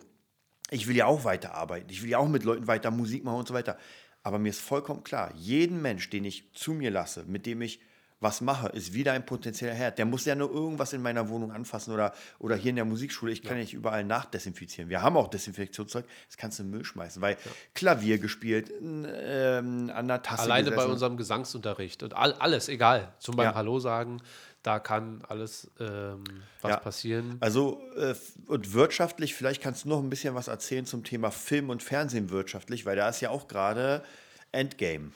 Ich 0.70 0.86
will 0.86 0.94
ja 0.96 1.06
auch 1.06 1.24
weiterarbeiten. 1.24 1.88
Ich 1.88 2.02
will 2.02 2.10
ja 2.10 2.18
auch 2.18 2.28
mit 2.28 2.44
Leuten 2.44 2.66
weiter 2.66 2.90
Musik 2.90 3.24
machen 3.24 3.38
und 3.38 3.48
so 3.48 3.54
weiter. 3.54 3.78
Aber 4.22 4.38
mir 4.38 4.50
ist 4.50 4.60
vollkommen 4.60 5.04
klar, 5.04 5.32
jeden 5.34 5.80
Mensch, 5.80 6.10
den 6.10 6.26
ich 6.26 6.52
zu 6.52 6.74
mir 6.74 6.90
lasse, 6.90 7.24
mit 7.26 7.46
dem 7.46 7.62
ich 7.62 7.80
was 8.20 8.40
mache, 8.42 8.68
ist 8.70 8.92
wieder 8.92 9.12
ein 9.12 9.24
potenzieller 9.24 9.72
Herd. 9.72 9.96
Der 9.96 10.04
muss 10.04 10.26
ja 10.26 10.34
nur 10.34 10.50
irgendwas 10.50 10.92
in 10.92 11.00
meiner 11.00 11.30
Wohnung 11.30 11.50
anfassen 11.52 11.94
oder, 11.94 12.12
oder 12.40 12.56
hier 12.56 12.70
in 12.70 12.76
der 12.76 12.84
Musikschule. 12.84 13.32
Ich 13.32 13.42
kann 13.42 13.56
ja 13.56 13.62
nicht 13.62 13.72
überall 13.74 14.04
nachdesinfizieren. 14.04 14.90
Wir 14.90 15.00
haben 15.00 15.16
auch 15.16 15.28
Desinfektionszeug, 15.28 16.04
das 16.26 16.36
kannst 16.36 16.58
du 16.58 16.64
in 16.64 16.68
den 16.68 16.74
Müll 16.74 16.84
schmeißen, 16.84 17.22
weil 17.22 17.38
Klavier 17.74 18.18
gespielt, 18.18 18.70
ähm, 18.82 19.90
an 19.94 20.08
der 20.08 20.20
Tasse 20.22 20.42
Alleine 20.42 20.70
bei 20.70 20.74
gesessen. 20.74 20.92
unserem 20.92 21.16
Gesangsunterricht 21.16 22.02
und 22.02 22.12
all, 22.14 22.34
alles, 22.34 22.68
egal. 22.68 23.14
Zum 23.20 23.36
beim 23.36 23.46
Ja. 23.46 23.54
Hallo 23.54 23.78
sagen, 23.78 24.20
da 24.68 24.78
kann 24.80 25.22
alles 25.26 25.70
ähm, 25.80 26.22
was 26.60 26.70
Ja. 26.70 26.76
passieren. 26.76 27.38
Also 27.40 27.80
äh, 27.96 28.14
und 28.48 28.74
wirtschaftlich, 28.74 29.34
vielleicht 29.34 29.62
kannst 29.62 29.84
du 29.84 29.88
noch 29.88 29.98
ein 30.02 30.10
bisschen 30.10 30.34
was 30.34 30.46
erzählen 30.48 30.84
zum 30.84 31.04
Thema 31.04 31.30
Film 31.30 31.70
und 31.70 31.82
Fernsehen 31.82 32.28
wirtschaftlich, 32.28 32.84
weil 32.84 32.94
da 32.96 33.08
ist 33.08 33.22
ja 33.22 33.30
auch 33.30 33.48
gerade 33.48 34.04
Endgame. 34.52 35.12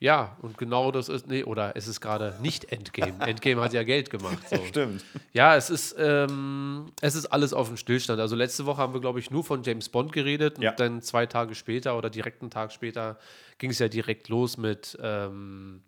Ja, 0.00 0.36
und 0.42 0.58
genau 0.58 0.92
das 0.92 1.08
ist, 1.08 1.26
nee, 1.26 1.42
oder 1.42 1.76
es 1.76 1.88
ist 1.88 2.00
gerade 2.00 2.36
nicht 2.40 2.70
Endgame. 2.72 3.14
Endgame 3.26 3.60
hat 3.60 3.72
ja 3.72 3.82
Geld 3.84 4.10
gemacht. 4.10 4.48
So. 4.48 4.64
Stimmt. 4.64 5.04
Ja, 5.32 5.56
es 5.56 5.70
ist, 5.70 5.94
ähm, 5.98 6.86
es 7.00 7.14
ist 7.16 7.26
alles 7.26 7.52
auf 7.52 7.66
dem 7.68 7.76
Stillstand. 7.76 8.20
Also 8.20 8.34
letzte 8.36 8.64
Woche 8.66 8.78
haben 8.80 8.92
wir, 8.94 9.00
glaube 9.00 9.18
ich, 9.20 9.30
nur 9.32 9.42
von 9.44 9.62
James 9.64 9.88
Bond 9.88 10.12
geredet 10.12 10.58
und 10.58 10.62
Ja. 10.64 10.72
dann 10.72 11.02
zwei 11.02 11.26
Tage 11.26 11.54
später 11.56 11.96
oder 11.98 12.10
direkt 12.10 12.42
einen 12.42 12.50
Tag 12.50 12.72
später 12.72 13.18
ging 13.58 13.70
es 13.70 13.78
ja 13.80 13.88
direkt 13.88 14.28
los 14.28 14.56
mit, 14.56 14.96
ähm, 15.02 15.82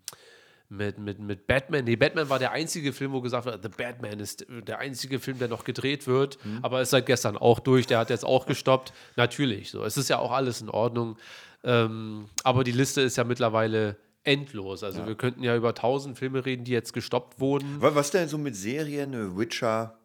mit, 0.70 0.98
mit, 0.98 1.18
mit 1.18 1.46
Batman. 1.46 1.84
Nee, 1.84 1.96
Batman 1.96 2.28
war 2.28 2.38
der 2.38 2.52
einzige 2.52 2.92
Film, 2.92 3.12
wo 3.12 3.20
gesagt 3.20 3.44
wird, 3.44 3.62
The 3.62 3.68
Batman 3.68 4.20
ist 4.20 4.46
der 4.48 4.78
einzige 4.78 5.18
Film, 5.18 5.38
der 5.38 5.48
noch 5.48 5.64
gedreht 5.64 6.06
wird. 6.06 6.42
Mhm. 6.44 6.60
Aber 6.62 6.80
ist 6.80 6.90
seit 6.90 7.06
gestern 7.06 7.36
auch 7.36 7.58
durch. 7.58 7.86
Der 7.86 7.98
hat 7.98 8.08
jetzt 8.08 8.24
auch 8.24 8.46
gestoppt. 8.46 8.92
Natürlich, 9.16 9.70
so. 9.70 9.84
Es 9.84 9.96
ist 9.96 10.08
ja 10.08 10.18
auch 10.18 10.30
alles 10.30 10.60
in 10.60 10.70
Ordnung. 10.70 11.16
Ähm, 11.64 12.26
aber 12.44 12.64
die 12.64 12.72
Liste 12.72 13.00
ist 13.00 13.16
ja 13.16 13.24
mittlerweile 13.24 13.96
endlos. 14.22 14.84
Also 14.84 15.00
ja. 15.00 15.06
wir 15.06 15.16
könnten 15.16 15.42
ja 15.42 15.56
über 15.56 15.74
tausend 15.74 16.18
Filme 16.18 16.46
reden, 16.46 16.64
die 16.64 16.72
jetzt 16.72 16.92
gestoppt 16.92 17.40
wurden. 17.40 17.76
Was 17.80 18.12
denn 18.12 18.28
so 18.28 18.38
mit 18.38 18.54
Serien, 18.54 19.36
Witcher? 19.36 19.99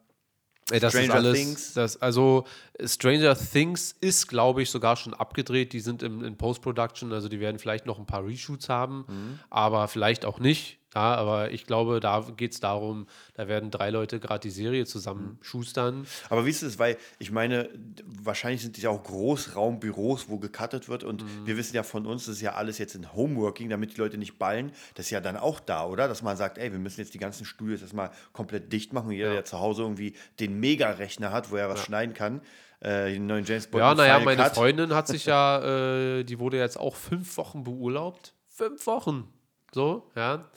Ey, 0.70 0.80
das 0.80 0.92
Stranger 0.92 1.08
ist 1.08 1.14
alles, 1.14 1.38
Things. 1.38 1.72
Das, 1.74 2.02
also 2.02 2.44
Stranger 2.84 3.36
Things 3.36 3.94
ist, 4.00 4.26
glaube 4.26 4.62
ich, 4.62 4.70
sogar 4.70 4.96
schon 4.96 5.14
abgedreht. 5.14 5.72
Die 5.72 5.80
sind 5.80 6.02
im, 6.02 6.24
in 6.24 6.36
Post-Production, 6.36 7.12
also 7.12 7.28
die 7.28 7.38
werden 7.38 7.58
vielleicht 7.58 7.86
noch 7.86 7.98
ein 7.98 8.06
paar 8.06 8.26
Reshoots 8.26 8.68
haben, 8.68 9.04
mhm. 9.06 9.38
aber 9.48 9.86
vielleicht 9.86 10.24
auch 10.24 10.40
nicht. 10.40 10.78
Ja, 10.96 11.14
aber 11.14 11.50
ich 11.50 11.66
glaube, 11.66 12.00
da 12.00 12.24
geht 12.38 12.52
es 12.52 12.60
darum, 12.60 13.06
da 13.34 13.48
werden 13.48 13.70
drei 13.70 13.90
Leute 13.90 14.18
gerade 14.18 14.40
die 14.40 14.50
Serie 14.50 14.86
zusammenschustern. 14.86 15.98
Mhm. 15.98 16.06
Aber 16.30 16.46
wie 16.46 16.50
ist 16.50 16.62
es, 16.62 16.78
weil 16.78 16.96
ich 17.18 17.30
meine, 17.30 17.68
wahrscheinlich 18.06 18.62
sind 18.62 18.78
das 18.78 18.82
ja 18.82 18.88
auch 18.88 19.04
Großraumbüros, 19.04 20.30
wo 20.30 20.38
gecuttet 20.38 20.88
wird 20.88 21.04
und 21.04 21.22
mhm. 21.22 21.46
wir 21.46 21.58
wissen 21.58 21.76
ja 21.76 21.82
von 21.82 22.06
uns, 22.06 22.24
das 22.24 22.36
ist 22.36 22.40
ja 22.40 22.54
alles 22.54 22.78
jetzt 22.78 22.94
in 22.94 23.12
Homeworking, 23.12 23.68
damit 23.68 23.94
die 23.94 24.00
Leute 24.00 24.16
nicht 24.16 24.38
ballen. 24.38 24.72
Das 24.94 25.04
ist 25.04 25.10
ja 25.10 25.20
dann 25.20 25.36
auch 25.36 25.60
da, 25.60 25.84
oder? 25.84 26.08
Dass 26.08 26.22
man 26.22 26.38
sagt, 26.38 26.56
ey, 26.56 26.72
wir 26.72 26.78
müssen 26.78 27.00
jetzt 27.00 27.12
die 27.12 27.18
ganzen 27.18 27.44
Studios 27.44 27.82
erstmal 27.82 28.10
komplett 28.32 28.72
dicht 28.72 28.94
machen. 28.94 29.10
Jeder, 29.10 29.28
ja. 29.28 29.34
der 29.34 29.44
zu 29.44 29.60
Hause 29.60 29.82
irgendwie 29.82 30.14
den 30.40 30.58
Mega-Rechner 30.58 31.30
hat, 31.30 31.50
wo 31.50 31.56
er 31.56 31.68
was 31.68 31.80
ja. 31.80 31.84
schneiden 31.84 32.14
kann, 32.14 32.40
äh, 32.80 33.12
den 33.12 33.26
neuen 33.26 33.44
James 33.44 33.66
Bond. 33.66 33.82
Ja, 33.82 33.94
naja, 33.94 34.18
meine 34.20 34.44
Cut. 34.44 34.54
Freundin 34.54 34.94
hat 34.94 35.08
sich 35.08 35.26
ja, 35.26 35.58
äh, 36.20 36.24
die 36.24 36.38
wurde 36.38 36.56
jetzt 36.56 36.80
auch 36.80 36.96
fünf 36.96 37.36
Wochen 37.36 37.64
beurlaubt. 37.64 38.32
Fünf 38.48 38.86
Wochen. 38.86 39.30
So, 39.74 40.10
ja. 40.16 40.48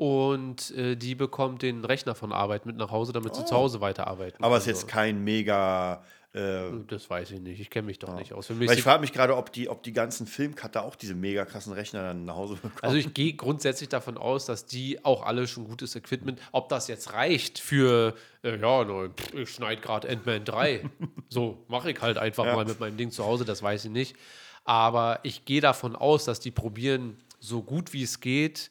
Und 0.00 0.70
äh, 0.70 0.96
die 0.96 1.14
bekommt 1.14 1.60
den 1.60 1.84
Rechner 1.84 2.14
von 2.14 2.32
Arbeit 2.32 2.64
mit 2.64 2.74
nach 2.74 2.90
Hause, 2.90 3.12
damit 3.12 3.34
sie 3.34 3.42
oh. 3.42 3.44
zu 3.44 3.54
Hause 3.54 3.82
weiterarbeiten 3.82 4.42
Aber 4.42 4.56
es 4.56 4.62
ist 4.62 4.68
jetzt 4.68 4.88
kein 4.88 5.22
mega. 5.22 6.02
Äh, 6.32 6.70
das 6.88 7.10
weiß 7.10 7.32
ich 7.32 7.40
nicht. 7.40 7.60
Ich 7.60 7.68
kenne 7.68 7.84
mich 7.84 7.98
doch 7.98 8.08
ja. 8.08 8.14
nicht 8.14 8.32
aus. 8.32 8.48
Weil 8.48 8.78
ich 8.78 8.82
frage 8.82 9.02
mich 9.02 9.12
gerade, 9.12 9.36
ob 9.36 9.52
die, 9.52 9.68
ob 9.68 9.82
die 9.82 9.92
ganzen 9.92 10.26
Filmcutter 10.26 10.84
auch 10.84 10.96
diese 10.96 11.14
mega 11.14 11.44
krassen 11.44 11.74
Rechner 11.74 12.00
dann 12.02 12.24
nach 12.24 12.36
Hause 12.36 12.54
bekommen. 12.54 12.78
Also 12.80 12.96
ich 12.96 13.12
gehe 13.12 13.34
grundsätzlich 13.34 13.90
davon 13.90 14.16
aus, 14.16 14.46
dass 14.46 14.64
die 14.64 15.04
auch 15.04 15.22
alle 15.22 15.46
schon 15.46 15.64
gutes 15.64 15.94
Equipment, 15.94 16.40
ob 16.52 16.70
das 16.70 16.88
jetzt 16.88 17.12
reicht 17.12 17.58
für, 17.58 18.14
äh, 18.42 18.58
ja, 18.58 18.84
no, 18.86 19.10
ich 19.34 19.50
schneide 19.50 19.82
gerade 19.82 20.08
Ant-Man 20.08 20.46
3. 20.46 20.88
so, 21.28 21.62
mache 21.68 21.90
ich 21.90 22.00
halt 22.00 22.16
einfach 22.16 22.46
ja. 22.46 22.56
mal 22.56 22.64
mit 22.64 22.80
meinem 22.80 22.96
Ding 22.96 23.10
zu 23.10 23.26
Hause, 23.26 23.44
das 23.44 23.62
weiß 23.62 23.84
ich 23.84 23.90
nicht. 23.90 24.16
Aber 24.64 25.20
ich 25.24 25.44
gehe 25.44 25.60
davon 25.60 25.94
aus, 25.94 26.24
dass 26.24 26.40
die 26.40 26.52
probieren, 26.52 27.18
so 27.38 27.62
gut 27.62 27.92
wie 27.92 28.02
es 28.02 28.20
geht, 28.20 28.70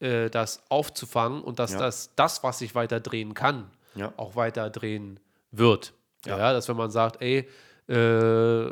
äh, 0.00 0.30
das 0.30 0.62
aufzufangen 0.68 1.42
und 1.42 1.58
dass 1.58 1.72
ja. 1.72 1.78
das, 1.78 2.14
das, 2.16 2.42
was 2.42 2.58
sich 2.58 2.74
weiter 2.74 3.00
drehen 3.00 3.34
kann, 3.34 3.70
ja. 3.94 4.12
auch 4.16 4.36
weiter 4.36 4.70
drehen 4.70 5.20
wird. 5.50 5.92
Ja. 6.24 6.38
ja. 6.38 6.52
dass 6.52 6.68
wenn 6.68 6.76
man 6.76 6.90
sagt, 6.90 7.22
ey, 7.22 7.48
äh, 7.88 8.70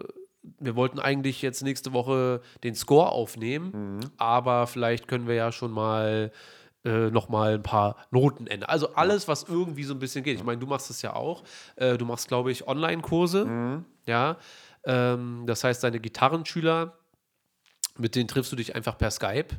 wir 0.58 0.76
wollten 0.76 1.00
eigentlich 1.00 1.42
jetzt 1.42 1.62
nächste 1.62 1.92
Woche 1.92 2.40
den 2.62 2.74
Score 2.74 3.10
aufnehmen, 3.10 3.96
mhm. 3.96 4.00
aber 4.16 4.66
vielleicht 4.66 5.08
können 5.08 5.26
wir 5.26 5.34
ja 5.34 5.50
schon 5.52 5.72
mal 5.72 6.30
äh, 6.84 7.10
noch 7.10 7.28
mal 7.28 7.54
ein 7.54 7.62
paar 7.62 7.96
Noten 8.10 8.46
ändern. 8.46 8.70
Also 8.70 8.94
alles, 8.94 9.26
was 9.26 9.44
irgendwie 9.44 9.82
so 9.82 9.94
ein 9.94 9.98
bisschen 9.98 10.22
geht. 10.22 10.36
Ich 10.36 10.44
meine, 10.44 10.60
du 10.60 10.66
machst 10.66 10.88
es 10.88 11.02
ja 11.02 11.14
auch. 11.14 11.42
Äh, 11.74 11.98
du 11.98 12.04
machst, 12.04 12.28
glaube 12.28 12.52
ich, 12.52 12.68
Online-Kurse. 12.68 13.44
Mhm. 13.44 13.84
Ja. 14.06 14.36
Ähm, 14.84 15.42
das 15.46 15.64
heißt, 15.64 15.82
deine 15.82 15.98
Gitarrenschüler, 15.98 16.96
mit 17.98 18.14
denen 18.14 18.28
triffst 18.28 18.52
du 18.52 18.56
dich 18.56 18.76
einfach 18.76 18.96
per 18.96 19.10
Skype. 19.10 19.56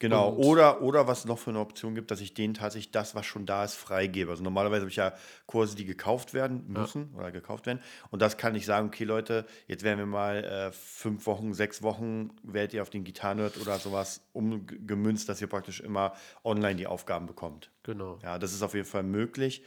Genau, 0.00 0.32
oder, 0.34 0.80
oder 0.82 1.08
was 1.08 1.20
es 1.20 1.24
noch 1.24 1.40
für 1.40 1.50
eine 1.50 1.58
Option 1.58 1.96
gibt, 1.96 2.12
dass 2.12 2.20
ich 2.20 2.32
denen 2.32 2.54
tatsächlich 2.54 2.92
das, 2.92 3.16
was 3.16 3.26
schon 3.26 3.46
da 3.46 3.64
ist, 3.64 3.74
freigebe. 3.74 4.30
Also 4.30 4.44
normalerweise 4.44 4.82
habe 4.82 4.90
ich 4.90 4.96
ja 4.96 5.12
Kurse, 5.46 5.74
die 5.74 5.84
gekauft 5.84 6.34
werden 6.34 6.64
müssen 6.68 7.10
ja. 7.12 7.18
oder 7.18 7.32
gekauft 7.32 7.66
werden. 7.66 7.80
Und 8.10 8.22
das 8.22 8.36
kann 8.36 8.54
ich 8.54 8.64
sagen, 8.64 8.88
okay 8.88 9.02
Leute, 9.02 9.44
jetzt 9.66 9.82
werden 9.82 9.98
wir 9.98 10.06
mal 10.06 10.44
äh, 10.44 10.72
fünf 10.72 11.26
Wochen, 11.26 11.52
sechs 11.52 11.82
Wochen, 11.82 12.30
werdet 12.44 12.74
ihr 12.74 12.82
auf 12.82 12.90
den 12.90 13.02
Gitarrenhirt 13.02 13.60
oder 13.60 13.80
sowas 13.80 14.20
umgemünzt, 14.32 15.28
dass 15.28 15.40
ihr 15.40 15.48
praktisch 15.48 15.80
immer 15.80 16.14
online 16.44 16.76
die 16.76 16.86
Aufgaben 16.86 17.26
bekommt. 17.26 17.72
Genau. 17.82 18.20
Ja, 18.22 18.38
das 18.38 18.52
ist 18.52 18.62
auf 18.62 18.74
jeden 18.74 18.86
Fall 18.86 19.02
möglich. 19.02 19.64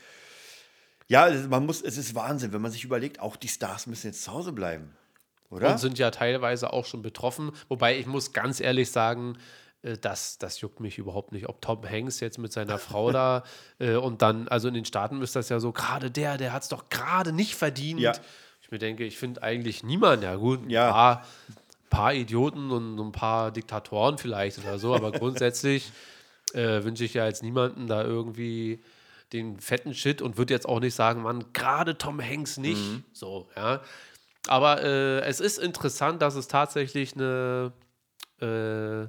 Ja, 1.09 1.29
man 1.49 1.65
muss, 1.65 1.81
es 1.81 1.97
ist 1.97 2.15
Wahnsinn, 2.15 2.53
wenn 2.53 2.61
man 2.61 2.71
sich 2.71 2.85
überlegt, 2.85 3.19
auch 3.19 3.35
die 3.35 3.49
Stars 3.49 3.85
müssen 3.85 4.07
jetzt 4.07 4.23
zu 4.23 4.31
Hause 4.31 4.53
bleiben. 4.53 4.95
Oder? 5.49 5.71
Und 5.71 5.79
sind 5.79 5.99
ja 5.99 6.09
teilweise 6.09 6.71
auch 6.71 6.85
schon 6.85 7.01
betroffen. 7.01 7.51
Wobei 7.67 7.99
ich 7.99 8.07
muss 8.07 8.31
ganz 8.31 8.61
ehrlich 8.61 8.89
sagen, 8.91 9.37
das, 9.83 10.37
das 10.37 10.61
juckt 10.61 10.79
mich 10.79 10.97
überhaupt 10.97 11.31
nicht. 11.31 11.49
Ob 11.49 11.61
Tom 11.61 11.83
Hanks 11.87 12.19
jetzt 12.19 12.37
mit 12.37 12.53
seiner 12.53 12.77
Frau 12.77 13.11
da 13.11 13.43
äh, 13.79 13.95
und 13.95 14.21
dann, 14.21 14.47
also 14.47 14.67
in 14.67 14.75
den 14.75 14.85
Staaten 14.85 15.21
ist 15.21 15.35
das 15.35 15.49
ja 15.49 15.59
so, 15.59 15.71
gerade 15.71 16.11
der, 16.11 16.37
der 16.37 16.53
hat 16.53 16.63
es 16.63 16.69
doch 16.69 16.89
gerade 16.89 17.31
nicht 17.31 17.55
verdient. 17.55 17.99
Ja. 17.99 18.13
Ich 18.61 18.69
mir 18.69 18.79
denke, 18.79 19.03
ich 19.03 19.17
finde 19.17 19.41
eigentlich 19.43 19.83
niemand, 19.83 20.23
ja 20.23 20.35
gut, 20.35 20.63
ein 20.63 20.69
ja. 20.69 20.91
paar, 20.91 21.25
paar 21.89 22.13
Idioten 22.13 22.71
und 22.71 22.99
ein 22.99 23.11
paar 23.11 23.51
Diktatoren 23.51 24.17
vielleicht 24.17 24.59
oder 24.59 24.77
so, 24.77 24.93
aber 24.93 25.11
grundsätzlich 25.11 25.91
äh, 26.53 26.83
wünsche 26.83 27.03
ich 27.03 27.15
ja 27.15 27.25
jetzt 27.25 27.43
niemanden 27.43 27.87
da 27.87 28.03
irgendwie 28.03 28.83
den 29.33 29.59
fetten 29.59 29.93
Shit 29.93 30.21
und 30.21 30.37
würde 30.37 30.53
jetzt 30.53 30.67
auch 30.67 30.79
nicht 30.79 30.93
sagen, 30.93 31.23
man, 31.23 31.53
gerade 31.53 31.97
Tom 31.97 32.21
Hanks 32.21 32.57
nicht. 32.57 32.81
Mhm. 32.81 33.03
So, 33.13 33.49
ja. 33.55 33.81
Aber 34.47 34.83
äh, 34.83 35.21
es 35.21 35.39
ist 35.39 35.57
interessant, 35.57 36.21
dass 36.21 36.35
es 36.35 36.47
tatsächlich 36.47 37.15
eine 37.15 37.71
äh, 38.41 39.07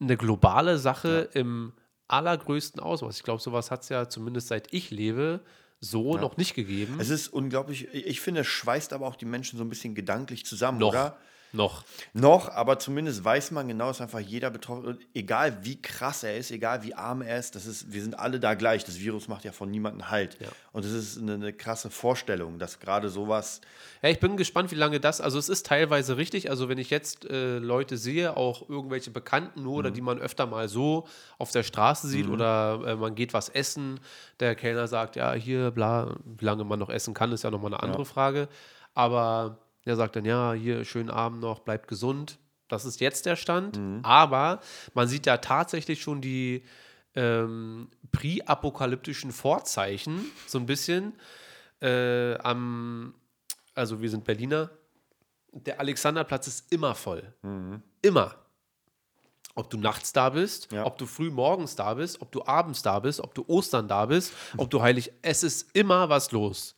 eine 0.00 0.16
globale 0.16 0.78
Sache 0.78 1.30
ja. 1.32 1.40
im 1.40 1.72
allergrößten 2.08 2.80
Ausmaß. 2.80 3.16
Ich 3.16 3.22
glaube, 3.22 3.40
sowas 3.40 3.70
hat 3.70 3.82
es 3.82 3.88
ja 3.88 4.08
zumindest 4.08 4.48
seit 4.48 4.72
ich 4.72 4.90
lebe 4.90 5.40
so 5.80 6.14
ja. 6.14 6.20
noch 6.20 6.36
nicht 6.36 6.54
gegeben. 6.54 6.96
Es 6.98 7.10
ist 7.10 7.28
unglaublich, 7.28 7.92
ich 7.92 8.20
finde, 8.20 8.42
es 8.42 8.46
schweißt 8.46 8.92
aber 8.92 9.06
auch 9.06 9.16
die 9.16 9.26
Menschen 9.26 9.58
so 9.58 9.64
ein 9.64 9.68
bisschen 9.68 9.94
gedanklich 9.94 10.46
zusammen, 10.46 10.78
noch. 10.78 10.90
oder? 10.90 11.18
Noch. 11.54 11.84
Noch, 12.12 12.48
aber 12.48 12.80
zumindest 12.80 13.24
weiß 13.24 13.52
man 13.52 13.68
genau, 13.68 13.86
dass 13.86 14.00
einfach 14.00 14.18
jeder 14.18 14.50
betroffen. 14.50 14.98
Egal 15.14 15.58
wie 15.62 15.80
krass 15.80 16.24
er 16.24 16.36
ist, 16.36 16.50
egal 16.50 16.82
wie 16.82 16.94
arm 16.94 17.22
er 17.22 17.38
ist, 17.38 17.54
das 17.54 17.66
ist, 17.66 17.92
wir 17.92 18.02
sind 18.02 18.18
alle 18.18 18.40
da 18.40 18.54
gleich. 18.54 18.84
Das 18.84 18.98
Virus 18.98 19.28
macht 19.28 19.44
ja 19.44 19.52
von 19.52 19.70
niemandem 19.70 20.10
Halt. 20.10 20.36
Ja. 20.40 20.48
Und 20.72 20.84
es 20.84 20.92
ist 20.92 21.18
eine, 21.18 21.34
eine, 21.34 21.52
krasse 21.52 21.90
Vorstellung, 21.90 22.58
dass 22.58 22.80
gerade 22.80 23.08
sowas. 23.08 23.60
Ja, 24.02 24.08
ich 24.08 24.18
bin 24.18 24.36
gespannt, 24.36 24.72
wie 24.72 24.76
lange 24.76 24.98
das. 24.98 25.20
Also, 25.20 25.38
es 25.38 25.48
ist 25.48 25.66
teilweise 25.66 26.16
richtig. 26.16 26.50
Also, 26.50 26.68
wenn 26.68 26.78
ich 26.78 26.90
jetzt 26.90 27.24
äh, 27.30 27.58
Leute 27.58 27.96
sehe, 27.98 28.36
auch 28.36 28.68
irgendwelche 28.68 29.12
Bekannten 29.12 29.62
nur 29.62 29.74
mhm. 29.74 29.78
oder 29.78 29.90
die 29.92 30.00
man 30.00 30.18
öfter 30.18 30.46
mal 30.46 30.68
so 30.68 31.06
auf 31.38 31.52
der 31.52 31.62
Straße 31.62 32.08
sieht 32.08 32.26
mhm. 32.26 32.32
oder 32.32 32.80
äh, 32.84 32.96
man 32.96 33.14
geht 33.14 33.32
was 33.32 33.48
essen, 33.48 34.00
der 34.40 34.56
Kellner 34.56 34.88
sagt, 34.88 35.14
ja, 35.14 35.32
hier, 35.34 35.70
bla, 35.70 36.16
wie 36.24 36.44
lange 36.44 36.64
man 36.64 36.80
noch 36.80 36.90
essen 36.90 37.14
kann, 37.14 37.30
ist 37.30 37.44
ja 37.44 37.52
nochmal 37.52 37.72
eine 37.72 37.82
andere 37.82 38.02
ja. 38.02 38.04
Frage. 38.04 38.48
Aber 38.94 39.58
der 39.86 39.96
sagt 39.96 40.16
dann, 40.16 40.24
ja, 40.24 40.52
hier, 40.52 40.84
schönen 40.84 41.10
Abend 41.10 41.40
noch, 41.40 41.60
bleibt 41.60 41.88
gesund. 41.88 42.38
Das 42.68 42.84
ist 42.84 43.00
jetzt 43.00 43.26
der 43.26 43.36
Stand. 43.36 43.78
Mhm. 43.78 44.00
Aber 44.02 44.60
man 44.94 45.08
sieht 45.08 45.26
ja 45.26 45.36
tatsächlich 45.38 46.02
schon 46.02 46.20
die 46.20 46.64
ähm, 47.14 47.88
präapokalyptischen 48.12 49.32
Vorzeichen, 49.32 50.24
so 50.46 50.58
ein 50.58 50.66
bisschen. 50.66 51.14
Äh, 51.80 52.36
am, 52.38 53.14
also 53.74 54.00
wir 54.00 54.10
sind 54.10 54.24
Berliner. 54.24 54.70
Der 55.52 55.78
Alexanderplatz 55.78 56.46
ist 56.46 56.72
immer 56.72 56.94
voll. 56.94 57.34
Mhm. 57.42 57.82
Immer. 58.02 58.36
Ob 59.56 59.70
du 59.70 59.76
nachts 59.76 60.12
da 60.12 60.30
bist, 60.30 60.72
ja. 60.72 60.84
ob 60.84 60.98
du 60.98 61.06
früh 61.06 61.30
morgens 61.30 61.76
da 61.76 61.94
bist, 61.94 62.20
ob 62.20 62.32
du 62.32 62.44
abends 62.44 62.82
da 62.82 62.98
bist, 62.98 63.20
ob 63.20 63.34
du 63.36 63.44
Ostern 63.46 63.86
da 63.86 64.06
bist, 64.06 64.32
ob 64.56 64.68
du 64.68 64.82
heilig. 64.82 65.12
Es 65.22 65.44
ist 65.44 65.76
immer 65.76 66.08
was 66.08 66.32
los. 66.32 66.76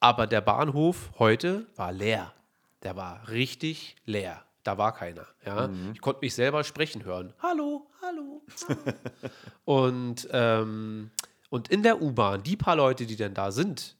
Aber 0.00 0.26
der 0.26 0.40
Bahnhof 0.40 1.10
heute 1.18 1.66
war 1.76 1.92
leer. 1.92 2.32
Der 2.82 2.96
war 2.96 3.28
richtig 3.28 3.96
leer. 4.04 4.44
Da 4.62 4.78
war 4.78 4.94
keiner. 4.94 5.26
Ja? 5.44 5.68
Mhm. 5.68 5.92
Ich 5.94 6.00
konnte 6.00 6.20
mich 6.22 6.34
selber 6.34 6.62
sprechen 6.62 7.04
hören. 7.04 7.32
Hallo, 7.40 7.86
hallo. 8.02 8.42
hallo. 8.68 8.92
und, 9.64 10.28
ähm, 10.30 11.10
und 11.50 11.68
in 11.68 11.82
der 11.82 12.00
U-Bahn, 12.02 12.42
die 12.42 12.56
paar 12.56 12.76
Leute, 12.76 13.06
die 13.06 13.16
denn 13.16 13.34
da 13.34 13.50
sind, 13.50 13.96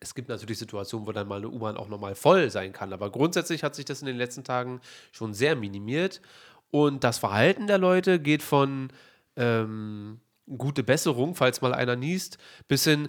es 0.00 0.14
gibt 0.14 0.28
natürlich 0.28 0.58
Situationen, 0.58 1.06
wo 1.06 1.12
dann 1.12 1.28
mal 1.28 1.36
eine 1.36 1.48
U-Bahn 1.48 1.76
auch 1.76 1.88
nochmal 1.88 2.14
voll 2.14 2.50
sein 2.50 2.72
kann. 2.72 2.92
Aber 2.92 3.10
grundsätzlich 3.10 3.62
hat 3.64 3.74
sich 3.74 3.84
das 3.84 4.00
in 4.00 4.06
den 4.06 4.16
letzten 4.16 4.44
Tagen 4.44 4.80
schon 5.12 5.34
sehr 5.34 5.56
minimiert. 5.56 6.20
Und 6.70 7.04
das 7.04 7.18
Verhalten 7.18 7.66
der 7.66 7.78
Leute 7.78 8.18
geht 8.18 8.42
von 8.42 8.90
ähm, 9.36 10.20
gute 10.58 10.82
Besserung, 10.82 11.34
falls 11.34 11.60
mal 11.60 11.74
einer 11.74 11.96
niest, 11.96 12.38
bis 12.68 12.84
hin, 12.84 13.08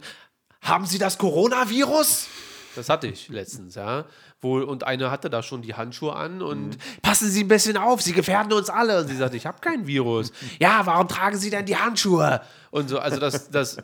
haben 0.63 0.85
Sie 0.85 0.97
das 0.97 1.17
Coronavirus? 1.17 2.27
Das 2.75 2.89
hatte 2.89 3.07
ich 3.07 3.29
letztens, 3.29 3.75
ja. 3.75 4.05
Wohl, 4.41 4.63
und 4.63 4.83
eine 4.83 5.11
hatte 5.11 5.29
da 5.29 5.43
schon 5.43 5.61
die 5.61 5.75
Handschuhe 5.75 6.15
an 6.15 6.41
und 6.41 6.69
mhm. 6.69 7.01
passen 7.01 7.29
Sie 7.29 7.43
ein 7.43 7.47
bisschen 7.47 7.77
auf, 7.77 8.01
Sie 8.01 8.13
gefährden 8.13 8.51
uns 8.51 8.69
alle. 8.69 9.01
Und 9.01 9.07
sie 9.07 9.15
sagte, 9.15 9.37
ich 9.37 9.45
habe 9.45 9.59
kein 9.61 9.87
Virus. 9.87 10.31
ja, 10.59 10.85
warum 10.85 11.07
tragen 11.07 11.37
Sie 11.37 11.49
denn 11.49 11.65
die 11.65 11.77
Handschuhe? 11.77 12.41
Und 12.71 12.89
so, 12.89 12.99
also 12.99 13.19
das, 13.19 13.49
das 13.51 13.77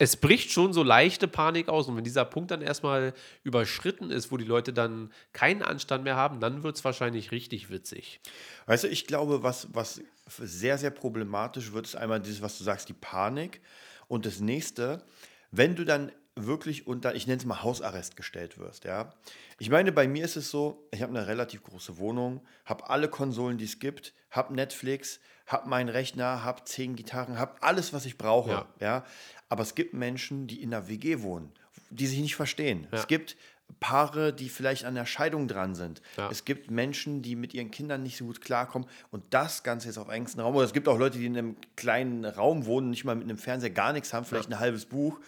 es 0.00 0.16
bricht 0.16 0.50
schon 0.50 0.72
so 0.72 0.82
leichte 0.82 1.28
Panik 1.28 1.68
aus. 1.68 1.86
Und 1.86 1.94
wenn 1.94 2.04
dieser 2.04 2.24
Punkt 2.24 2.50
dann 2.50 2.62
erstmal 2.62 3.12
überschritten 3.44 4.10
ist, 4.10 4.32
wo 4.32 4.38
die 4.38 4.46
Leute 4.46 4.72
dann 4.72 5.12
keinen 5.34 5.60
Anstand 5.60 6.04
mehr 6.04 6.16
haben, 6.16 6.40
dann 6.40 6.62
wird 6.62 6.76
es 6.76 6.84
wahrscheinlich 6.84 7.32
richtig 7.32 7.68
witzig. 7.68 8.20
Weißt 8.64 8.84
du, 8.84 8.88
ich 8.88 9.06
glaube, 9.06 9.42
was, 9.42 9.68
was 9.74 10.00
sehr, 10.26 10.78
sehr 10.78 10.90
problematisch 10.90 11.72
wird, 11.72 11.86
ist 11.86 11.96
einmal 11.96 12.18
dieses, 12.18 12.40
was 12.40 12.56
du 12.56 12.64
sagst, 12.64 12.88
die 12.88 12.94
Panik. 12.94 13.60
Und 14.08 14.24
das 14.24 14.40
nächste, 14.40 15.04
wenn 15.50 15.76
du 15.76 15.84
dann 15.84 16.12
wirklich 16.36 16.86
unter, 16.86 17.14
ich 17.14 17.26
nenne 17.26 17.38
es 17.38 17.44
mal 17.44 17.62
Hausarrest 17.62 18.16
gestellt 18.16 18.58
wirst, 18.58 18.84
ja. 18.84 19.14
Ich 19.58 19.68
meine, 19.68 19.92
bei 19.92 20.08
mir 20.08 20.24
ist 20.24 20.36
es 20.36 20.50
so, 20.50 20.88
ich 20.90 21.02
habe 21.02 21.16
eine 21.16 21.26
relativ 21.26 21.62
große 21.62 21.98
Wohnung, 21.98 22.40
habe 22.64 22.88
alle 22.88 23.08
Konsolen, 23.08 23.58
die 23.58 23.64
es 23.64 23.78
gibt, 23.78 24.14
habe 24.30 24.54
Netflix, 24.54 25.20
habe 25.46 25.68
meinen 25.68 25.88
Rechner, 25.88 26.44
habe 26.44 26.64
zehn 26.64 26.94
Gitarren, 26.96 27.38
habe 27.38 27.62
alles, 27.62 27.92
was 27.92 28.06
ich 28.06 28.16
brauche, 28.16 28.50
ja. 28.50 28.68
ja. 28.80 29.04
Aber 29.48 29.62
es 29.62 29.74
gibt 29.74 29.94
Menschen, 29.94 30.46
die 30.46 30.62
in 30.62 30.70
der 30.70 30.88
WG 30.88 31.22
wohnen, 31.22 31.52
die 31.90 32.06
sich 32.06 32.20
nicht 32.20 32.36
verstehen. 32.36 32.86
Ja. 32.92 32.98
Es 32.98 33.08
gibt 33.08 33.36
Paare, 33.78 34.32
die 34.32 34.48
vielleicht 34.48 34.84
an 34.84 34.94
der 34.94 35.06
Scheidung 35.06 35.48
dran 35.48 35.74
sind. 35.74 36.02
Ja. 36.16 36.28
Es 36.30 36.44
gibt 36.44 36.70
Menschen, 36.70 37.22
die 37.22 37.36
mit 37.36 37.54
ihren 37.54 37.70
Kindern 37.70 38.02
nicht 38.02 38.16
so 38.16 38.24
gut 38.24 38.40
klarkommen 38.40 38.88
und 39.10 39.22
das 39.30 39.62
Ganze 39.62 39.88
jetzt 39.88 39.98
auf 39.98 40.08
engstem 40.08 40.42
Raum. 40.42 40.56
Oder 40.56 40.64
es 40.64 40.72
gibt 40.72 40.88
auch 40.88 40.98
Leute, 40.98 41.18
die 41.18 41.26
in 41.26 41.36
einem 41.36 41.56
kleinen 41.76 42.24
Raum 42.24 42.66
wohnen, 42.66 42.90
nicht 42.90 43.04
mal 43.04 43.14
mit 43.14 43.24
einem 43.24 43.38
Fernseher, 43.38 43.70
gar 43.70 43.92
nichts 43.92 44.12
haben, 44.12 44.24
vielleicht 44.24 44.50
ja. 44.50 44.56
ein 44.56 44.60
halbes 44.60 44.86
Buch. 44.86 45.20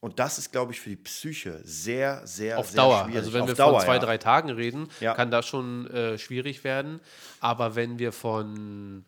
Und 0.00 0.18
das 0.18 0.36
ist, 0.36 0.52
glaube 0.52 0.72
ich, 0.72 0.80
für 0.80 0.90
die 0.90 0.96
Psyche 0.96 1.62
sehr, 1.64 2.26
sehr, 2.26 2.58
auf 2.58 2.68
sehr 2.68 2.76
Dauer. 2.76 3.04
schwierig. 3.04 3.16
Also 3.16 3.32
wenn 3.32 3.42
auf 3.42 3.48
wir 3.48 3.54
Dauer, 3.54 3.80
von 3.80 3.86
zwei, 3.86 3.94
ja. 3.94 4.00
drei 4.00 4.18
Tagen 4.18 4.50
reden, 4.50 4.88
kann 5.00 5.30
das 5.30 5.46
schon 5.46 5.86
äh, 5.86 6.18
schwierig 6.18 6.62
werden. 6.62 7.00
Aber 7.40 7.74
wenn 7.74 7.98
wir 7.98 8.12
von 8.12 9.06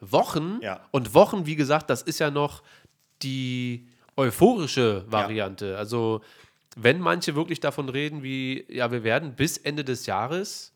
Wochen 0.00 0.60
und 0.90 1.14
Wochen, 1.14 1.44
wie 1.44 1.56
gesagt, 1.56 1.90
das 1.90 2.00
ist 2.00 2.18
ja 2.18 2.30
noch 2.30 2.62
die 3.22 3.88
euphorische 4.16 5.04
Variante. 5.06 5.76
Also 5.76 6.22
wenn 6.76 7.00
manche 7.00 7.34
wirklich 7.34 7.58
davon 7.58 7.88
reden, 7.88 8.22
wie, 8.22 8.66
ja, 8.68 8.92
wir 8.92 9.02
werden 9.02 9.34
bis 9.34 9.56
Ende 9.56 9.82
des 9.82 10.04
Jahres 10.04 10.74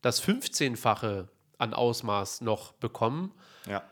das 0.00 0.22
15-fache 0.22 1.28
an 1.58 1.74
Ausmaß 1.74 2.40
noch 2.40 2.72
bekommen, 2.72 3.30
ja. 3.66 3.82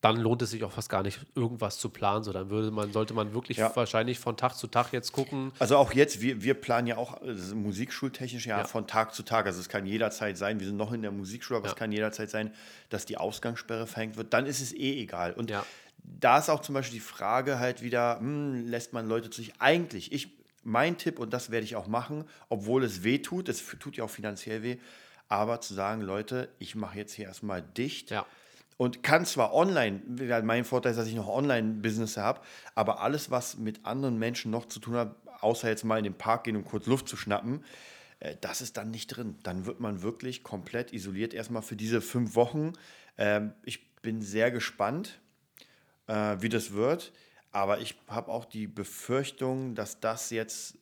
dann 0.00 0.16
lohnt 0.16 0.42
es 0.42 0.50
sich 0.50 0.64
auch 0.64 0.72
fast 0.72 0.88
gar 0.88 1.04
nicht, 1.04 1.20
irgendwas 1.36 1.78
zu 1.78 1.88
planen. 1.88 2.24
So, 2.24 2.32
dann 2.32 2.50
würde 2.50 2.72
man, 2.72 2.92
sollte 2.92 3.14
man 3.14 3.32
wirklich 3.32 3.58
ja. 3.58 3.74
wahrscheinlich 3.76 4.18
von 4.18 4.36
Tag 4.36 4.56
zu 4.56 4.66
Tag 4.66 4.92
jetzt 4.92 5.12
gucken. 5.12 5.52
Also 5.60 5.76
auch 5.76 5.92
jetzt, 5.92 6.20
wir, 6.20 6.42
wir 6.42 6.54
planen 6.54 6.88
ja 6.88 6.96
auch 6.96 7.20
musikschultechnisch 7.54 8.46
ja, 8.46 8.58
ja, 8.58 8.64
von 8.64 8.88
Tag 8.88 9.14
zu 9.14 9.22
Tag. 9.22 9.46
Also 9.46 9.60
es 9.60 9.68
kann 9.68 9.86
jederzeit 9.86 10.36
sein, 10.36 10.58
wir 10.58 10.66
sind 10.66 10.76
noch 10.76 10.92
in 10.92 11.02
der 11.02 11.12
Musikschule, 11.12 11.58
aber 11.58 11.68
es 11.68 11.76
kann 11.76 11.92
jederzeit 11.92 12.28
sein, 12.28 12.52
dass 12.88 13.06
die 13.06 13.18
Ausgangssperre 13.18 13.86
verhängt 13.86 14.16
wird. 14.16 14.34
Dann 14.34 14.46
ist 14.46 14.60
es 14.60 14.72
eh 14.72 15.00
egal. 15.00 15.32
Und 15.32 15.52
da 16.02 16.38
ist 16.38 16.50
auch 16.50 16.60
zum 16.60 16.74
Beispiel 16.74 16.98
die 16.98 17.04
Frage 17.04 17.58
halt 17.58 17.82
wieder, 17.82 18.18
hm, 18.18 18.66
lässt 18.66 18.92
man 18.92 19.08
Leute 19.08 19.30
zu 19.30 19.40
sich 19.40 19.54
eigentlich, 19.60 20.12
ich, 20.12 20.30
mein 20.64 20.96
Tipp, 20.96 21.18
und 21.18 21.32
das 21.32 21.50
werde 21.50 21.64
ich 21.64 21.76
auch 21.76 21.86
machen, 21.86 22.24
obwohl 22.48 22.84
es 22.84 23.02
weh 23.02 23.18
tut, 23.18 23.48
es 23.48 23.64
tut 23.78 23.96
ja 23.96 24.04
auch 24.04 24.10
finanziell 24.10 24.62
weh, 24.62 24.78
aber 25.28 25.60
zu 25.60 25.74
sagen, 25.74 26.02
Leute, 26.02 26.48
ich 26.58 26.74
mache 26.74 26.98
jetzt 26.98 27.14
hier 27.14 27.26
erstmal 27.26 27.62
dicht. 27.62 28.10
Ja. 28.10 28.26
Und 28.76 29.02
kann 29.02 29.24
zwar 29.24 29.54
online, 29.54 30.02
mein 30.42 30.64
Vorteil 30.64 30.92
ist, 30.92 30.98
dass 30.98 31.06
ich 31.06 31.14
noch 31.14 31.28
Online-Business 31.28 32.16
habe, 32.16 32.40
aber 32.74 33.00
alles, 33.00 33.30
was 33.30 33.56
mit 33.56 33.84
anderen 33.84 34.18
Menschen 34.18 34.50
noch 34.50 34.66
zu 34.66 34.80
tun 34.80 34.94
hat, 34.94 35.14
außer 35.40 35.68
jetzt 35.68 35.84
mal 35.84 35.98
in 35.98 36.04
den 36.04 36.14
Park 36.14 36.44
gehen 36.44 36.56
und 36.56 36.64
kurz 36.64 36.86
Luft 36.86 37.08
zu 37.08 37.16
schnappen, 37.16 37.64
äh, 38.20 38.36
das 38.40 38.60
ist 38.60 38.76
dann 38.76 38.90
nicht 38.90 39.08
drin. 39.08 39.36
Dann 39.42 39.66
wird 39.66 39.80
man 39.80 40.02
wirklich 40.02 40.42
komplett 40.42 40.92
isoliert, 40.92 41.34
erstmal 41.34 41.62
für 41.62 41.76
diese 41.76 42.00
fünf 42.00 42.34
Wochen. 42.34 42.72
Ähm, 43.18 43.52
ich 43.64 43.94
bin 44.02 44.22
sehr 44.22 44.50
gespannt 44.50 45.20
äh, 46.12 46.42
wie 46.42 46.48
das 46.48 46.72
wird. 46.72 47.12
Aber 47.50 47.80
ich 47.80 47.96
habe 48.08 48.30
auch 48.30 48.44
die 48.44 48.66
Befürchtung, 48.66 49.74
dass 49.74 50.00
das 50.00 50.30
jetzt 50.30 50.78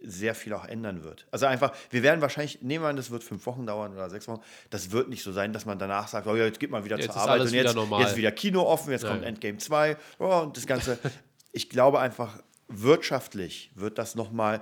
sehr 0.00 0.34
viel 0.34 0.52
auch 0.52 0.64
ändern 0.64 1.02
wird. 1.02 1.26
Also 1.32 1.46
einfach, 1.46 1.72
wir 1.90 2.02
werden 2.02 2.20
wahrscheinlich, 2.20 2.62
nehmen 2.62 2.84
wir 2.84 2.88
an, 2.88 2.96
das 2.96 3.10
wird 3.10 3.24
fünf 3.24 3.44
Wochen 3.46 3.66
dauern 3.66 3.92
oder 3.92 4.08
sechs 4.08 4.28
Wochen. 4.28 4.40
Das 4.70 4.92
wird 4.92 5.08
nicht 5.08 5.24
so 5.24 5.32
sein, 5.32 5.52
dass 5.52 5.66
man 5.66 5.78
danach 5.78 6.06
sagt, 6.06 6.26
oh 6.28 6.36
ja, 6.36 6.44
jetzt 6.44 6.60
geht 6.60 6.70
man 6.70 6.84
wieder 6.84 6.96
jetzt 6.96 7.12
zur 7.12 7.20
Arbeit 7.20 7.40
und 7.40 7.52
jetzt, 7.52 7.74
jetzt 7.74 8.16
wieder 8.16 8.30
Kino 8.30 8.62
offen, 8.62 8.92
jetzt 8.92 9.02
ja. 9.02 9.10
kommt 9.10 9.24
Endgame 9.24 9.58
2 9.58 9.96
oh, 10.20 10.40
und 10.42 10.56
das 10.56 10.66
Ganze. 10.66 10.98
ich 11.52 11.68
glaube 11.68 11.98
einfach, 11.98 12.38
wirtschaftlich 12.68 13.72
wird 13.74 13.98
das 13.98 14.14
nochmal 14.14 14.60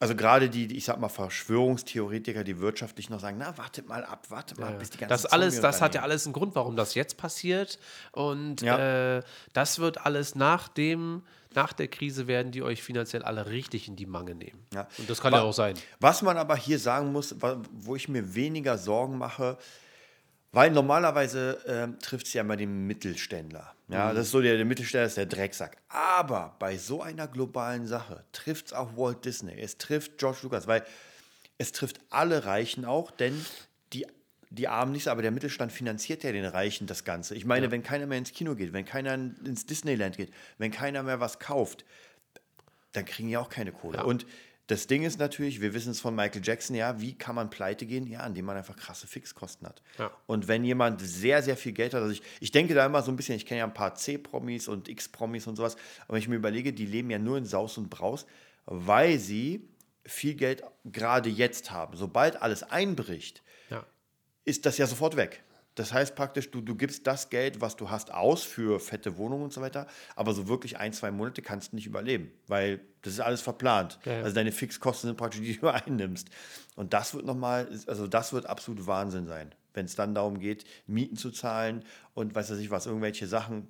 also 0.00 0.16
gerade 0.16 0.50
die, 0.50 0.76
ich 0.76 0.84
sag 0.84 0.98
mal, 0.98 1.08
Verschwörungstheoretiker, 1.08 2.44
die 2.44 2.58
wirtschaftlich 2.60 3.10
noch 3.10 3.20
sagen, 3.20 3.36
na, 3.38 3.56
wartet 3.56 3.88
mal 3.88 4.04
ab, 4.04 4.26
warte 4.28 4.60
mal, 4.60 4.72
ja, 4.72 4.78
bis 4.78 4.90
die 4.90 4.98
ganze 4.98 5.12
Das 5.12 5.26
alles, 5.26 5.60
das 5.60 5.80
hat 5.80 5.94
ja 5.94 6.02
alles 6.02 6.26
einen 6.26 6.32
Grund, 6.32 6.54
warum 6.54 6.76
das 6.76 6.94
jetzt 6.94 7.16
passiert. 7.16 7.78
Und 8.12 8.60
ja. 8.60 9.18
äh, 9.18 9.22
das 9.52 9.78
wird 9.78 10.04
alles 10.04 10.34
nach 10.34 10.68
dem, 10.68 11.22
nach 11.54 11.72
der 11.72 11.88
Krise 11.88 12.26
werden 12.26 12.50
die 12.52 12.62
euch 12.62 12.82
finanziell 12.82 13.22
alle 13.22 13.46
richtig 13.46 13.88
in 13.88 13.96
die 13.96 14.06
Mange 14.06 14.34
nehmen. 14.34 14.66
Ja. 14.74 14.88
Und 14.98 15.08
das 15.08 15.20
kann 15.20 15.32
was, 15.32 15.40
ja 15.40 15.44
auch 15.44 15.52
sein. 15.52 15.76
Was 16.00 16.22
man 16.22 16.36
aber 16.36 16.56
hier 16.56 16.78
sagen 16.78 17.12
muss, 17.12 17.36
wo 17.72 17.94
ich 17.94 18.08
mir 18.08 18.34
weniger 18.34 18.76
Sorgen 18.78 19.16
mache, 19.16 19.56
weil 20.54 20.70
normalerweise 20.70 21.64
äh, 21.66 22.00
trifft 22.00 22.26
es 22.26 22.32
ja 22.32 22.42
immer 22.42 22.56
den 22.56 22.86
Mittelständler. 22.86 23.74
Ja, 23.88 24.10
mhm. 24.10 24.16
das 24.16 24.26
ist 24.26 24.30
so 24.30 24.40
der, 24.40 24.56
der 24.56 24.64
Mittelständler 24.64 25.06
ist 25.06 25.16
der 25.16 25.26
Drecksack. 25.26 25.76
Aber 25.88 26.56
bei 26.58 26.76
so 26.78 27.02
einer 27.02 27.26
globalen 27.26 27.86
Sache 27.86 28.24
trifft 28.32 28.66
es 28.66 28.72
auch 28.72 28.96
Walt 28.96 29.24
Disney, 29.24 29.58
es 29.60 29.78
trifft 29.78 30.18
George 30.18 30.38
Lucas, 30.42 30.66
weil 30.66 30.84
es 31.58 31.72
trifft 31.72 31.98
alle 32.10 32.44
Reichen 32.44 32.84
auch, 32.84 33.10
denn 33.10 33.44
die, 33.92 34.06
die 34.50 34.68
Armen 34.68 34.92
nicht, 34.92 35.08
aber 35.08 35.22
der 35.22 35.30
Mittelstand 35.30 35.72
finanziert 35.72 36.22
ja 36.22 36.32
den 36.32 36.44
Reichen 36.44 36.86
das 36.86 37.04
Ganze. 37.04 37.34
Ich 37.34 37.44
meine, 37.44 37.66
ja. 37.66 37.72
wenn 37.72 37.82
keiner 37.82 38.06
mehr 38.06 38.18
ins 38.18 38.32
Kino 38.32 38.54
geht, 38.54 38.72
wenn 38.72 38.84
keiner 38.84 39.14
ins 39.14 39.66
Disneyland 39.66 40.16
geht, 40.16 40.32
wenn 40.58 40.70
keiner 40.70 41.02
mehr 41.02 41.20
was 41.20 41.38
kauft, 41.38 41.84
dann 42.92 43.04
kriegen 43.04 43.28
die 43.28 43.36
auch 43.36 43.48
keine 43.48 43.72
Kohle. 43.72 43.98
Ja. 43.98 44.04
Und 44.04 44.24
das 44.66 44.86
Ding 44.86 45.02
ist 45.02 45.18
natürlich, 45.18 45.60
wir 45.60 45.74
wissen 45.74 45.90
es 45.90 46.00
von 46.00 46.14
Michael 46.14 46.40
Jackson, 46.42 46.74
ja, 46.74 46.98
wie 46.98 47.12
kann 47.12 47.34
man 47.34 47.50
pleite 47.50 47.84
gehen? 47.84 48.06
Ja, 48.06 48.26
indem 48.26 48.46
man 48.46 48.56
einfach 48.56 48.76
krasse 48.76 49.06
Fixkosten 49.06 49.66
hat. 49.66 49.82
Ja. 49.98 50.10
Und 50.26 50.48
wenn 50.48 50.64
jemand 50.64 51.02
sehr, 51.02 51.42
sehr 51.42 51.56
viel 51.56 51.72
Geld 51.72 51.92
hat, 51.92 52.00
also 52.00 52.12
ich, 52.12 52.22
ich 52.40 52.50
denke 52.50 52.72
da 52.74 52.86
immer 52.86 53.02
so 53.02 53.12
ein 53.12 53.16
bisschen, 53.16 53.36
ich 53.36 53.44
kenne 53.44 53.58
ja 53.58 53.64
ein 53.64 53.74
paar 53.74 53.94
C-Promis 53.94 54.68
und 54.68 54.88
X-Promis 54.88 55.46
und 55.46 55.56
sowas, 55.56 55.76
aber 56.04 56.14
wenn 56.14 56.22
ich 56.22 56.28
mir 56.28 56.36
überlege, 56.36 56.72
die 56.72 56.86
leben 56.86 57.10
ja 57.10 57.18
nur 57.18 57.36
in 57.36 57.44
Saus 57.44 57.76
und 57.76 57.90
Braus, 57.90 58.24
weil 58.64 59.18
sie 59.18 59.68
viel 60.06 60.34
Geld 60.34 60.62
gerade 60.84 61.28
jetzt 61.28 61.70
haben. 61.70 61.96
Sobald 61.96 62.40
alles 62.40 62.62
einbricht, 62.62 63.42
ja. 63.68 63.84
ist 64.44 64.64
das 64.64 64.78
ja 64.78 64.86
sofort 64.86 65.16
weg. 65.16 65.43
Das 65.74 65.92
heißt 65.92 66.14
praktisch, 66.14 66.50
du, 66.50 66.60
du 66.60 66.76
gibst 66.76 67.06
das 67.06 67.30
Geld, 67.30 67.60
was 67.60 67.76
du 67.76 67.90
hast, 67.90 68.12
aus 68.12 68.44
für 68.44 68.78
fette 68.78 69.16
Wohnungen 69.16 69.44
und 69.44 69.52
so 69.52 69.60
weiter, 69.60 69.86
aber 70.14 70.32
so 70.32 70.46
wirklich 70.48 70.78
ein, 70.78 70.92
zwei 70.92 71.10
Monate 71.10 71.42
kannst 71.42 71.72
du 71.72 71.76
nicht 71.76 71.86
überleben, 71.86 72.30
weil 72.46 72.80
das 73.02 73.14
ist 73.14 73.20
alles 73.20 73.40
verplant. 73.40 73.98
Ja. 74.04 74.22
Also 74.22 74.34
deine 74.34 74.52
Fixkosten 74.52 75.08
sind 75.08 75.16
praktisch, 75.16 75.40
die 75.40 75.58
du 75.58 75.68
einnimmst. 75.72 76.28
Und 76.76 76.92
das 76.92 77.14
wird 77.14 77.26
nochmal, 77.26 77.68
also 77.86 78.06
das 78.06 78.32
wird 78.32 78.46
absolut 78.46 78.86
Wahnsinn 78.86 79.26
sein, 79.26 79.54
wenn 79.72 79.86
es 79.86 79.96
dann 79.96 80.14
darum 80.14 80.38
geht, 80.38 80.64
Mieten 80.86 81.16
zu 81.16 81.30
zahlen 81.30 81.84
und 82.14 82.34
weiß 82.34 82.50
ich 82.52 82.70
was, 82.70 82.86
irgendwelche 82.86 83.26
Sachen, 83.26 83.68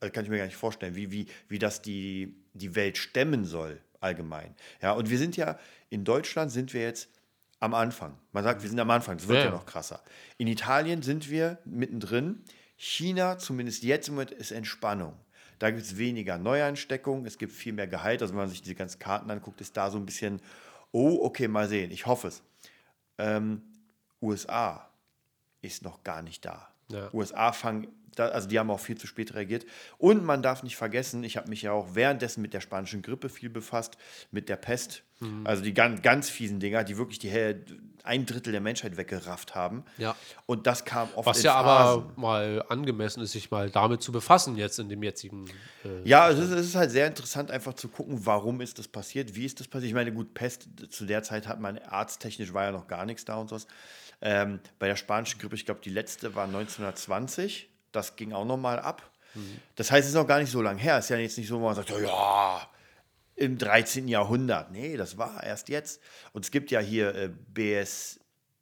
das 0.00 0.12
kann 0.12 0.24
ich 0.24 0.30
mir 0.30 0.38
gar 0.38 0.46
nicht 0.46 0.56
vorstellen, 0.56 0.94
wie, 0.94 1.10
wie, 1.10 1.26
wie 1.48 1.58
das 1.58 1.80
die, 1.80 2.36
die 2.52 2.74
Welt 2.74 2.98
stemmen 2.98 3.46
soll 3.46 3.80
allgemein. 4.00 4.54
Ja, 4.82 4.92
und 4.92 5.08
wir 5.08 5.18
sind 5.18 5.36
ja, 5.36 5.58
in 5.88 6.04
Deutschland 6.04 6.52
sind 6.52 6.74
wir 6.74 6.82
jetzt 6.82 7.08
am 7.60 7.74
Anfang. 7.74 8.18
Man 8.32 8.44
sagt, 8.44 8.62
wir 8.62 8.68
sind 8.68 8.80
am 8.80 8.90
Anfang, 8.90 9.16
das 9.16 9.28
wird 9.28 9.38
ja, 9.38 9.44
ja 9.46 9.50
noch 9.50 9.66
krasser. 9.66 10.02
In 10.38 10.46
Italien 10.46 11.02
sind 11.02 11.30
wir 11.30 11.58
mittendrin. 11.64 12.42
China, 12.76 13.38
zumindest 13.38 13.82
jetzt 13.82 14.08
im 14.08 14.14
Moment, 14.14 14.32
ist 14.32 14.50
Entspannung. 14.50 15.16
Da 15.58 15.70
gibt 15.70 15.82
es 15.82 15.96
weniger 15.96 16.36
Neuansteckungen, 16.36 17.24
es 17.26 17.38
gibt 17.38 17.52
viel 17.52 17.72
mehr 17.72 17.86
Gehalt. 17.86 18.20
Also 18.22 18.34
wenn 18.34 18.40
man 18.40 18.48
sich 18.48 18.62
diese 18.62 18.74
ganzen 18.74 18.98
Karten 18.98 19.30
anguckt, 19.30 19.60
ist 19.60 19.76
da 19.76 19.90
so 19.90 19.98
ein 19.98 20.06
bisschen, 20.06 20.40
oh, 20.92 21.20
okay, 21.22 21.48
mal 21.48 21.68
sehen, 21.68 21.90
ich 21.90 22.06
hoffe 22.06 22.28
es. 22.28 22.42
Ähm, 23.18 23.62
USA 24.20 24.90
ist 25.62 25.82
noch 25.82 26.02
gar 26.02 26.22
nicht 26.22 26.44
da. 26.44 26.73
Ja. 26.88 27.12
USA 27.12 27.52
fangen 27.52 27.88
also 28.20 28.48
die 28.48 28.58
haben 28.58 28.70
auch 28.70 28.80
viel 28.80 28.96
zu 28.96 29.06
spät 29.06 29.34
reagiert. 29.34 29.66
Und 29.98 30.24
man 30.24 30.42
darf 30.42 30.62
nicht 30.62 30.76
vergessen, 30.76 31.24
ich 31.24 31.36
habe 31.36 31.48
mich 31.48 31.62
ja 31.62 31.72
auch 31.72 31.94
währenddessen 31.94 32.42
mit 32.42 32.54
der 32.54 32.60
spanischen 32.60 33.02
Grippe 33.02 33.28
viel 33.28 33.50
befasst, 33.50 33.96
mit 34.30 34.48
der 34.48 34.56
Pest. 34.56 35.02
Mhm. 35.20 35.46
Also 35.46 35.62
die 35.62 35.74
ganz, 35.74 36.02
ganz 36.02 36.28
fiesen 36.28 36.60
Dinger, 36.60 36.84
die 36.84 36.96
wirklich 36.96 37.18
die 37.18 37.32
ein 38.02 38.26
Drittel 38.26 38.52
der 38.52 38.60
Menschheit 38.60 38.96
weggerafft 38.96 39.54
haben. 39.54 39.84
Ja. 39.96 40.14
Und 40.44 40.66
das 40.66 40.84
kam 40.84 41.08
oft 41.14 41.26
Was 41.26 41.42
ja 41.42 41.54
Phasen. 41.54 42.02
aber 42.02 42.12
mal 42.16 42.64
angemessen 42.68 43.22
ist, 43.22 43.32
sich 43.32 43.50
mal 43.50 43.70
damit 43.70 44.02
zu 44.02 44.12
befassen 44.12 44.56
jetzt 44.56 44.78
in 44.78 44.90
dem 44.90 45.02
jetzigen. 45.02 45.46
Äh, 45.84 46.06
ja, 46.06 46.28
es 46.28 46.38
ist, 46.38 46.50
es 46.50 46.66
ist, 46.66 46.74
halt 46.74 46.90
sehr 46.90 47.06
interessant, 47.06 47.50
einfach 47.50 47.72
zu 47.74 47.88
gucken, 47.88 48.26
warum 48.26 48.60
ist 48.60 48.78
das 48.78 48.88
passiert, 48.88 49.34
wie 49.34 49.46
ist 49.46 49.58
das 49.58 49.68
passiert. 49.68 49.88
Ich 49.88 49.94
meine, 49.94 50.12
gut, 50.12 50.34
Pest 50.34 50.68
zu 50.90 51.06
der 51.06 51.22
Zeit 51.22 51.48
hat 51.48 51.60
man 51.60 51.78
arzttechnisch 51.78 52.52
war 52.52 52.64
ja 52.64 52.72
noch 52.72 52.88
gar 52.88 53.06
nichts 53.06 53.24
da 53.24 53.36
und 53.36 53.48
sowas. 53.48 53.66
Ähm, 54.20 54.60
bei 54.78 54.88
der 54.88 54.96
spanischen 54.96 55.38
Grippe, 55.38 55.54
ich 55.54 55.66
glaube, 55.66 55.80
die 55.82 55.90
letzte 55.90 56.34
war 56.34 56.44
1920 56.44 57.68
das 57.94 58.16
ging 58.16 58.32
auch 58.32 58.44
nochmal 58.44 58.78
ab. 58.78 59.02
Mhm. 59.34 59.60
Das 59.76 59.90
heißt, 59.90 60.04
es 60.04 60.10
ist 60.10 60.16
noch 60.16 60.26
gar 60.26 60.40
nicht 60.40 60.50
so 60.50 60.62
lange 60.62 60.80
her. 60.80 60.98
Es 60.98 61.06
ist 61.06 61.10
ja 61.10 61.16
jetzt 61.16 61.38
nicht 61.38 61.48
so, 61.48 61.60
wo 61.60 61.64
man 61.64 61.74
sagt, 61.74 61.90
ja, 61.90 62.68
im 63.36 63.58
13. 63.58 64.08
Jahrhundert. 64.08 64.70
Nee, 64.70 64.96
das 64.96 65.18
war 65.18 65.42
erst 65.42 65.68
jetzt. 65.68 66.00
Und 66.32 66.44
es 66.44 66.50
gibt 66.50 66.70
ja 66.70 66.80
hier 66.80 67.14
äh, 67.14 67.28
BSE, 67.28 68.18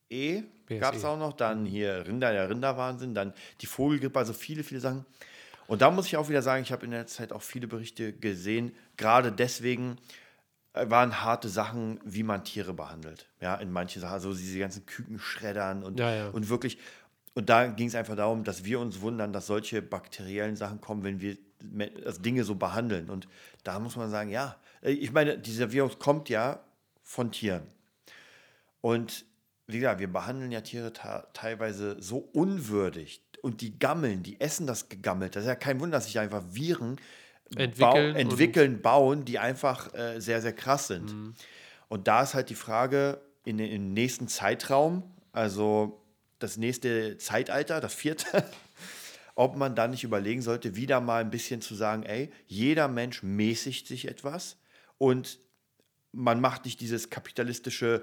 BSE. 0.09 0.79
gab 0.79 0.95
es 0.95 1.05
auch 1.05 1.19
noch. 1.19 1.35
Dann 1.35 1.67
hier 1.67 2.07
Rinder, 2.07 2.33
der 2.33 2.49
Rinderwahnsinn. 2.49 3.15
Dann 3.15 3.35
die 3.61 3.67
Vogelgrippe, 3.67 4.19
also 4.19 4.33
viele, 4.33 4.65
viele 4.65 4.81
Sachen. 4.81 5.05
Und 5.67 5.83
da 5.83 5.91
muss 5.91 6.07
ich 6.07 6.17
auch 6.17 6.29
wieder 6.29 6.43
sagen, 6.43 6.63
ich 6.63 6.73
habe 6.73 6.85
in 6.85 6.91
der 6.91 7.07
Zeit 7.07 7.33
auch 7.33 7.43
viele 7.43 7.67
Berichte 7.67 8.13
gesehen, 8.13 8.75
gerade 8.97 9.33
deswegen 9.33 9.97
waren 10.75 11.23
harte 11.23 11.49
Sachen, 11.49 12.01
wie 12.05 12.23
man 12.23 12.45
Tiere 12.45 12.73
behandelt. 12.73 13.29
Ja, 13.41 13.57
in 13.57 13.71
manche 13.71 14.01
Sachen, 14.01 14.15
also 14.15 14.33
diese 14.33 14.59
ganzen 14.59 14.87
Kükenschreddern 14.87 15.83
und, 15.83 16.01
Ja, 16.01 16.15
ja. 16.15 16.29
und 16.29 16.49
wirklich. 16.49 16.79
Und 17.35 17.49
da 17.49 17.67
ging 17.67 17.89
es 17.89 17.95
einfach 17.95 18.17
darum, 18.17 18.45
dass 18.45 18.65
wir 18.65 18.81
uns 18.81 19.01
wundern, 19.01 19.33
dass 19.33 19.47
solche 19.47 19.81
bakteriellen 19.83 20.57
Sachen 20.57 20.81
kommen, 20.81 21.03
wenn 21.03 21.21
wir 21.21 21.37
also 22.05 22.21
Dinge 22.21 22.45
so 22.45 22.55
behandeln. 22.55 23.09
Und 23.11 23.29
da 23.65 23.79
muss 23.79 23.97
man 23.97 24.11
sagen, 24.11 24.31
ja, 24.31 24.57
äh, 24.83 24.91
ich 24.91 25.13
meine, 25.13 25.39
dieser 25.39 25.73
Virus 25.73 25.99
kommt 25.99 26.29
ja 26.29 26.61
von 27.03 27.33
Tieren. 27.33 27.63
Und 28.81 29.25
wie 29.67 29.79
gesagt, 29.79 30.01
wir 30.01 30.13
behandeln 30.13 30.53
ja 30.53 30.61
Tiere 30.61 30.93
teilweise 31.33 31.97
so 32.01 32.19
unwürdig. 32.19 33.23
Und 33.43 33.61
die 33.61 33.79
gammeln, 33.79 34.23
die 34.23 34.41
essen 34.41 34.67
das 34.67 34.89
gegammelt. 34.89 35.35
Das 35.35 35.45
ist 35.45 35.49
ja 35.49 35.55
kein 35.55 35.81
Wunder, 35.81 35.97
dass 35.99 36.07
sich 36.07 36.19
einfach 36.19 36.43
Viren 36.51 36.97
Entwickeln 37.57 38.11
und- 38.15 38.17
entwickeln 38.21 38.83
bauen, 38.83 39.25
die 39.25 39.39
einfach 39.39 39.93
äh, 39.95 40.21
sehr, 40.21 40.41
sehr 40.41 40.53
krass 40.53 40.87
sind. 40.89 41.13
Mhm. 41.13 41.35
Und 41.89 42.09
da 42.09 42.23
ist 42.23 42.35
halt 42.35 42.49
die 42.51 42.55
Frage, 42.55 43.21
in, 43.45 43.59
den- 43.59 43.71
im 43.71 43.93
nächsten 43.93 44.29
Zeitraum, 44.29 45.03
also 45.33 46.03
das 46.39 46.57
nächste 46.57 47.19
Zeitalter, 47.19 47.81
das 47.81 47.95
vierte, 47.95 48.45
ob 49.35 49.57
man 49.57 49.75
dann 49.75 49.91
nicht 49.91 50.05
überlegen 50.05 50.43
sollte, 50.43 50.77
wieder 50.77 51.01
mal 51.01 51.21
ein 51.23 51.31
bisschen 51.31 51.61
zu 51.61 51.75
sagen, 51.75 52.03
ey, 52.03 52.31
jeder 52.47 52.89
Mensch 52.89 53.23
mäßigt 53.23 53.87
sich 53.87 54.07
etwas 54.09 54.57
und 54.99 55.39
man 56.13 56.41
macht 56.41 56.65
nicht 56.67 56.81
dieses 56.81 57.09
kapitalistische, 57.11 58.03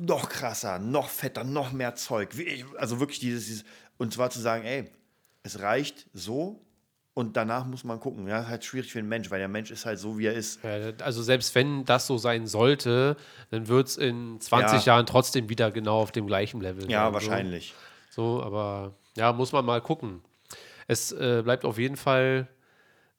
noch 0.00 0.28
krasser, 0.28 0.80
noch 0.80 1.08
fetter, 1.08 1.44
noch 1.44 1.70
mehr 1.72 1.94
Zeug. 1.94 2.30
Also 2.78 2.98
wirklich 2.98 3.20
dieses, 3.20 3.46
dieses, 3.46 3.64
und 3.98 4.12
zwar 4.12 4.30
zu 4.30 4.40
sagen, 4.40 4.64
ey, 4.64 4.90
es 5.44 5.60
reicht 5.60 6.06
so 6.12 6.60
und 7.14 7.36
danach 7.36 7.64
muss 7.64 7.84
man 7.84 8.00
gucken. 8.00 8.26
Ja, 8.26 8.40
ist 8.40 8.48
halt 8.48 8.64
schwierig 8.64 8.92
für 8.92 8.98
den 8.98 9.08
Mensch, 9.08 9.30
weil 9.30 9.38
der 9.38 9.48
Mensch 9.48 9.70
ist 9.70 9.86
halt 9.86 9.98
so, 9.98 10.18
wie 10.18 10.26
er 10.26 10.34
ist. 10.34 10.62
Ja, 10.64 10.92
also 11.04 11.22
selbst 11.22 11.54
wenn 11.54 11.84
das 11.84 12.06
so 12.06 12.18
sein 12.18 12.46
sollte, 12.46 13.16
dann 13.50 13.68
wird 13.68 13.88
es 13.88 13.96
in 13.96 14.40
20 14.40 14.84
Ja. 14.84 14.94
Jahren 14.94 15.06
trotzdem 15.06 15.48
wieder 15.48 15.70
genau 15.70 16.00
auf 16.00 16.12
dem 16.12 16.26
gleichen 16.26 16.60
Level 16.60 16.90
Ja, 16.90 17.04
sein. 17.04 17.14
wahrscheinlich. 17.14 17.74
So, 18.10 18.38
so 18.38 18.42
aber 18.42 18.94
ja, 19.16 19.32
muss 19.32 19.52
man 19.52 19.64
mal 19.64 19.80
gucken. 19.80 20.22
Es 20.86 21.12
äh, 21.12 21.42
bleibt 21.42 21.64
auf 21.64 21.78
jeden 21.78 21.96
Fall 21.96 22.48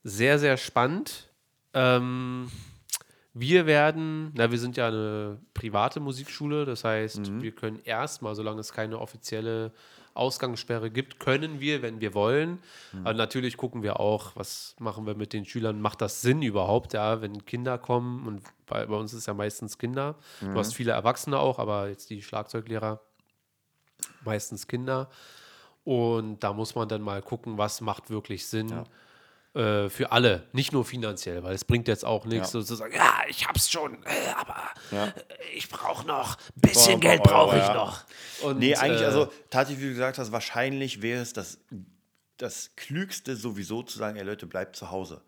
sehr, 0.03 0.39
sehr 0.39 0.57
spannend. 0.57 1.29
Ähm, 1.73 2.51
wir 3.33 3.65
werden, 3.65 4.31
na, 4.35 4.51
wir 4.51 4.59
sind 4.59 4.77
ja 4.77 4.87
eine 4.87 5.39
private 5.53 5.99
Musikschule, 5.99 6.63
das 6.65 6.83
heißt, 6.85 7.41
wir 7.41 7.51
können 7.51 7.81
erstmal, 7.83 8.33
solange 8.35 8.61
es 8.61 8.71
keine 8.71 8.99
offizielle 8.99 9.73
Ausgangssperre 10.15 10.89
gibt, 10.89 11.19
können 11.19 11.59
wir, 11.59 11.81
wenn 11.81 12.01
wir 12.01 12.13
wollen. 12.13 12.59
Aber 13.03 13.13
natürlich 13.13 13.57
gucken 13.57 13.83
wir 13.83 13.99
auch, 13.99 14.35
was 14.35 14.75
machen 14.79 15.05
wir 15.05 15.15
mit 15.15 15.33
den 15.33 15.45
Schülern, 15.45 15.81
macht 15.81 16.01
das 16.01 16.21
Sinn 16.21 16.41
überhaupt, 16.41 16.93
ja, 16.93 17.21
wenn 17.21 17.45
Kinder 17.45 17.77
kommen 17.77 18.25
und 18.25 18.41
bei, 18.65 18.85
bei 18.85 18.95
uns 18.95 19.13
ist 19.13 19.27
ja 19.27 19.33
meistens 19.33 19.77
Kinder. 19.77 20.15
Du 20.53 20.59
hast 20.59 20.73
viele 20.73 20.93
Erwachsene 20.93 21.37
auch, 21.39 21.59
aber 21.59 21.89
jetzt 21.89 22.09
die 22.09 22.21
Schlagzeuglehrer 22.21 23.01
meistens 24.23 24.67
Kinder. 24.67 25.09
Und 25.83 26.39
da 26.43 26.53
muss 26.53 26.73
man 26.73 26.87
dann 26.87 27.01
mal 27.01 27.21
gucken, 27.21 27.57
was 27.57 27.81
macht 27.81 28.09
wirklich 28.09 28.47
Sinn 28.47 28.69
äh, 29.55 29.89
für 29.89 30.11
alle, 30.11 30.47
nicht 30.51 30.73
nur 30.73 30.83
finanziell, 30.85 31.41
weil 31.43 31.55
es 31.55 31.63
bringt 31.65 31.87
jetzt 31.87 32.03
auch 32.05 32.25
nichts, 32.25 32.49
Ja. 32.49 32.59
so 32.59 32.63
zu 32.63 32.75
sagen, 32.75 32.93
ja, 32.95 33.13
ich 33.27 33.47
hab's 33.47 33.69
schon, 33.71 34.03
äh, 34.03 34.09
aber 34.37 34.57
Ja. 34.91 35.05
äh, 35.07 35.11
ich 35.55 35.69
brauche 35.69 36.05
noch, 36.05 36.35
ein 36.37 36.61
bisschen 36.61 36.99
Boah, 36.99 37.09
Geld 37.09 37.23
brauche 37.23 37.57
ich 37.57 37.63
ja. 37.63 37.73
noch. 37.73 38.03
Und, 38.43 38.59
Nee, 38.59 38.75
eigentlich, 38.75 39.01
äh, 39.01 39.05
also 39.05 39.31
tatsächlich, 39.49 39.83
wie 39.85 39.87
du 39.89 39.93
gesagt 39.95 40.17
hast, 40.17 40.31
wahrscheinlich 40.31 41.01
wäre 41.01 41.21
es 41.21 41.33
das, 41.33 41.59
das 42.37 42.71
Klügste 42.75 43.35
sowieso 43.37 43.81
zu 43.81 43.97
sagen, 43.97 44.17
ey 44.17 44.23
Leute, 44.23 44.45
bleibt 44.45 44.75
zu 44.75 44.91
Hause. 44.91 45.21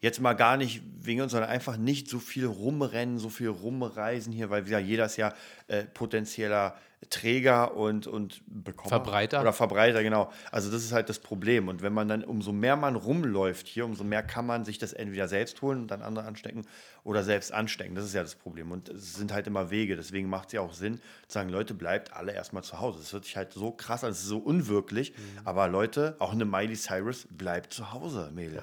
Jetzt 0.00 0.20
mal 0.20 0.34
gar 0.34 0.56
nicht 0.58 0.82
wegen 1.00 1.22
uns, 1.22 1.32
sondern 1.32 1.48
einfach 1.50 1.78
nicht 1.78 2.06
so 2.08 2.18
viel 2.18 2.44
rumrennen, 2.46 3.18
so 3.18 3.30
viel 3.30 3.48
rumreisen 3.48 4.30
hier, 4.32 4.50
weil 4.50 4.68
ja 4.68 4.78
jeder 4.78 5.06
ist 5.06 5.16
ja 5.16 5.32
äh, 5.66 5.84
potenzieller 5.84 6.76
Träger 7.10 7.76
und, 7.76 8.06
und 8.06 8.42
Bekommer. 8.46 8.88
Verbreiter. 8.88 9.40
Oder 9.40 9.52
Verbreiter, 9.52 10.02
genau. 10.02 10.30
Also 10.50 10.70
das 10.70 10.84
ist 10.84 10.92
halt 10.92 11.08
das 11.08 11.18
Problem. 11.18 11.68
Und 11.68 11.82
wenn 11.82 11.92
man 11.92 12.08
dann, 12.08 12.24
umso 12.24 12.52
mehr 12.52 12.76
man 12.76 12.96
rumläuft 12.96 13.66
hier, 13.66 13.84
umso 13.84 14.04
mehr 14.04 14.22
kann 14.22 14.46
man 14.46 14.64
sich 14.64 14.78
das 14.78 14.92
entweder 14.92 15.28
selbst 15.28 15.60
holen 15.62 15.80
und 15.80 15.90
dann 15.90 16.02
andere 16.02 16.26
anstecken 16.26 16.66
oder 17.04 17.24
selbst 17.24 17.52
anstecken. 17.52 17.94
Das 17.94 18.04
ist 18.04 18.14
ja 18.14 18.22
das 18.22 18.34
Problem. 18.34 18.70
Und 18.70 18.88
es 18.88 19.14
sind 19.14 19.32
halt 19.32 19.46
immer 19.46 19.70
Wege. 19.70 19.96
Deswegen 19.96 20.28
macht 20.28 20.48
es 20.48 20.52
ja 20.52 20.60
auch 20.60 20.72
Sinn, 20.72 20.98
zu 21.26 21.34
sagen, 21.34 21.48
Leute, 21.48 21.74
bleibt 21.74 22.12
alle 22.12 22.32
erstmal 22.32 22.62
zu 22.62 22.80
Hause. 22.80 22.98
Das 23.00 23.12
hört 23.12 23.24
sich 23.24 23.36
halt 23.36 23.52
so 23.52 23.72
krass 23.72 24.04
an, 24.04 24.10
es 24.10 24.20
ist 24.20 24.26
so 24.26 24.38
unwirklich. 24.38 25.12
Aber 25.44 25.68
Leute, 25.68 26.16
auch 26.18 26.32
eine 26.32 26.44
Miley 26.44 26.76
Cyrus 26.76 27.26
bleibt 27.30 27.72
zu 27.72 27.92
Hause, 27.92 28.30
Mädel. 28.32 28.62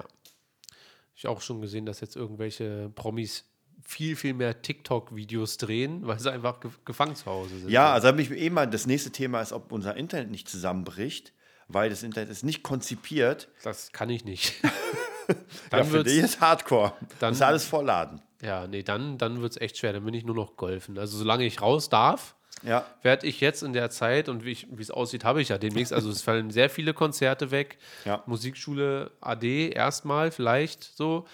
ich 1.14 1.26
auch 1.26 1.40
schon 1.40 1.60
gesehen, 1.60 1.84
dass 1.84 2.00
jetzt 2.00 2.16
irgendwelche 2.16 2.90
Promis 2.94 3.49
viel, 3.90 4.14
viel 4.14 4.34
mehr 4.34 4.62
TikTok-Videos 4.62 5.56
drehen, 5.56 6.06
weil 6.06 6.18
sie 6.20 6.30
einfach 6.32 6.60
ge 6.60 6.70
gefangen 6.84 7.16
zu 7.16 7.26
Hause 7.26 7.58
sind. 7.58 7.70
Ja, 7.70 7.92
also 7.92 8.08
bin 8.12 8.20
ich 8.20 8.30
mir 8.30 8.36
eh 8.38 8.48
mal, 8.50 8.66
das 8.68 8.86
nächste 8.86 9.10
Thema 9.10 9.40
ist, 9.40 9.52
ob 9.52 9.72
unser 9.72 9.96
Internet 9.96 10.30
nicht 10.30 10.48
zusammenbricht, 10.48 11.32
weil 11.66 11.90
das 11.90 12.02
Internet 12.02 12.30
ist 12.30 12.44
nicht 12.44 12.62
konzipiert. 12.62 13.48
Das 13.64 13.90
kann 13.92 14.08
ich 14.08 14.24
nicht. 14.24 14.54
ja, 15.28 15.34
dann 15.70 15.86
für 15.86 15.92
wird's, 15.92 16.12
dich 16.12 16.22
ist 16.22 16.40
Hardcore. 16.40 16.92
dann- 17.18 17.30
muss 17.32 17.42
alles 17.42 17.64
vollladen. 17.64 18.22
ja, 18.42 18.66
nee, 18.68 18.82
dann, 18.84 19.18
dann 19.18 19.42
wird 19.42 19.52
es 19.52 19.60
echt 19.60 19.76
schwer. 19.78 19.92
Dann 19.92 20.04
bin 20.04 20.14
ich 20.14 20.24
nur 20.24 20.36
noch 20.36 20.56
golfen. 20.56 20.96
Also 20.98 21.18
solange 21.18 21.44
ich 21.44 21.60
raus 21.60 21.88
darf, 21.88 22.36
Ja, 22.62 22.84
werde 23.02 23.26
ich 23.26 23.40
jetzt 23.40 23.62
in 23.64 23.72
der 23.72 23.90
Zeit 23.90 24.28
und 24.28 24.44
wie 24.44 24.56
es 24.78 24.90
aussieht, 24.92 25.24
habe 25.24 25.42
ich 25.42 25.48
ja 25.48 25.58
demnächst. 25.58 25.92
Also 25.92 26.10
es 26.10 26.22
fallen 26.22 26.50
sehr 26.50 26.70
viele 26.70 26.94
Konzerte 26.94 27.50
weg. 27.50 27.78
Ja. 28.04 28.22
Musikschule 28.26 29.10
AD 29.20 29.70
erstmal 29.70 30.30
vielleicht 30.30 30.84
so. 30.84 31.26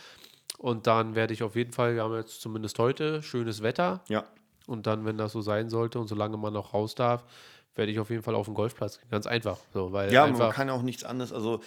Und 0.59 0.87
dann 0.87 1.15
werde 1.15 1.35
ich 1.35 1.43
auf 1.43 1.55
jeden 1.57 1.73
Fall, 1.73 1.95
wir 1.95 2.03
haben 2.03 2.15
jetzt 2.15 2.41
zumindest 2.41 2.79
heute 2.79 3.23
schönes 3.23 3.63
Wetter. 3.63 4.03
ja. 4.09 4.25
Und 4.67 4.89
dann, 4.89 5.05
wenn 5.05 5.17
das 5.17 5.31
so 5.31 5.43
sein 5.43 5.71
sollte 5.71 6.01
und 6.01 6.09
solange 6.09 6.37
man 6.37 6.53
noch 6.53 6.75
raus 6.75 6.97
darf, 6.97 7.23
werde 7.77 7.93
ich 7.93 8.01
auf 8.01 8.11
jeden 8.11 8.25
Fall 8.25 8.35
auf 8.35 8.47
den 8.47 8.55
Golfplatz 8.55 8.99
gehen. 8.99 9.09
Ganz 9.11 9.25
einfach. 9.29 9.59
So, 9.73 9.93
weil 9.93 10.13
Ja, 10.13 10.23
man 10.23 10.31
einfach, 10.33 10.53
kann 10.53 10.71
auch 10.71 10.83
nichts 10.83 11.05
anderes. 11.05 11.33
Also 11.33 11.61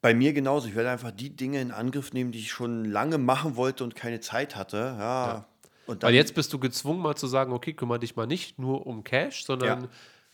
bei 0.00 0.14
mir 0.14 0.32
genauso. 0.32 0.66
Ich 0.66 0.74
werde 0.74 0.88
einfach 0.88 1.10
die 1.10 1.36
Dinge 1.36 1.60
in 1.60 1.72
Angriff 1.72 2.14
nehmen, 2.14 2.32
die 2.32 2.38
ich 2.38 2.50
schon 2.50 2.86
lange 2.86 3.18
machen 3.18 3.56
wollte 3.56 3.84
und 3.84 3.94
keine 3.96 4.20
Zeit 4.20 4.56
hatte. 4.56 4.78
Ja. 4.98 5.46
Und 5.86 6.02
dann, 6.02 6.08
weil 6.08 6.14
jetzt 6.14 6.34
bist 6.34 6.52
du 6.54 6.58
gezwungen, 6.58 7.00
mal 7.02 7.16
zu 7.16 7.26
sagen, 7.26 7.52
okay, 7.52 7.74
kümmere 7.74 7.98
dich 7.98 8.16
mal 8.16 8.26
nicht 8.26 8.58
nur 8.58 8.86
um 8.86 9.04
Cash, 9.04 9.44
sondern 9.44 9.82
Ja. 9.84 9.88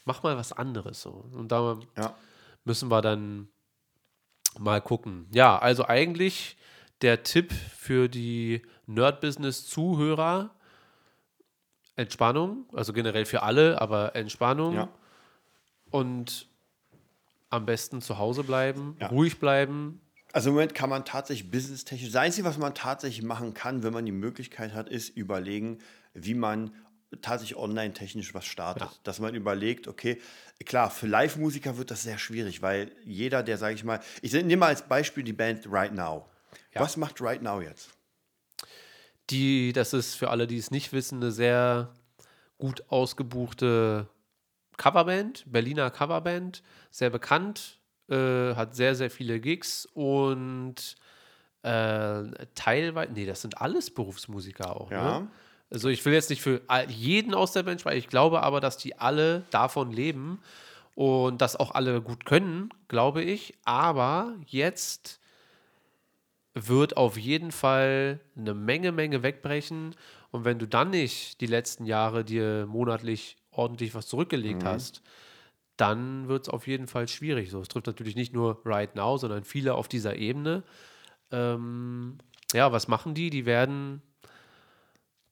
mach 0.05 0.23
mal 0.23 0.37
was 0.37 0.53
anderes. 0.53 1.03
So. 1.03 1.25
Und 1.33 1.51
da 1.51 1.81
Ja. 1.99 2.15
müssen 2.65 2.91
wir 2.91 3.03
dann 3.03 3.49
mal 4.57 4.81
gucken. 4.81 5.27
Ja, 5.33 5.59
also 5.59 5.85
eigentlich 5.87 6.57
der 7.03 7.23
Tipp 7.25 7.53
für 7.53 8.09
die 8.09 8.63
Nerd-Business-Zuhörer, 8.87 10.51
Entspannung, 11.97 12.65
also 12.73 12.93
generell 12.93 13.25
für 13.27 13.43
alle, 13.43 13.81
aber 13.81 14.17
Entspannung 14.17 14.75
Ja. 14.75 14.89
und 15.91 16.49
am 17.51 17.67
besten 17.67 18.01
zu 18.01 18.17
Hause 18.19 18.45
bleiben, 18.45 18.97
Ja. 18.99 19.09
ruhig 19.09 19.39
bleiben. 19.39 20.01
Also 20.33 20.49
im 20.49 20.55
Moment 20.55 20.75
kann 20.75 20.89
man 20.89 21.05
tatsächlich 21.05 21.51
businesstechnisch, 21.51 22.11
das 22.11 22.23
Einzige, 22.23 22.47
was 22.47 22.57
man 22.57 22.75
tatsächlich 22.75 23.23
machen 23.23 23.53
kann, 23.53 23.83
wenn 23.83 23.93
man 23.93 24.07
die 24.07 24.13
Möglichkeit 24.13 24.73
hat, 24.73 24.89
ist 24.89 25.11
überlegen, 25.11 25.79
wie 26.15 26.33
man 26.35 26.75
tatsächlich 27.21 27.59
online-technisch 27.59 28.33
was 28.33 28.47
startet. 28.47 28.85
Ja. 28.85 28.93
Dass 29.03 29.21
man 29.21 29.35
überlegt, 29.35 29.87
okay, 29.87 30.19
klar, 30.65 30.89
für 30.89 31.07
Live-Musiker 31.07 31.77
wird 31.77 31.91
das 31.91 32.03
sehr 32.03 32.17
schwierig, 32.17 32.63
weil 32.63 32.91
jeder, 33.05 33.43
der, 33.43 33.59
sage 33.59 33.75
ich 33.75 33.85
mal, 33.85 34.01
ich 34.23 34.33
nehme 34.33 34.57
mal 34.57 34.69
als 34.69 34.89
Beispiel 34.89 35.23
die 35.25 35.35
Band 35.35 35.67
Right 35.71 35.93
Now. 35.93 36.27
Ja. 36.75 36.81
Was 36.81 36.97
macht 36.97 37.21
Right 37.21 37.43
Now 37.43 37.61
jetzt? 37.61 37.91
Die, 39.31 39.73
das 39.73 39.93
ist 39.93 40.15
für 40.15 40.31
alle, 40.31 40.47
die 40.47 40.59
es 40.59 40.71
nicht 40.71 40.93
wissen, 40.93 41.23
eine 41.23 41.33
sehr 41.33 41.95
gut 42.59 42.85
ausgebuchte 42.89 44.09
Coverband, 44.77 45.45
Berliner 45.47 45.91
Coverband, 45.91 46.63
sehr 46.91 47.11
bekannt, 47.11 47.81
äh, 48.09 48.55
hat 48.55 48.75
sehr, 48.75 48.95
sehr 48.95 49.11
viele 49.11 49.41
Gigs 49.41 49.87
und 49.95 50.97
äh, 51.63 52.23
teilweise, 52.55 53.13
nee, 53.13 53.27
das 53.27 53.43
sind 53.43 53.61
alles 53.61 53.91
Berufsmusiker 53.91 54.75
auch. 54.77 54.91
Ja. 54.91 55.21
Ne? 55.21 55.29
Also 55.71 55.89
ich 55.89 56.05
will 56.05 56.13
jetzt 56.13 56.29
nicht 56.29 56.43
für 56.43 56.61
jeden 56.89 57.35
aus 57.35 57.53
der 57.53 57.63
Band 57.63 57.81
sprechen, 57.81 57.99
ich 57.99 58.09
glaube 58.09 58.43
aber, 58.43 58.61
dass 58.61 58.77
die 58.77 58.99
alle 58.99 59.45
davon 59.51 59.91
leben 59.91 60.43
und 60.95 61.41
das 61.41 61.57
auch 61.57 61.71
alle 61.71 62.03
gut 62.03 62.27
können, 62.27 62.69
glaube 62.89 63.23
ich. 63.23 63.55
Aber 63.65 64.35
jetzt 64.47 65.22
wird 66.55 66.97
auf 66.97 67.17
jeden 67.17 67.53
Fall 67.53 68.21
eine 68.37 68.55
Menge, 68.55 68.93
Menge 68.93 69.23
wegbrechen. 69.23 69.95
Und 70.31 70.45
wenn 70.45 70.59
du 70.59 70.67
dann 70.67 70.91
nicht 70.91 71.41
die 71.41 71.47
letzten 71.47 71.85
Jahre 71.87 72.25
dir 72.25 72.67
monatlich 72.67 73.37
ordentlich 73.51 73.95
was 73.95 74.07
zurückgelegt 74.07 74.65
hast, 74.65 75.03
dann 75.77 76.29
wird 76.29 76.43
es 76.43 76.49
auf 76.49 76.67
jeden 76.67 76.87
Fall 76.87 77.09
schwierig. 77.09 77.51
So, 77.51 77.61
es 77.61 77.69
trifft 77.69 77.87
natürlich 77.87 78.17
nicht 78.17 78.33
nur 78.33 78.61
Right 78.65 78.95
Now, 78.95 79.17
sondern 79.17 79.45
viele 79.45 79.75
auf 79.75 79.89
dieser 79.89 80.17
Ebene. 80.17 80.63
Ähm, 81.31 82.19
ja, 82.53 82.73
was 82.73 82.89
machen 82.89 83.15
die? 83.15 83.31
Die 83.31 83.47
werden 83.47 84.03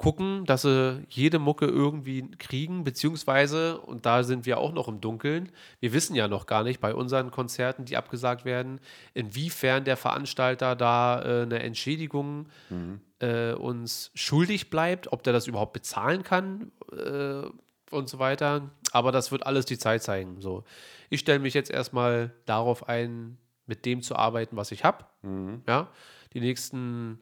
gucken, 0.00 0.46
dass 0.46 0.62
sie 0.62 1.04
jede 1.10 1.38
Mucke 1.38 1.66
irgendwie 1.66 2.22
kriegen, 2.38 2.84
beziehungsweise, 2.84 3.78
und 3.82 4.06
da 4.06 4.22
sind 4.22 4.46
wir 4.46 4.56
auch 4.56 4.72
noch 4.72 4.88
im 4.88 5.02
Dunkeln, 5.02 5.50
wir 5.78 5.92
wissen 5.92 6.16
ja 6.16 6.26
noch 6.26 6.46
gar 6.46 6.64
nicht 6.64 6.80
bei 6.80 6.94
unseren 6.94 7.30
Konzerten, 7.30 7.84
die 7.84 7.98
abgesagt 7.98 8.46
werden, 8.46 8.80
inwiefern 9.12 9.84
der 9.84 9.98
Veranstalter 9.98 10.74
da 10.74 11.20
äh, 11.20 11.42
eine 11.42 11.62
Entschädigung 11.62 12.48
mhm. 12.70 13.02
äh, 13.18 13.52
uns 13.52 14.10
schuldig 14.14 14.70
bleibt, 14.70 15.12
ob 15.12 15.22
der 15.22 15.34
das 15.34 15.46
überhaupt 15.46 15.74
bezahlen 15.74 16.22
kann 16.22 16.72
äh, 16.92 17.42
und 17.90 18.08
so 18.08 18.18
weiter. 18.18 18.70
Aber 18.92 19.12
das 19.12 19.30
wird 19.30 19.44
alles 19.44 19.66
die 19.66 19.78
Zeit 19.78 20.02
zeigen. 20.02 20.40
So. 20.40 20.64
Ich 21.10 21.20
stelle 21.20 21.40
mich 21.40 21.52
jetzt 21.52 21.70
erstmal 21.70 22.32
darauf 22.46 22.88
ein, 22.88 23.36
mit 23.66 23.84
dem 23.84 24.00
zu 24.00 24.16
arbeiten, 24.16 24.56
was 24.56 24.72
ich 24.72 24.82
habe. 24.82 25.04
Mhm. 25.20 25.60
Ja, 25.68 25.88
die 26.32 26.40
nächsten 26.40 27.20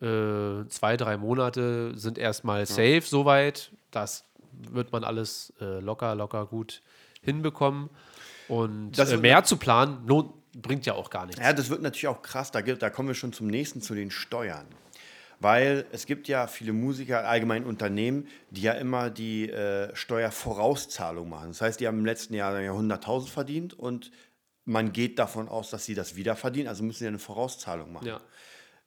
äh, 0.00 0.66
zwei, 0.68 0.96
drei 0.96 1.16
Monate 1.16 1.92
sind 1.96 2.18
erstmal 2.18 2.66
safe 2.66 2.94
ja. 2.94 3.00
soweit. 3.00 3.72
Das 3.90 4.24
wird 4.52 4.92
man 4.92 5.04
alles 5.04 5.52
äh, 5.60 5.80
locker, 5.80 6.14
locker 6.14 6.46
gut 6.46 6.82
hinbekommen. 7.22 7.90
Und 8.48 8.98
äh, 8.98 9.16
mehr 9.16 9.44
zu 9.44 9.56
planen 9.56 10.06
lohnt, 10.06 10.32
bringt 10.52 10.86
ja 10.86 10.94
auch 10.94 11.10
gar 11.10 11.26
nichts. 11.26 11.40
Ja, 11.40 11.52
das 11.52 11.70
wird 11.70 11.82
natürlich 11.82 12.08
auch 12.08 12.22
krass. 12.22 12.50
Da, 12.50 12.62
da 12.62 12.90
kommen 12.90 13.08
wir 13.08 13.14
schon 13.14 13.32
zum 13.32 13.46
nächsten, 13.46 13.80
zu 13.80 13.94
den 13.94 14.10
Steuern. 14.10 14.66
Weil 15.38 15.86
es 15.92 16.04
gibt 16.04 16.28
ja 16.28 16.46
viele 16.46 16.74
Musiker, 16.74 17.26
allgemein 17.26 17.64
Unternehmen, 17.64 18.28
die 18.50 18.62
ja 18.62 18.72
immer 18.72 19.08
die 19.08 19.48
äh, 19.48 19.94
Steuervorauszahlung 19.96 21.28
machen. 21.30 21.48
Das 21.48 21.62
heißt, 21.62 21.80
die 21.80 21.86
haben 21.86 21.98
im 21.98 22.04
letzten 22.04 22.34
Jahr 22.34 22.54
100.000 22.54 23.28
verdient 23.28 23.72
und 23.72 24.10
man 24.66 24.92
geht 24.92 25.18
davon 25.18 25.48
aus, 25.48 25.70
dass 25.70 25.86
sie 25.86 25.94
das 25.94 26.14
wieder 26.14 26.36
verdienen, 26.36 26.68
also 26.68 26.82
müssen 26.84 26.98
sie 26.98 27.06
eine 27.06 27.18
Vorauszahlung 27.18 27.90
machen. 27.92 28.08
Ja. 28.08 28.20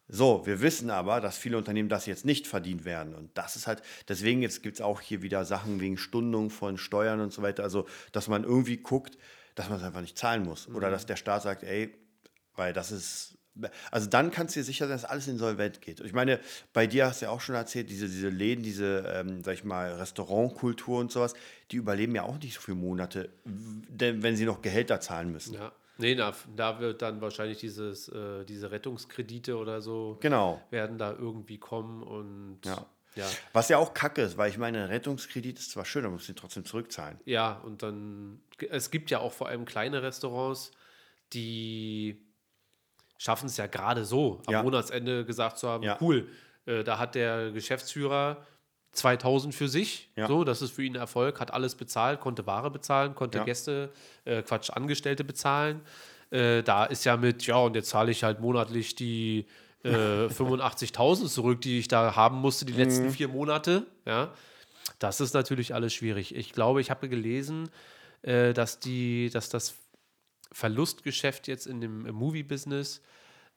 So, 0.08 0.44
wir 0.44 0.60
wissen 0.60 0.90
aber, 0.90 1.20
dass 1.20 1.38
viele 1.38 1.56
Unternehmen 1.56 1.88
das 1.88 2.06
jetzt 2.06 2.24
nicht 2.24 2.46
verdient 2.46 2.84
werden. 2.84 3.14
Und 3.14 3.36
das 3.38 3.56
ist 3.56 3.66
halt, 3.66 3.82
deswegen 4.08 4.42
jetzt 4.42 4.62
gibt 4.62 4.76
es 4.76 4.80
auch 4.82 5.00
hier 5.00 5.22
wieder 5.22 5.44
Sachen 5.44 5.80
wegen 5.80 5.96
Stundung 5.96 6.50
von 6.50 6.76
Steuern 6.76 7.20
und 7.20 7.32
so 7.32 7.42
weiter. 7.42 7.62
Also, 7.62 7.86
dass 8.12 8.28
man 8.28 8.44
irgendwie 8.44 8.76
guckt, 8.76 9.16
dass 9.54 9.68
man 9.68 9.78
es 9.78 9.84
einfach 9.84 10.02
nicht 10.02 10.18
zahlen 10.18 10.42
muss. 10.42 10.68
Mhm. 10.68 10.76
Oder 10.76 10.90
dass 10.90 11.06
der 11.06 11.16
Staat 11.16 11.42
sagt, 11.42 11.62
ey, 11.62 11.94
weil 12.54 12.72
das 12.72 12.92
ist. 12.92 13.38
Also 13.92 14.08
dann 14.08 14.32
kannst 14.32 14.56
du 14.56 14.60
dir 14.60 14.64
sicher 14.64 14.88
sein, 14.88 14.96
dass 14.96 15.04
alles 15.04 15.28
insolvent 15.28 15.80
geht. 15.80 16.00
Ich 16.00 16.12
meine, 16.12 16.40
bei 16.72 16.88
dir 16.88 17.06
hast 17.06 17.22
du 17.22 17.26
ja 17.26 17.30
auch 17.30 17.40
schon 17.40 17.54
erzählt, 17.54 17.88
diese, 17.88 18.08
diese 18.08 18.28
Läden, 18.28 18.64
diese, 18.64 19.04
ähm, 19.14 19.44
sag 19.44 19.54
ich 19.54 19.62
mal, 19.62 19.92
Restaurantkultur 19.92 20.98
und 20.98 21.12
sowas, 21.12 21.34
die 21.70 21.76
überleben 21.76 22.16
ja 22.16 22.24
auch 22.24 22.36
nicht 22.40 22.54
so 22.54 22.60
viele 22.60 22.76
Monate, 22.76 23.30
wenn 23.44 24.36
sie 24.36 24.44
noch 24.44 24.60
Gehälter 24.60 25.00
zahlen 25.00 25.30
müssen. 25.30 25.54
Ja. 25.54 25.70
Nee, 25.98 26.14
da, 26.14 26.34
da 26.56 26.80
wird 26.80 27.02
dann 27.02 27.20
wahrscheinlich 27.20 27.58
dieses, 27.58 28.08
äh, 28.08 28.44
diese 28.44 28.70
Rettungskredite 28.70 29.56
oder 29.56 29.80
so 29.80 30.18
genau. 30.20 30.60
werden 30.70 30.98
da 30.98 31.12
irgendwie 31.12 31.58
kommen 31.58 32.02
und 32.02 32.58
ja. 32.64 32.86
ja. 33.14 33.26
Was 33.52 33.68
ja 33.68 33.78
auch 33.78 33.94
kacke 33.94 34.22
ist, 34.22 34.36
weil 34.36 34.50
ich 34.50 34.58
meine, 34.58 34.88
Rettungskredit 34.88 35.58
ist 35.58 35.70
zwar 35.70 35.84
schön, 35.84 36.04
aber 36.04 36.14
muss 36.14 36.28
ihn 36.28 36.36
trotzdem 36.36 36.64
zurückzahlen. 36.64 37.20
Ja, 37.24 37.60
und 37.64 37.82
dann, 37.82 38.40
es 38.70 38.90
gibt 38.90 39.10
ja 39.10 39.20
auch 39.20 39.32
vor 39.32 39.48
allem 39.48 39.64
kleine 39.64 40.02
Restaurants, 40.02 40.72
die 41.32 42.24
schaffen 43.18 43.46
es 43.46 43.56
ja 43.56 43.66
gerade 43.66 44.04
so, 44.04 44.42
am 44.46 44.52
ja. 44.52 44.62
Monatsende 44.62 45.24
gesagt 45.24 45.58
zu 45.58 45.68
haben, 45.68 45.84
ja. 45.84 45.96
cool, 46.00 46.28
äh, 46.66 46.82
da 46.82 46.98
hat 46.98 47.14
der 47.14 47.52
Geschäftsführer 47.52 48.44
2000 48.94 49.54
für 49.54 49.68
sich. 49.68 50.08
Ja. 50.16 50.26
So, 50.26 50.44
das 50.44 50.62
ist 50.62 50.72
für 50.72 50.82
ihn 50.82 50.94
Erfolg, 50.94 51.40
hat 51.40 51.52
alles 51.52 51.74
bezahlt, 51.74 52.20
konnte 52.20 52.46
Ware 52.46 52.70
bezahlen, 52.70 53.14
konnte 53.14 53.38
ja. 53.38 53.44
Gäste, 53.44 53.90
äh, 54.24 54.42
Quatsch, 54.42 54.70
Angestellte 54.70 55.24
bezahlen. 55.24 55.80
Äh, 56.30 56.62
da 56.62 56.84
ist 56.84 57.04
ja 57.04 57.16
mit, 57.16 57.46
ja, 57.46 57.56
und 57.56 57.76
jetzt 57.76 57.90
zahle 57.90 58.10
ich 58.10 58.24
halt 58.24 58.40
monatlich 58.40 58.94
die 58.94 59.46
äh, 59.84 59.88
85.000 60.26 61.28
zurück, 61.28 61.60
die 61.60 61.78
ich 61.78 61.88
da 61.88 62.16
haben 62.16 62.38
musste, 62.38 62.64
die 62.64 62.72
mhm. 62.72 62.78
letzten 62.78 63.10
vier 63.10 63.28
Monate. 63.28 63.86
Ja, 64.06 64.32
das 64.98 65.20
ist 65.20 65.34
natürlich 65.34 65.74
alles 65.74 65.92
schwierig. 65.94 66.34
Ich 66.34 66.52
glaube, 66.52 66.80
ich 66.80 66.90
habe 66.90 67.08
gelesen, 67.08 67.68
äh, 68.22 68.52
dass, 68.52 68.80
die, 68.80 69.30
dass 69.30 69.48
das 69.48 69.74
Verlustgeschäft 70.52 71.48
jetzt 71.48 71.66
in 71.66 71.80
dem 71.80 72.02
Movie-Business 72.02 73.00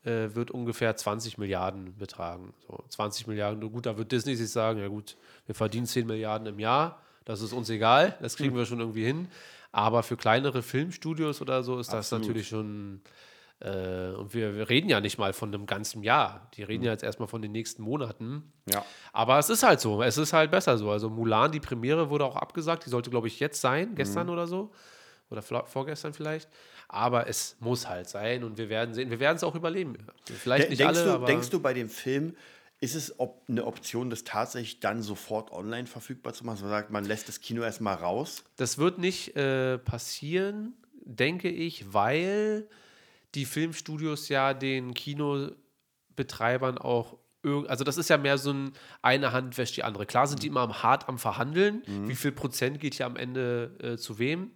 äh, 0.03 0.35
wird 0.35 0.51
ungefähr 0.51 0.95
20 0.95 1.37
Milliarden 1.37 1.95
betragen. 1.97 2.53
So, 2.67 2.83
20 2.89 3.27
Milliarden, 3.27 3.71
gut, 3.71 3.85
da 3.85 3.97
wird 3.97 4.11
Disney 4.11 4.35
sich 4.35 4.49
sagen, 4.49 4.79
ja 4.79 4.87
gut, 4.87 5.17
wir 5.45 5.55
verdienen 5.55 5.85
10 5.85 6.07
Milliarden 6.07 6.47
im 6.47 6.59
Jahr, 6.59 7.01
das 7.25 7.41
ist 7.41 7.53
uns 7.53 7.69
egal, 7.69 8.17
das 8.21 8.37
kriegen 8.37 8.55
wir 8.55 8.65
schon 8.65 8.79
irgendwie 8.79 9.05
hin. 9.05 9.27
Aber 9.71 10.01
für 10.01 10.17
kleinere 10.17 10.63
Filmstudios 10.63 11.41
oder 11.41 11.61
so 11.61 11.79
ist 11.79 11.91
das 11.91 12.11
natürlich 12.11 12.47
schon. 12.47 13.01
Äh, 13.59 14.11
und 14.11 14.33
wir, 14.33 14.55
wir, 14.55 14.69
reden 14.69 14.89
ja 14.89 15.01
nicht 15.01 15.17
mal 15.17 15.33
von 15.33 15.53
einem 15.53 15.65
ganzen 15.65 16.03
Jahr. 16.03 16.49
Die 16.55 16.63
reden 16.63 16.81
mhm. 16.81 16.85
ja 16.87 16.91
jetzt 16.93 17.03
erstmal 17.03 17.27
von 17.27 17.41
den 17.41 17.51
nächsten 17.51 17.81
Monaten. 17.81 18.51
Ja. 18.71 18.85
Aber 19.13 19.37
es 19.39 19.49
ist 19.49 19.63
halt 19.63 19.79
so. 19.79 20.01
Es 20.01 20.17
ist 20.17 20.31
halt 20.33 20.51
besser 20.51 20.77
so. 20.77 20.89
Also 20.89 21.09
Mulan, 21.09 21.51
die 21.51 21.59
Premiere 21.59 22.09
wurde 22.09 22.25
auch 22.25 22.35
abgesagt. 22.35 22.85
Die 22.85 22.89
sollte, 22.89 23.09
glaube 23.09 23.27
ich, 23.27 23.39
jetzt 23.39 23.59
sein, 23.59 23.95
gestern 23.95 24.27
mhm. 24.27 24.33
oder 24.33 24.47
so. 24.47 24.71
Oder 25.29 25.41
vorgestern 25.41 26.13
vielleicht. 26.13 26.49
Aber 26.87 27.27
es 27.27 27.57
muss 27.59 27.89
halt 27.89 28.07
sein 28.07 28.43
und 28.43 28.57
wir 28.57 28.69
werden 28.69 28.93
sehen. 28.93 29.09
Wir 29.09 29.19
werden 29.19 29.35
es 29.35 29.43
auch 29.43 29.55
überleben. 29.55 29.97
Vielleicht 30.23 30.69
nicht 30.69 30.79
denkst 30.79 30.99
alle, 30.99 31.05
du, 31.05 31.13
aber 31.13 31.25
Denkst 31.25 31.49
du 31.49 31.59
bei 31.59 31.73
dem 31.73 31.89
Film, 31.89 32.35
ist 32.79 32.95
es 32.95 33.19
ob 33.19 33.43
eine 33.49 33.65
Option, 33.65 34.09
das 34.09 34.23
tatsächlich 34.23 34.79
dann 34.79 35.01
sofort 35.01 35.51
online 35.51 35.87
verfügbar 35.87 36.33
zu 36.33 36.45
machen? 36.45 36.61
Man 36.61 36.69
sagt, 36.69 36.91
man 36.91 37.05
lässt 37.05 37.27
das 37.27 37.41
Kino 37.41 37.63
erstmal 37.63 37.95
raus? 37.95 38.43
Das 38.55 38.77
wird 38.77 38.99
nicht 38.99 39.35
äh, 39.35 39.79
passieren, 39.79 40.73
denke 41.03 41.49
ich, 41.49 41.93
weil 41.93 42.69
die 43.35 43.45
Filmstudios 43.45 44.29
ja 44.29 44.53
den 44.53 44.93
Kinobetreibern 44.93 46.77
auch 46.77 47.17
also 47.67 47.85
das 47.85 47.97
ist 47.97 48.09
ja 48.09 48.17
mehr 48.17 48.37
so 48.37 48.51
ein 48.51 48.73
eine 49.01 49.31
Hand 49.31 49.57
wäscht 49.57 49.77
die 49.77 49.83
andere. 49.83 50.05
Klar 50.05 50.27
sind 50.27 50.43
die 50.43 50.49
mhm. 50.49 50.57
immer 50.57 50.83
hart 50.83 51.07
am 51.07 51.17
Verhandeln, 51.17 51.83
mhm. 51.85 52.09
wie 52.09 52.15
viel 52.15 52.31
Prozent 52.33 52.79
geht 52.79 52.95
hier 52.95 53.05
am 53.05 53.15
Ende 53.15 53.77
äh, 53.81 53.97
zu 53.97 54.19
wem. 54.19 54.51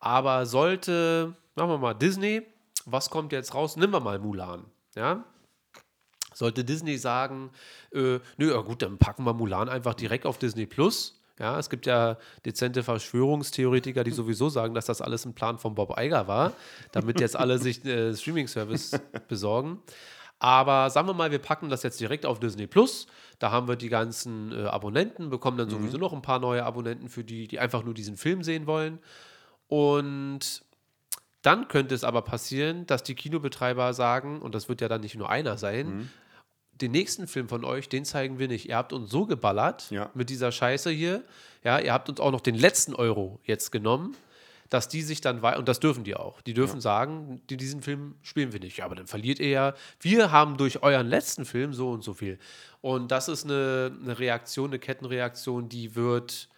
Aber 0.00 0.46
sollte 0.46 1.36
machen 1.54 1.70
wir 1.70 1.78
mal 1.78 1.94
Disney, 1.94 2.42
was 2.86 3.10
kommt 3.10 3.32
jetzt 3.32 3.54
raus? 3.54 3.76
Nehmen 3.76 3.92
wir 3.92 4.00
mal 4.00 4.18
Mulan, 4.18 4.64
ja? 4.96 5.24
Sollte 6.32 6.64
Disney 6.64 6.96
sagen, 6.96 7.50
äh, 7.92 8.18
nö, 8.36 8.52
ja 8.52 8.60
gut, 8.60 8.82
dann 8.82 8.98
packen 8.98 9.24
wir 9.24 9.34
Mulan 9.34 9.68
einfach 9.68 9.94
direkt 9.94 10.26
auf 10.26 10.38
Disney 10.38 10.64
Plus. 10.64 11.20
Ja, 11.38 11.58
es 11.58 11.70
gibt 11.70 11.86
ja 11.86 12.18
dezente 12.44 12.82
Verschwörungstheoretiker, 12.82 14.04
die 14.04 14.10
sowieso 14.10 14.48
sagen, 14.50 14.74
dass 14.74 14.86
das 14.86 15.00
alles 15.00 15.24
ein 15.24 15.34
Plan 15.34 15.58
von 15.58 15.74
Bob 15.74 15.98
Iger 15.98 16.28
war, 16.28 16.52
damit 16.92 17.18
jetzt 17.20 17.34
alle 17.34 17.58
sich 17.58 17.84
äh, 17.84 18.14
Streaming-Service 18.14 19.00
besorgen. 19.28 19.82
Aber 20.38 20.88
sagen 20.90 21.08
wir 21.08 21.14
mal, 21.14 21.30
wir 21.30 21.38
packen 21.38 21.68
das 21.68 21.82
jetzt 21.82 22.00
direkt 22.00 22.24
auf 22.26 22.40
Disney 22.40 22.66
Plus. 22.66 23.06
Da 23.38 23.50
haben 23.50 23.68
wir 23.68 23.76
die 23.76 23.88
ganzen 23.88 24.52
äh, 24.52 24.66
Abonnenten, 24.66 25.30
bekommen 25.30 25.58
dann 25.58 25.68
sowieso 25.68 25.96
mhm. 25.96 26.02
noch 26.02 26.12
ein 26.12 26.22
paar 26.22 26.38
neue 26.38 26.64
Abonnenten 26.64 27.08
für 27.08 27.24
die, 27.24 27.48
die 27.48 27.58
einfach 27.58 27.84
nur 27.84 27.94
diesen 27.94 28.16
Film 28.16 28.42
sehen 28.42 28.66
wollen. 28.66 28.98
Und 29.70 30.64
dann 31.42 31.68
könnte 31.68 31.94
es 31.94 32.02
aber 32.02 32.22
passieren, 32.22 32.86
dass 32.86 33.04
die 33.04 33.14
Kinobetreiber 33.14 33.94
sagen, 33.94 34.42
und 34.42 34.54
das 34.54 34.68
wird 34.68 34.80
ja 34.80 34.88
dann 34.88 35.00
nicht 35.00 35.14
nur 35.14 35.30
einer 35.30 35.56
sein, 35.56 35.86
mhm. 35.86 36.10
den 36.72 36.90
nächsten 36.90 37.28
Film 37.28 37.48
von 37.48 37.64
euch, 37.64 37.88
den 37.88 38.04
zeigen 38.04 38.40
wir 38.40 38.48
nicht. 38.48 38.68
Ihr 38.68 38.76
habt 38.76 38.92
uns 38.92 39.10
so 39.10 39.26
geballert 39.26 39.88
ja. 39.92 40.10
mit 40.12 40.28
dieser 40.28 40.50
Scheiße 40.50 40.90
hier. 40.90 41.22
Ja, 41.62 41.78
ihr 41.78 41.92
habt 41.92 42.08
uns 42.08 42.18
auch 42.18 42.32
noch 42.32 42.40
den 42.40 42.56
letzten 42.56 42.96
Euro 42.96 43.38
jetzt 43.44 43.70
genommen, 43.70 44.16
dass 44.70 44.88
die 44.88 45.02
sich 45.02 45.20
dann, 45.20 45.38
und 45.38 45.68
das 45.68 45.78
dürfen 45.78 46.02
die 46.02 46.16
auch, 46.16 46.40
die 46.42 46.54
dürfen 46.54 46.78
ja. 46.78 46.80
sagen, 46.80 47.40
die, 47.48 47.56
diesen 47.56 47.80
Film 47.80 48.16
spielen 48.22 48.52
wir 48.52 48.58
nicht. 48.58 48.78
Ja, 48.78 48.86
aber 48.86 48.96
dann 48.96 49.06
verliert 49.06 49.38
ihr 49.38 49.50
ja. 49.50 49.74
Wir 50.00 50.32
haben 50.32 50.56
durch 50.56 50.82
euren 50.82 51.06
letzten 51.06 51.44
Film 51.44 51.74
so 51.74 51.92
und 51.92 52.02
so 52.02 52.12
viel. 52.12 52.40
Und 52.80 53.12
das 53.12 53.28
ist 53.28 53.44
eine, 53.44 53.96
eine 54.02 54.18
Reaktion, 54.18 54.70
eine 54.70 54.80
Kettenreaktion, 54.80 55.68
die 55.68 55.94
wird. 55.94 56.48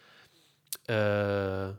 Äh, 0.87 1.75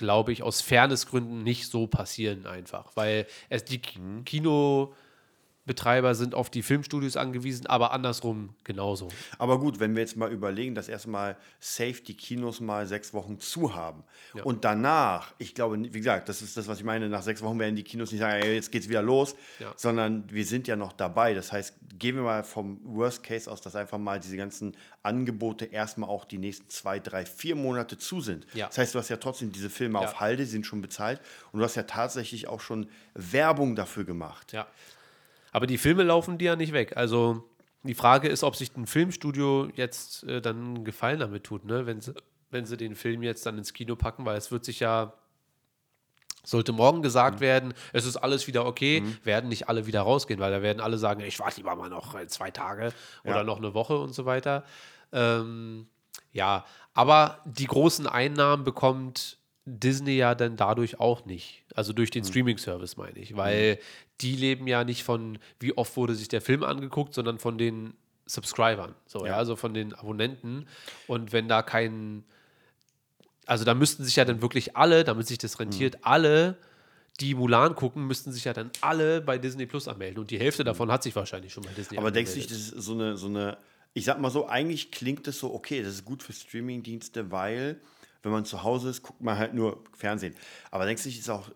glaube 0.00 0.32
ich, 0.32 0.42
aus 0.42 0.62
Fairnessgründen 0.62 1.42
nicht 1.42 1.68
so 1.68 1.86
passieren 1.86 2.46
einfach, 2.46 2.90
weil 2.96 3.26
es 3.50 3.64
die 3.64 3.80
mhm. 3.98 4.24
Kino 4.24 4.94
Betreiber 5.70 6.16
sind 6.16 6.34
auf 6.34 6.50
die 6.50 6.64
Filmstudios 6.64 7.16
angewiesen, 7.16 7.68
aber 7.68 7.92
andersrum 7.92 8.48
genauso. 8.64 9.06
Aber 9.38 9.60
gut, 9.60 9.78
wenn 9.78 9.94
wir 9.94 10.00
jetzt 10.00 10.16
mal 10.16 10.28
überlegen, 10.28 10.74
dass 10.74 10.88
erstmal 10.88 11.36
safe 11.60 12.02
die 12.04 12.16
Kinos 12.16 12.58
mal 12.58 12.88
sechs 12.88 13.14
Wochen 13.14 13.38
zu 13.38 13.72
haben 13.72 14.02
ja. 14.34 14.42
und 14.42 14.64
danach, 14.64 15.32
ich 15.38 15.54
glaube, 15.54 15.78
wie 15.80 15.98
gesagt, 15.98 16.28
das 16.28 16.42
ist 16.42 16.56
das, 16.56 16.66
was 16.66 16.78
ich 16.78 16.84
meine, 16.84 17.08
nach 17.08 17.22
sechs 17.22 17.40
Wochen 17.40 17.60
werden 17.60 17.76
die 17.76 17.84
Kinos 17.84 18.10
nicht 18.10 18.18
sagen, 18.18 18.42
ey, 18.42 18.52
jetzt 18.52 18.72
geht's 18.72 18.88
wieder 18.88 19.00
los, 19.00 19.36
ja. 19.60 19.72
sondern 19.76 20.24
wir 20.28 20.44
sind 20.44 20.66
ja 20.66 20.74
noch 20.74 20.92
dabei. 20.92 21.34
Das 21.34 21.52
heißt, 21.52 21.76
gehen 22.00 22.16
wir 22.16 22.22
mal 22.24 22.42
vom 22.42 22.80
Worst 22.82 23.22
Case 23.22 23.48
aus, 23.48 23.60
dass 23.60 23.76
einfach 23.76 23.98
mal 23.98 24.18
diese 24.18 24.36
ganzen 24.36 24.76
Angebote 25.04 25.66
erstmal 25.66 26.10
auch 26.10 26.24
die 26.24 26.38
nächsten 26.38 26.68
zwei, 26.68 26.98
drei, 26.98 27.24
vier 27.24 27.54
Monate 27.54 27.96
zu 27.96 28.20
sind. 28.20 28.44
Ja. 28.54 28.66
Das 28.66 28.78
heißt, 28.78 28.92
du 28.92 28.98
hast 28.98 29.08
ja 29.08 29.18
trotzdem 29.18 29.52
diese 29.52 29.70
Filme 29.70 30.00
auf 30.00 30.18
Halde, 30.18 30.42
die 30.42 30.50
sind 30.50 30.66
schon 30.66 30.82
bezahlt 30.82 31.20
und 31.52 31.60
du 31.60 31.64
hast 31.64 31.76
ja 31.76 31.84
tatsächlich 31.84 32.48
auch 32.48 32.60
schon 32.60 32.88
Werbung 33.14 33.76
dafür 33.76 34.02
gemacht. 34.02 34.52
Ja. 34.52 34.66
Aber 35.52 35.66
die 35.66 35.78
Filme 35.78 36.02
laufen 36.02 36.38
dir 36.38 36.52
ja 36.52 36.56
nicht 36.56 36.72
weg. 36.72 36.96
Also 36.96 37.48
die 37.82 37.94
Frage 37.94 38.28
ist, 38.28 38.44
ob 38.44 38.56
sich 38.56 38.76
ein 38.76 38.86
Filmstudio 38.86 39.68
jetzt 39.74 40.24
äh, 40.24 40.40
dann 40.40 40.56
einen 40.56 40.84
Gefallen 40.84 41.20
damit 41.20 41.44
tut, 41.44 41.64
ne? 41.64 41.86
wenn, 41.86 42.00
sie, 42.00 42.14
wenn 42.50 42.66
sie 42.66 42.76
den 42.76 42.94
Film 42.94 43.22
jetzt 43.22 43.46
dann 43.46 43.56
ins 43.58 43.72
Kino 43.72 43.96
packen, 43.96 44.24
weil 44.26 44.36
es 44.36 44.50
wird 44.50 44.64
sich 44.64 44.80
ja 44.80 45.14
Sollte 46.42 46.72
morgen 46.72 47.02
gesagt 47.02 47.36
mhm. 47.36 47.40
werden, 47.40 47.74
es 47.92 48.06
ist 48.06 48.16
alles 48.16 48.46
wieder 48.46 48.64
okay, 48.64 49.02
mhm. 49.02 49.18
werden 49.24 49.48
nicht 49.48 49.68
alle 49.68 49.86
wieder 49.86 50.02
rausgehen, 50.02 50.40
weil 50.40 50.50
da 50.50 50.62
werden 50.62 50.80
alle 50.80 50.96
sagen, 50.96 51.20
ich 51.20 51.38
warte 51.38 51.58
lieber 51.58 51.76
mal 51.76 51.90
noch 51.90 52.14
zwei 52.26 52.50
Tage 52.50 52.92
ja. 53.24 53.30
oder 53.30 53.44
noch 53.44 53.58
eine 53.58 53.74
Woche 53.74 53.98
und 53.98 54.14
so 54.14 54.24
weiter. 54.24 54.64
Ähm, 55.12 55.86
ja, 56.32 56.64
aber 56.94 57.40
die 57.44 57.66
großen 57.66 58.06
Einnahmen 58.06 58.64
bekommt 58.64 59.38
Disney 59.66 60.16
ja 60.16 60.34
dann 60.34 60.56
dadurch 60.56 60.98
auch 60.98 61.26
nicht. 61.26 61.64
Also 61.74 61.92
durch 61.92 62.10
den 62.10 62.22
mhm. 62.22 62.28
Streaming-Service 62.28 62.96
meine 62.96 63.18
ich, 63.18 63.36
weil 63.36 63.74
mhm. 63.74 63.78
Die 64.20 64.36
leben 64.36 64.66
ja 64.66 64.84
nicht 64.84 65.04
von, 65.04 65.38
wie 65.58 65.76
oft 65.76 65.96
wurde 65.96 66.14
sich 66.14 66.28
der 66.28 66.40
Film 66.40 66.62
angeguckt, 66.62 67.14
sondern 67.14 67.38
von 67.38 67.58
den 67.58 67.94
Subscribern, 68.26 68.94
so, 69.06 69.20
ja. 69.20 69.32
ja, 69.32 69.36
also 69.36 69.56
von 69.56 69.74
den 69.74 69.92
Abonnenten. 69.94 70.68
Und 71.06 71.32
wenn 71.32 71.48
da 71.48 71.62
kein, 71.62 72.24
also 73.46 73.64
da 73.64 73.74
müssten 73.74 74.04
sich 74.04 74.16
ja 74.16 74.24
dann 74.24 74.40
wirklich 74.42 74.76
alle, 74.76 75.04
damit 75.04 75.26
sich 75.26 75.38
das 75.38 75.58
rentiert, 75.58 75.96
mhm. 75.96 76.00
alle, 76.02 76.58
die 77.18 77.34
Mulan 77.34 77.74
gucken, 77.74 78.06
müssten 78.06 78.32
sich 78.32 78.44
ja 78.44 78.52
dann 78.52 78.70
alle 78.80 79.20
bei 79.20 79.36
Disney 79.36 79.66
Plus 79.66 79.88
anmelden. 79.88 80.18
Und 80.18 80.30
die 80.30 80.38
Hälfte 80.38 80.64
davon 80.64 80.90
hat 80.90 81.02
sich 81.02 81.14
wahrscheinlich 81.16 81.52
schon 81.52 81.64
bei 81.64 81.72
Disney 81.72 81.98
Aber 81.98 82.10
denkst 82.10 82.32
du 82.32 82.38
nicht, 82.38 82.50
das 82.50 82.58
ist 82.58 82.84
so 82.84 82.94
eine, 82.94 83.16
so 83.16 83.26
eine, 83.26 83.58
ich 83.92 84.04
sag 84.04 84.20
mal 84.20 84.30
so, 84.30 84.46
eigentlich 84.46 84.90
klingt 84.90 85.26
das 85.26 85.38
so, 85.38 85.52
okay, 85.52 85.82
das 85.82 85.94
ist 85.94 86.04
gut 86.04 86.22
für 86.22 86.32
Streamingdienste, 86.32 87.30
weil 87.30 87.80
wenn 88.22 88.32
man 88.32 88.44
zu 88.44 88.62
Hause 88.62 88.90
ist, 88.90 89.02
guckt 89.02 89.20
man 89.20 89.36
halt 89.36 89.54
nur 89.54 89.82
Fernsehen. 89.96 90.34
Aber 90.70 90.86
denkst 90.86 91.02
du 91.02 91.08
nicht, 91.08 91.18
ist 91.18 91.30
auch 91.30 91.50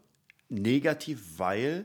negativ, 0.48 1.38
weil 1.38 1.84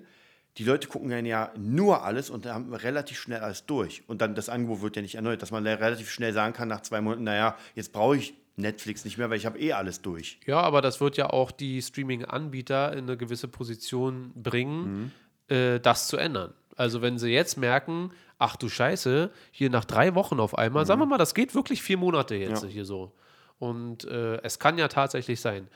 die 0.57 0.63
Leute 0.63 0.87
gucken 0.87 1.09
dann 1.09 1.25
ja 1.25 1.51
nur 1.57 2.03
alles 2.03 2.29
und 2.29 2.45
haben 2.45 2.73
relativ 2.73 3.19
schnell 3.19 3.39
alles 3.39 3.65
durch. 3.65 4.03
Und 4.07 4.21
dann 4.21 4.35
das 4.35 4.49
Angebot 4.49 4.81
wird 4.81 4.95
ja 4.95 5.01
nicht 5.01 5.15
erneut, 5.15 5.41
dass 5.41 5.51
man 5.51 5.65
relativ 5.65 6.09
schnell 6.09 6.33
sagen 6.33 6.53
kann 6.53 6.67
nach 6.67 6.81
zwei 6.81 7.01
Monaten, 7.01 7.23
naja, 7.23 7.55
jetzt 7.75 7.93
brauche 7.93 8.17
ich 8.17 8.33
Netflix 8.57 9.05
nicht 9.05 9.17
mehr, 9.17 9.29
weil 9.29 9.37
ich 9.37 9.45
habe 9.45 9.59
eh 9.59 9.73
alles 9.73 10.01
durch. 10.01 10.39
Ja, 10.45 10.59
aber 10.59 10.81
das 10.81 10.99
wird 10.99 11.17
ja 11.17 11.29
auch 11.29 11.51
die 11.51 11.81
Streaming-Anbieter 11.81 12.91
in 12.93 13.05
eine 13.05 13.17
gewisse 13.17 13.47
Position 13.47 14.31
bringen, 14.35 15.11
mhm. 15.47 15.55
äh, 15.55 15.79
das 15.79 16.07
zu 16.07 16.17
ändern. 16.17 16.53
Also 16.75 17.01
wenn 17.01 17.17
sie 17.17 17.29
jetzt 17.29 17.57
merken, 17.57 18.11
ach 18.37 18.55
du 18.55 18.69
Scheiße, 18.69 19.31
hier 19.51 19.69
nach 19.69 19.85
drei 19.85 20.15
Wochen 20.15 20.39
auf 20.39 20.57
einmal, 20.57 20.83
mhm. 20.83 20.87
sagen 20.87 21.01
wir 21.01 21.05
mal, 21.05 21.17
das 21.17 21.33
geht 21.33 21.55
wirklich 21.55 21.81
vier 21.81 21.97
Monate 21.97 22.35
jetzt 22.35 22.63
ja. 22.63 22.69
hier 22.69 22.85
so. 22.85 23.13
Und 23.59 24.05
äh, 24.05 24.41
es 24.41 24.59
kann 24.59 24.77
ja 24.77 24.87
tatsächlich 24.87 25.41
sein, 25.41 25.67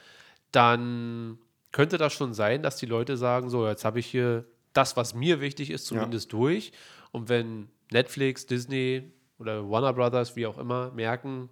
dann 0.52 1.38
könnte 1.72 1.98
das 1.98 2.14
schon 2.14 2.34
sein, 2.34 2.64
dass 2.64 2.78
die 2.78 2.86
Leute 2.86 3.18
sagen, 3.18 3.50
so, 3.50 3.68
jetzt 3.68 3.84
habe 3.84 4.00
ich 4.00 4.06
hier 4.06 4.46
das, 4.74 4.98
was 4.98 5.14
mir 5.14 5.42
wichtig 5.42 5.70
ist, 5.70 5.86
zumindest 5.86 6.32
ja. 6.32 6.40
durch. 6.40 6.72
Und 7.12 7.30
wenn 7.30 7.70
Netflix, 7.92 8.46
Disney 8.46 9.12
oder 9.40 9.70
Warner 9.70 9.94
Brothers, 9.94 10.36
wie 10.36 10.48
auch 10.48 10.58
immer, 10.58 10.92
merken, 10.92 11.50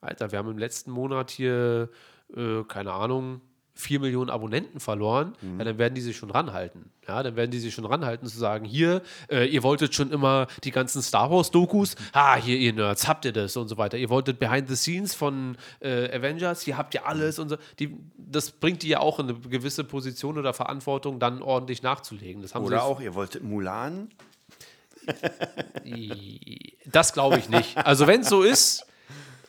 Alter, 0.00 0.30
wir 0.30 0.38
haben 0.38 0.50
im 0.50 0.58
letzten 0.58 0.90
Monat 0.90 1.30
hier, 1.30 1.90
äh, 2.34 2.62
keine 2.64 2.92
Ahnung, 2.92 3.40
4 3.76 4.00
Millionen 4.00 4.30
Abonnenten 4.30 4.80
verloren, 4.80 5.34
mhm. 5.40 5.58
ja, 5.58 5.64
dann 5.64 5.78
werden 5.78 5.94
die 5.94 6.00
sich 6.00 6.16
schon 6.16 6.30
ranhalten. 6.30 6.90
Ja, 7.06 7.22
dann 7.22 7.36
werden 7.36 7.50
die 7.50 7.60
sich 7.60 7.72
schon 7.72 7.84
ranhalten 7.84 8.26
zu 8.26 8.38
sagen, 8.38 8.64
hier, 8.64 9.02
äh, 9.30 9.46
ihr 9.46 9.62
wolltet 9.62 9.94
schon 9.94 10.10
immer 10.10 10.48
die 10.64 10.72
ganzen 10.72 11.02
Star 11.02 11.30
Wars 11.30 11.50
Dokus, 11.50 11.94
ah, 12.12 12.36
hier 12.36 12.56
ihr 12.56 12.72
Nerds, 12.72 13.06
habt 13.06 13.24
ihr 13.24 13.32
das 13.32 13.56
und 13.56 13.68
so 13.68 13.76
weiter. 13.76 13.96
Ihr 13.96 14.10
wolltet 14.10 14.38
Behind 14.38 14.68
the 14.68 14.76
Scenes 14.76 15.14
von 15.14 15.56
äh, 15.80 16.10
Avengers, 16.16 16.62
hier 16.62 16.76
habt 16.76 16.94
ihr 16.94 17.06
alles 17.06 17.38
und 17.38 17.50
so. 17.50 17.56
Die, 17.78 17.96
das 18.16 18.50
bringt 18.50 18.82
die 18.82 18.88
ja 18.88 19.00
auch 19.00 19.20
in 19.20 19.28
eine 19.28 19.38
gewisse 19.38 19.84
Position 19.84 20.38
oder 20.38 20.52
Verantwortung, 20.54 21.20
dann 21.20 21.42
ordentlich 21.42 21.82
nachzulegen. 21.82 22.44
oder 22.54 22.82
auch, 22.82 23.00
ihr 23.00 23.14
wolltet 23.14 23.44
Mulan? 23.44 24.08
das 26.86 27.12
glaube 27.12 27.38
ich 27.38 27.48
nicht. 27.48 27.76
Also 27.76 28.06
wenn 28.06 28.22
es 28.22 28.28
so 28.28 28.42
ist, 28.42 28.86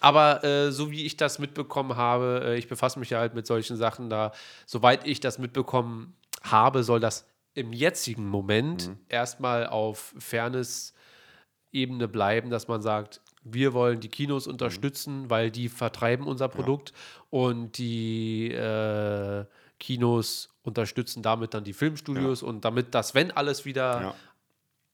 aber 0.08 0.42
äh, 0.46 0.72
so 0.72 0.90
wie 0.90 1.06
ich 1.06 1.18
das 1.18 1.38
mitbekommen 1.38 1.98
habe, 1.98 2.42
äh, 2.46 2.58
ich 2.58 2.70
befasse 2.70 2.98
mich 2.98 3.10
ja 3.10 3.20
halt 3.20 3.34
mit 3.36 3.46
solchen 3.46 3.76
Sachen 3.76 4.10
da, 4.10 4.32
soweit 4.66 5.06
ich 5.06 5.20
das 5.20 5.38
mitbekommen 5.38 6.16
habe, 6.44 6.84
soll 6.84 7.02
das 7.02 7.28
im 7.56 7.74
jetzigen 7.74 8.26
Moment 8.26 8.88
mhm. 8.88 9.00
erstmal 9.10 9.68
auf 9.68 10.16
Fairness-Ebene 10.18 12.08
bleiben, 12.08 12.50
dass 12.50 12.70
man 12.70 12.82
sagt, 12.82 13.20
wir 13.44 13.74
wollen 13.74 14.00
die 14.00 14.08
Kinos 14.08 14.46
mhm. 14.46 14.54
unterstützen, 14.54 15.24
mhm. 15.24 15.30
weil 15.30 15.52
die 15.52 15.68
vertreiben 15.68 16.26
unser 16.26 16.48
Produkt 16.48 16.92
ja. 16.92 16.98
und 17.42 17.78
die 17.78 18.54
äh, 18.54 19.44
Kinos 19.78 20.54
unterstützen 20.64 21.22
damit 21.22 21.54
dann 21.54 21.66
die 21.66 21.74
Filmstudios 21.74 22.42
ja. 22.42 22.48
und 22.48 22.64
damit 22.64 22.96
das, 22.96 23.14
wenn 23.14 23.32
alles 23.32 23.66
wieder 23.66 24.02
ja 24.02 24.16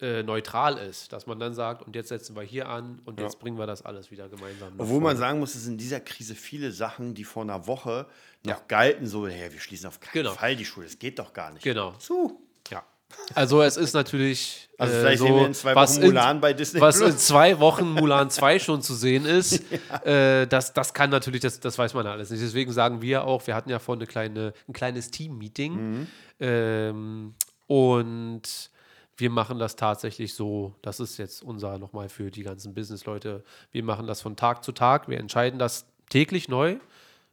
äh, 0.04 0.22
neutral 0.22 0.76
ist, 0.76 1.12
dass 1.14 1.26
man 1.26 1.38
dann 1.38 1.54
sagt, 1.54 1.82
und 1.82 1.96
jetzt 1.96 2.10
setzen 2.10 2.36
wir 2.36 2.42
hier 2.42 2.68
an 2.68 3.00
und 3.06 3.18
jetzt 3.20 3.38
bringen 3.38 3.58
wir 3.58 3.66
das 3.66 3.82
alles 3.82 4.10
wieder 4.10 4.28
gemeinsam. 4.28 4.74
Obwohl 4.76 5.00
man 5.00 5.16
sagen 5.16 5.38
muss, 5.38 5.54
es 5.54 5.64
sind 5.64 5.72
in 5.72 5.78
dieser 5.78 6.00
Krise 6.00 6.34
viele 6.34 6.72
Sachen, 6.72 7.14
die 7.14 7.24
vor 7.24 7.42
einer 7.42 7.66
Woche 7.66 8.06
noch 8.44 8.58
ja. 8.58 8.64
galten, 8.68 9.06
so, 9.06 9.26
hey, 9.26 9.50
wir 9.50 9.60
schließen 9.60 9.88
auf 9.88 10.00
keinen 10.00 10.24
genau. 10.24 10.34
Fall 10.34 10.56
die 10.56 10.66
Schule, 10.66 10.86
das 10.86 10.98
geht 10.98 11.18
doch 11.18 11.32
gar 11.32 11.52
nicht. 11.52 11.62
Genau. 11.62 11.94
So. 11.98 12.38
Ja. 12.70 12.84
Also 13.34 13.62
es 13.62 13.78
ist 13.78 13.94
natürlich. 13.94 14.68
Also 14.76 14.92
vielleicht 14.92 15.14
äh, 15.14 15.18
so, 15.18 15.26
sehen 15.26 15.36
wir 15.36 15.46
in 15.46 15.54
zwei 15.54 15.74
Wochen 15.74 16.00
Mulan 16.02 16.36
in, 16.36 16.40
bei 16.40 16.52
Disney. 16.52 16.80
Was 16.80 16.98
Plus. 16.98 17.10
in 17.10 17.18
zwei 17.18 17.58
Wochen 17.60 17.92
Mulan 17.92 18.28
2 18.28 18.58
schon 18.58 18.82
zu 18.82 18.94
sehen 18.94 19.24
ist, 19.24 19.62
ja. 20.04 20.42
äh, 20.42 20.46
das, 20.46 20.74
das 20.74 20.92
kann 20.92 21.08
natürlich, 21.08 21.40
das, 21.40 21.60
das 21.60 21.78
weiß 21.78 21.94
man 21.94 22.06
alles 22.06 22.28
nicht. 22.28 22.42
Deswegen 22.42 22.72
sagen 22.72 23.00
wir 23.00 23.24
auch, 23.24 23.46
wir 23.46 23.54
hatten 23.54 23.70
ja 23.70 23.78
vorhin 23.78 24.02
eine 24.02 24.06
kleine, 24.06 24.52
ein 24.68 24.72
kleines 24.74 25.10
Team-Meeting. 25.10 25.72
Mhm. 25.72 26.06
Ähm, 26.40 27.34
und 27.66 28.70
wir 29.16 29.30
machen 29.30 29.58
das 29.58 29.76
tatsächlich 29.76 30.34
so, 30.34 30.74
das 30.82 31.00
ist 31.00 31.18
jetzt 31.18 31.42
unser 31.42 31.78
nochmal 31.78 32.08
für 32.08 32.30
die 32.30 32.42
ganzen 32.42 32.74
Business-Leute, 32.74 33.44
wir 33.70 33.82
machen 33.82 34.06
das 34.06 34.20
von 34.20 34.36
Tag 34.36 34.64
zu 34.64 34.72
Tag, 34.72 35.08
wir 35.08 35.18
entscheiden 35.18 35.58
das 35.58 35.86
täglich 36.10 36.48
neu. 36.48 36.76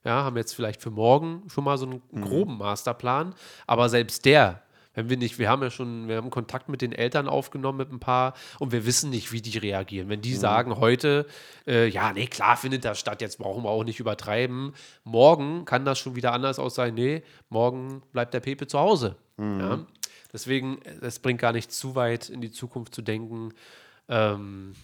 Ja, 0.03 0.23
haben 0.23 0.35
jetzt 0.35 0.53
vielleicht 0.53 0.81
für 0.81 0.89
morgen 0.89 1.43
schon 1.47 1.63
mal 1.63 1.77
so 1.77 1.85
einen 1.85 2.01
mhm. 2.11 2.21
groben 2.21 2.57
Masterplan, 2.57 3.35
aber 3.67 3.87
selbst 3.87 4.25
der, 4.25 4.63
wenn 4.93 5.09
wir 5.09 5.17
nicht, 5.17 5.39
wir 5.39 5.47
haben 5.47 5.61
ja 5.61 5.69
schon, 5.69 6.07
wir 6.07 6.17
haben 6.17 6.31
Kontakt 6.31 6.69
mit 6.69 6.81
den 6.81 6.91
Eltern 6.91 7.29
aufgenommen 7.29 7.77
mit 7.77 7.91
ein 7.91 7.99
paar 7.99 8.33
und 8.59 8.71
wir 8.71 8.85
wissen 8.85 9.09
nicht, 9.09 9.31
wie 9.31 9.41
die 9.41 9.57
reagieren. 9.57 10.09
Wenn 10.09 10.21
die 10.21 10.33
mhm. 10.33 10.39
sagen 10.39 10.77
heute, 10.77 11.27
äh, 11.67 11.87
ja, 11.87 12.11
nee, 12.13 12.27
klar 12.27 12.57
findet 12.57 12.83
das 12.83 12.99
statt, 12.99 13.21
jetzt 13.21 13.37
brauchen 13.37 13.63
wir 13.63 13.69
auch 13.69 13.83
nicht 13.83 13.99
übertreiben. 13.99 14.73
Morgen 15.03 15.65
kann 15.65 15.85
das 15.85 15.99
schon 15.99 16.15
wieder 16.15 16.33
anders 16.33 16.59
aussehen. 16.59 16.95
Nee, 16.95 17.23
morgen 17.49 18.01
bleibt 18.11 18.33
der 18.33 18.41
Pepe 18.41 18.67
zu 18.67 18.79
Hause. 18.79 19.15
Mhm. 19.37 19.59
Ja? 19.59 19.79
Deswegen, 20.33 20.81
es 21.01 21.19
bringt 21.19 21.41
gar 21.41 21.51
nicht 21.51 21.71
zu 21.71 21.95
weit 21.95 22.29
in 22.29 22.41
die 22.41 22.51
Zukunft 22.51 22.95
zu 22.95 23.01
denken. 23.01 23.53
Ähm, 24.07 24.75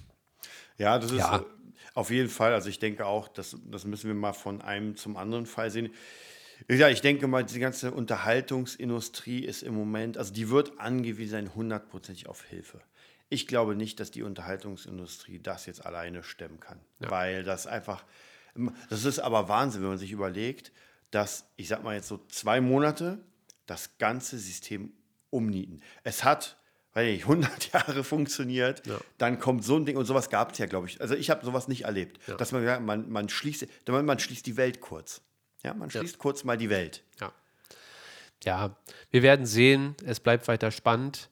ja, 0.78 1.00
das 1.00 1.12
ist 1.12 1.20
ja. 1.20 1.46
auf 1.94 2.10
jeden 2.10 2.30
Fall. 2.30 2.54
Also 2.54 2.70
ich 2.70 2.80
denke 2.80 3.06
auch, 3.06 3.28
das, 3.28 3.58
das 3.66 3.86
müssen 3.86 4.08
wir 4.08 4.16
mal 4.16 4.34
von 4.34 4.62
einem 4.62 4.96
zum 4.98 5.18
anderen 5.18 5.46
Fall 5.46 5.72
sehen. 5.72 5.92
Ja, 6.68 6.90
ich 6.90 7.02
denke 7.02 7.28
mal, 7.28 7.44
die 7.44 7.60
ganze 7.60 7.92
Unterhaltungsindustrie 7.92 9.46
ist 9.46 9.62
im 9.64 9.76
Moment, 9.76 10.18
also 10.18 10.34
die 10.34 10.50
wird 10.50 10.80
angewiesen 10.80 11.32
sein, 11.32 11.56
hundertprozentig 11.56 12.28
auf 12.28 12.44
Hilfe. 12.44 12.82
Ich 13.30 13.48
glaube 13.48 13.76
nicht, 13.76 14.00
dass 14.00 14.10
die 14.12 14.24
Unterhaltungsindustrie 14.24 15.40
das 15.40 15.66
jetzt 15.66 15.86
alleine 15.86 16.24
stemmen 16.24 16.60
kann, 16.60 16.80
ja. 17.00 17.12
weil 17.12 17.44
das 17.44 17.68
einfach, 17.68 18.04
das 18.90 19.06
ist 19.06 19.20
aber 19.20 19.50
Wahnsinn, 19.50 19.82
wenn 19.82 19.90
man 19.90 19.98
sich 19.98 20.12
überlegt, 20.12 20.72
dass, 21.12 21.46
ich 21.58 21.68
sag 21.68 21.84
mal 21.84 21.96
jetzt 21.96 22.08
so 22.08 22.20
zwei 22.28 22.60
Monate, 22.60 23.20
das 23.66 23.98
ganze 23.98 24.38
System 24.38 24.94
umnieten. 25.30 25.82
Es 26.04 26.24
hat 26.24 26.58
weil 26.98 27.12
nicht, 27.12 27.24
100 27.30 27.74
Jahre 27.74 28.04
funktioniert, 28.04 28.86
ja. 28.88 28.98
dann 29.20 29.38
kommt 29.38 29.64
so 29.64 29.76
ein 29.76 29.86
Ding 29.86 29.98
und 29.98 30.06
sowas 30.06 30.32
gab 30.32 30.54
es 30.54 30.58
ja, 30.58 30.66
glaube 30.66 30.88
ich. 30.88 31.00
Also 31.00 31.14
ich 31.14 31.30
habe 31.30 31.46
sowas 31.46 31.68
nicht 31.68 31.84
erlebt, 31.84 32.20
ja. 32.28 32.36
dass 32.36 32.52
man, 32.52 32.84
man, 32.84 33.10
man 33.10 33.30
schließt, 33.30 33.68
man 33.88 34.18
schließt 34.18 34.46
die 34.48 34.58
Welt 34.58 34.82
kurz. 34.82 35.22
Ja, 35.64 35.76
man 35.76 35.92
schließt 35.92 36.16
ja. 36.16 36.20
kurz 36.20 36.44
mal 36.44 36.58
die 36.58 36.72
Welt. 36.72 37.04
Ja. 37.22 37.32
ja, 38.44 38.76
wir 39.12 39.22
werden 39.22 39.46
sehen, 39.46 39.96
es 40.06 40.20
bleibt 40.20 40.48
weiter 40.48 40.72
spannend. 40.72 41.30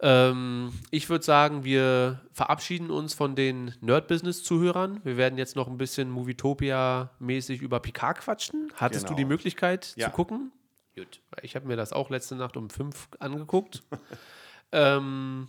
Ähm, 0.00 0.72
ich 0.90 1.08
würde 1.08 1.24
sagen, 1.24 1.64
wir 1.64 2.20
verabschieden 2.32 2.90
uns 2.90 3.14
von 3.14 3.36
den 3.36 3.74
Nerd-Business-Zuhörern. 3.80 5.00
Wir 5.04 5.16
werden 5.16 5.38
jetzt 5.38 5.54
noch 5.54 5.68
ein 5.68 5.76
bisschen 5.76 6.10
Movietopia-mäßig 6.10 7.62
über 7.62 7.80
Picard 7.80 8.18
quatschen. 8.18 8.72
Hattest 8.74 9.06
genau. 9.06 9.16
du 9.16 9.22
die 9.22 9.24
Möglichkeit 9.26 9.84
zu 9.84 10.10
gucken? 10.10 10.52
Gut. 10.98 11.20
Ich 11.42 11.54
habe 11.56 11.66
mir 11.66 11.76
das 11.76 11.92
auch 11.92 12.10
letzte 12.10 12.36
Nacht 12.36 12.56
um 12.56 12.70
fünf 12.70 13.08
angeguckt. 13.18 13.82
ähm, 14.72 15.48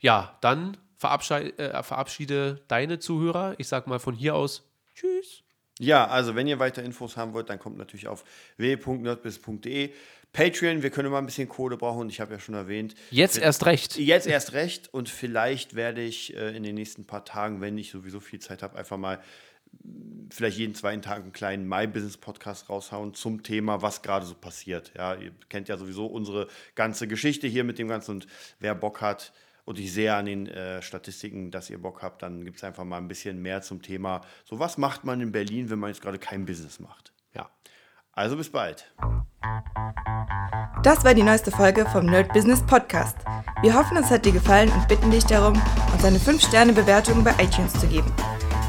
ja, 0.00 0.36
dann 0.40 0.76
verabschiede, 0.96 1.58
äh, 1.58 1.82
verabschiede 1.82 2.62
deine 2.68 2.98
Zuhörer. 2.98 3.54
Ich 3.58 3.68
sage 3.68 3.88
mal 3.88 3.98
von 3.98 4.14
hier 4.14 4.34
aus 4.34 4.64
Tschüss. 4.94 5.42
Ja, 5.78 6.06
also 6.06 6.34
wenn 6.34 6.46
ihr 6.46 6.58
weiter 6.58 6.82
Infos 6.82 7.16
haben 7.16 7.34
wollt, 7.34 7.50
dann 7.50 7.58
kommt 7.58 7.76
natürlich 7.76 8.08
auf 8.08 8.24
www.nerdbiz.de. 8.56 9.92
Patreon, 10.32 10.82
wir 10.82 10.90
können 10.90 11.10
mal 11.10 11.18
ein 11.18 11.26
bisschen 11.26 11.48
Kohle 11.48 11.76
brauchen 11.76 12.02
und 12.02 12.10
ich 12.10 12.20
habe 12.20 12.34
ja 12.34 12.40
schon 12.40 12.54
erwähnt. 12.54 12.94
Jetzt 13.10 13.38
erst 13.38 13.64
recht. 13.64 13.96
Jetzt 13.96 14.26
erst 14.26 14.52
recht 14.52 14.92
und 14.92 15.08
vielleicht 15.08 15.74
werde 15.74 16.02
ich 16.02 16.36
äh, 16.36 16.54
in 16.54 16.62
den 16.62 16.74
nächsten 16.74 17.06
paar 17.06 17.24
Tagen, 17.24 17.60
wenn 17.60 17.78
ich 17.78 17.90
sowieso 17.90 18.20
viel 18.20 18.38
Zeit 18.38 18.62
habe, 18.62 18.76
einfach 18.76 18.98
mal 18.98 19.20
vielleicht 20.30 20.58
jeden 20.58 20.74
zweiten 20.74 21.02
Tag 21.02 21.22
einen 21.22 21.32
kleinen 21.32 21.68
My 21.68 21.86
Business 21.86 22.16
Podcast 22.16 22.68
raushauen 22.68 23.14
zum 23.14 23.42
Thema, 23.42 23.82
was 23.82 24.02
gerade 24.02 24.26
so 24.26 24.34
passiert. 24.34 24.92
Ja, 24.96 25.14
ihr 25.14 25.32
kennt 25.48 25.68
ja 25.68 25.76
sowieso 25.76 26.06
unsere 26.06 26.48
ganze 26.74 27.08
Geschichte 27.08 27.46
hier 27.46 27.64
mit 27.64 27.78
dem 27.78 27.88
Ganzen 27.88 28.12
und 28.12 28.26
wer 28.58 28.74
Bock 28.74 29.00
hat 29.00 29.32
und 29.64 29.78
ich 29.78 29.92
sehe 29.92 30.14
an 30.14 30.26
den 30.26 30.46
äh, 30.46 30.80
Statistiken, 30.80 31.50
dass 31.50 31.70
ihr 31.70 31.78
Bock 31.80 32.02
habt, 32.02 32.22
dann 32.22 32.44
gibt 32.44 32.58
es 32.58 32.64
einfach 32.64 32.84
mal 32.84 32.98
ein 32.98 33.08
bisschen 33.08 33.42
mehr 33.42 33.62
zum 33.62 33.82
Thema, 33.82 34.22
so 34.44 34.58
was 34.58 34.78
macht 34.78 35.04
man 35.04 35.20
in 35.20 35.32
Berlin, 35.32 35.70
wenn 35.70 35.78
man 35.78 35.90
jetzt 35.90 36.02
gerade 36.02 36.18
kein 36.18 36.46
Business 36.46 36.80
macht. 36.80 37.12
Ja, 37.34 37.50
also 38.12 38.36
bis 38.36 38.50
bald. 38.50 38.92
Das 40.82 41.04
war 41.04 41.14
die 41.14 41.24
neueste 41.24 41.50
Folge 41.50 41.84
vom 41.86 42.06
Nerd 42.06 42.32
Business 42.32 42.64
Podcast. 42.64 43.16
Wir 43.60 43.74
hoffen, 43.74 43.96
es 43.96 44.10
hat 44.10 44.24
dir 44.24 44.32
gefallen 44.32 44.70
und 44.70 44.86
bitten 44.86 45.10
dich 45.10 45.24
darum, 45.24 45.60
uns 45.92 46.04
eine 46.04 46.18
5-Sterne-Bewertung 46.18 47.24
bei 47.24 47.32
iTunes 47.42 47.72
zu 47.72 47.88
geben. 47.88 48.12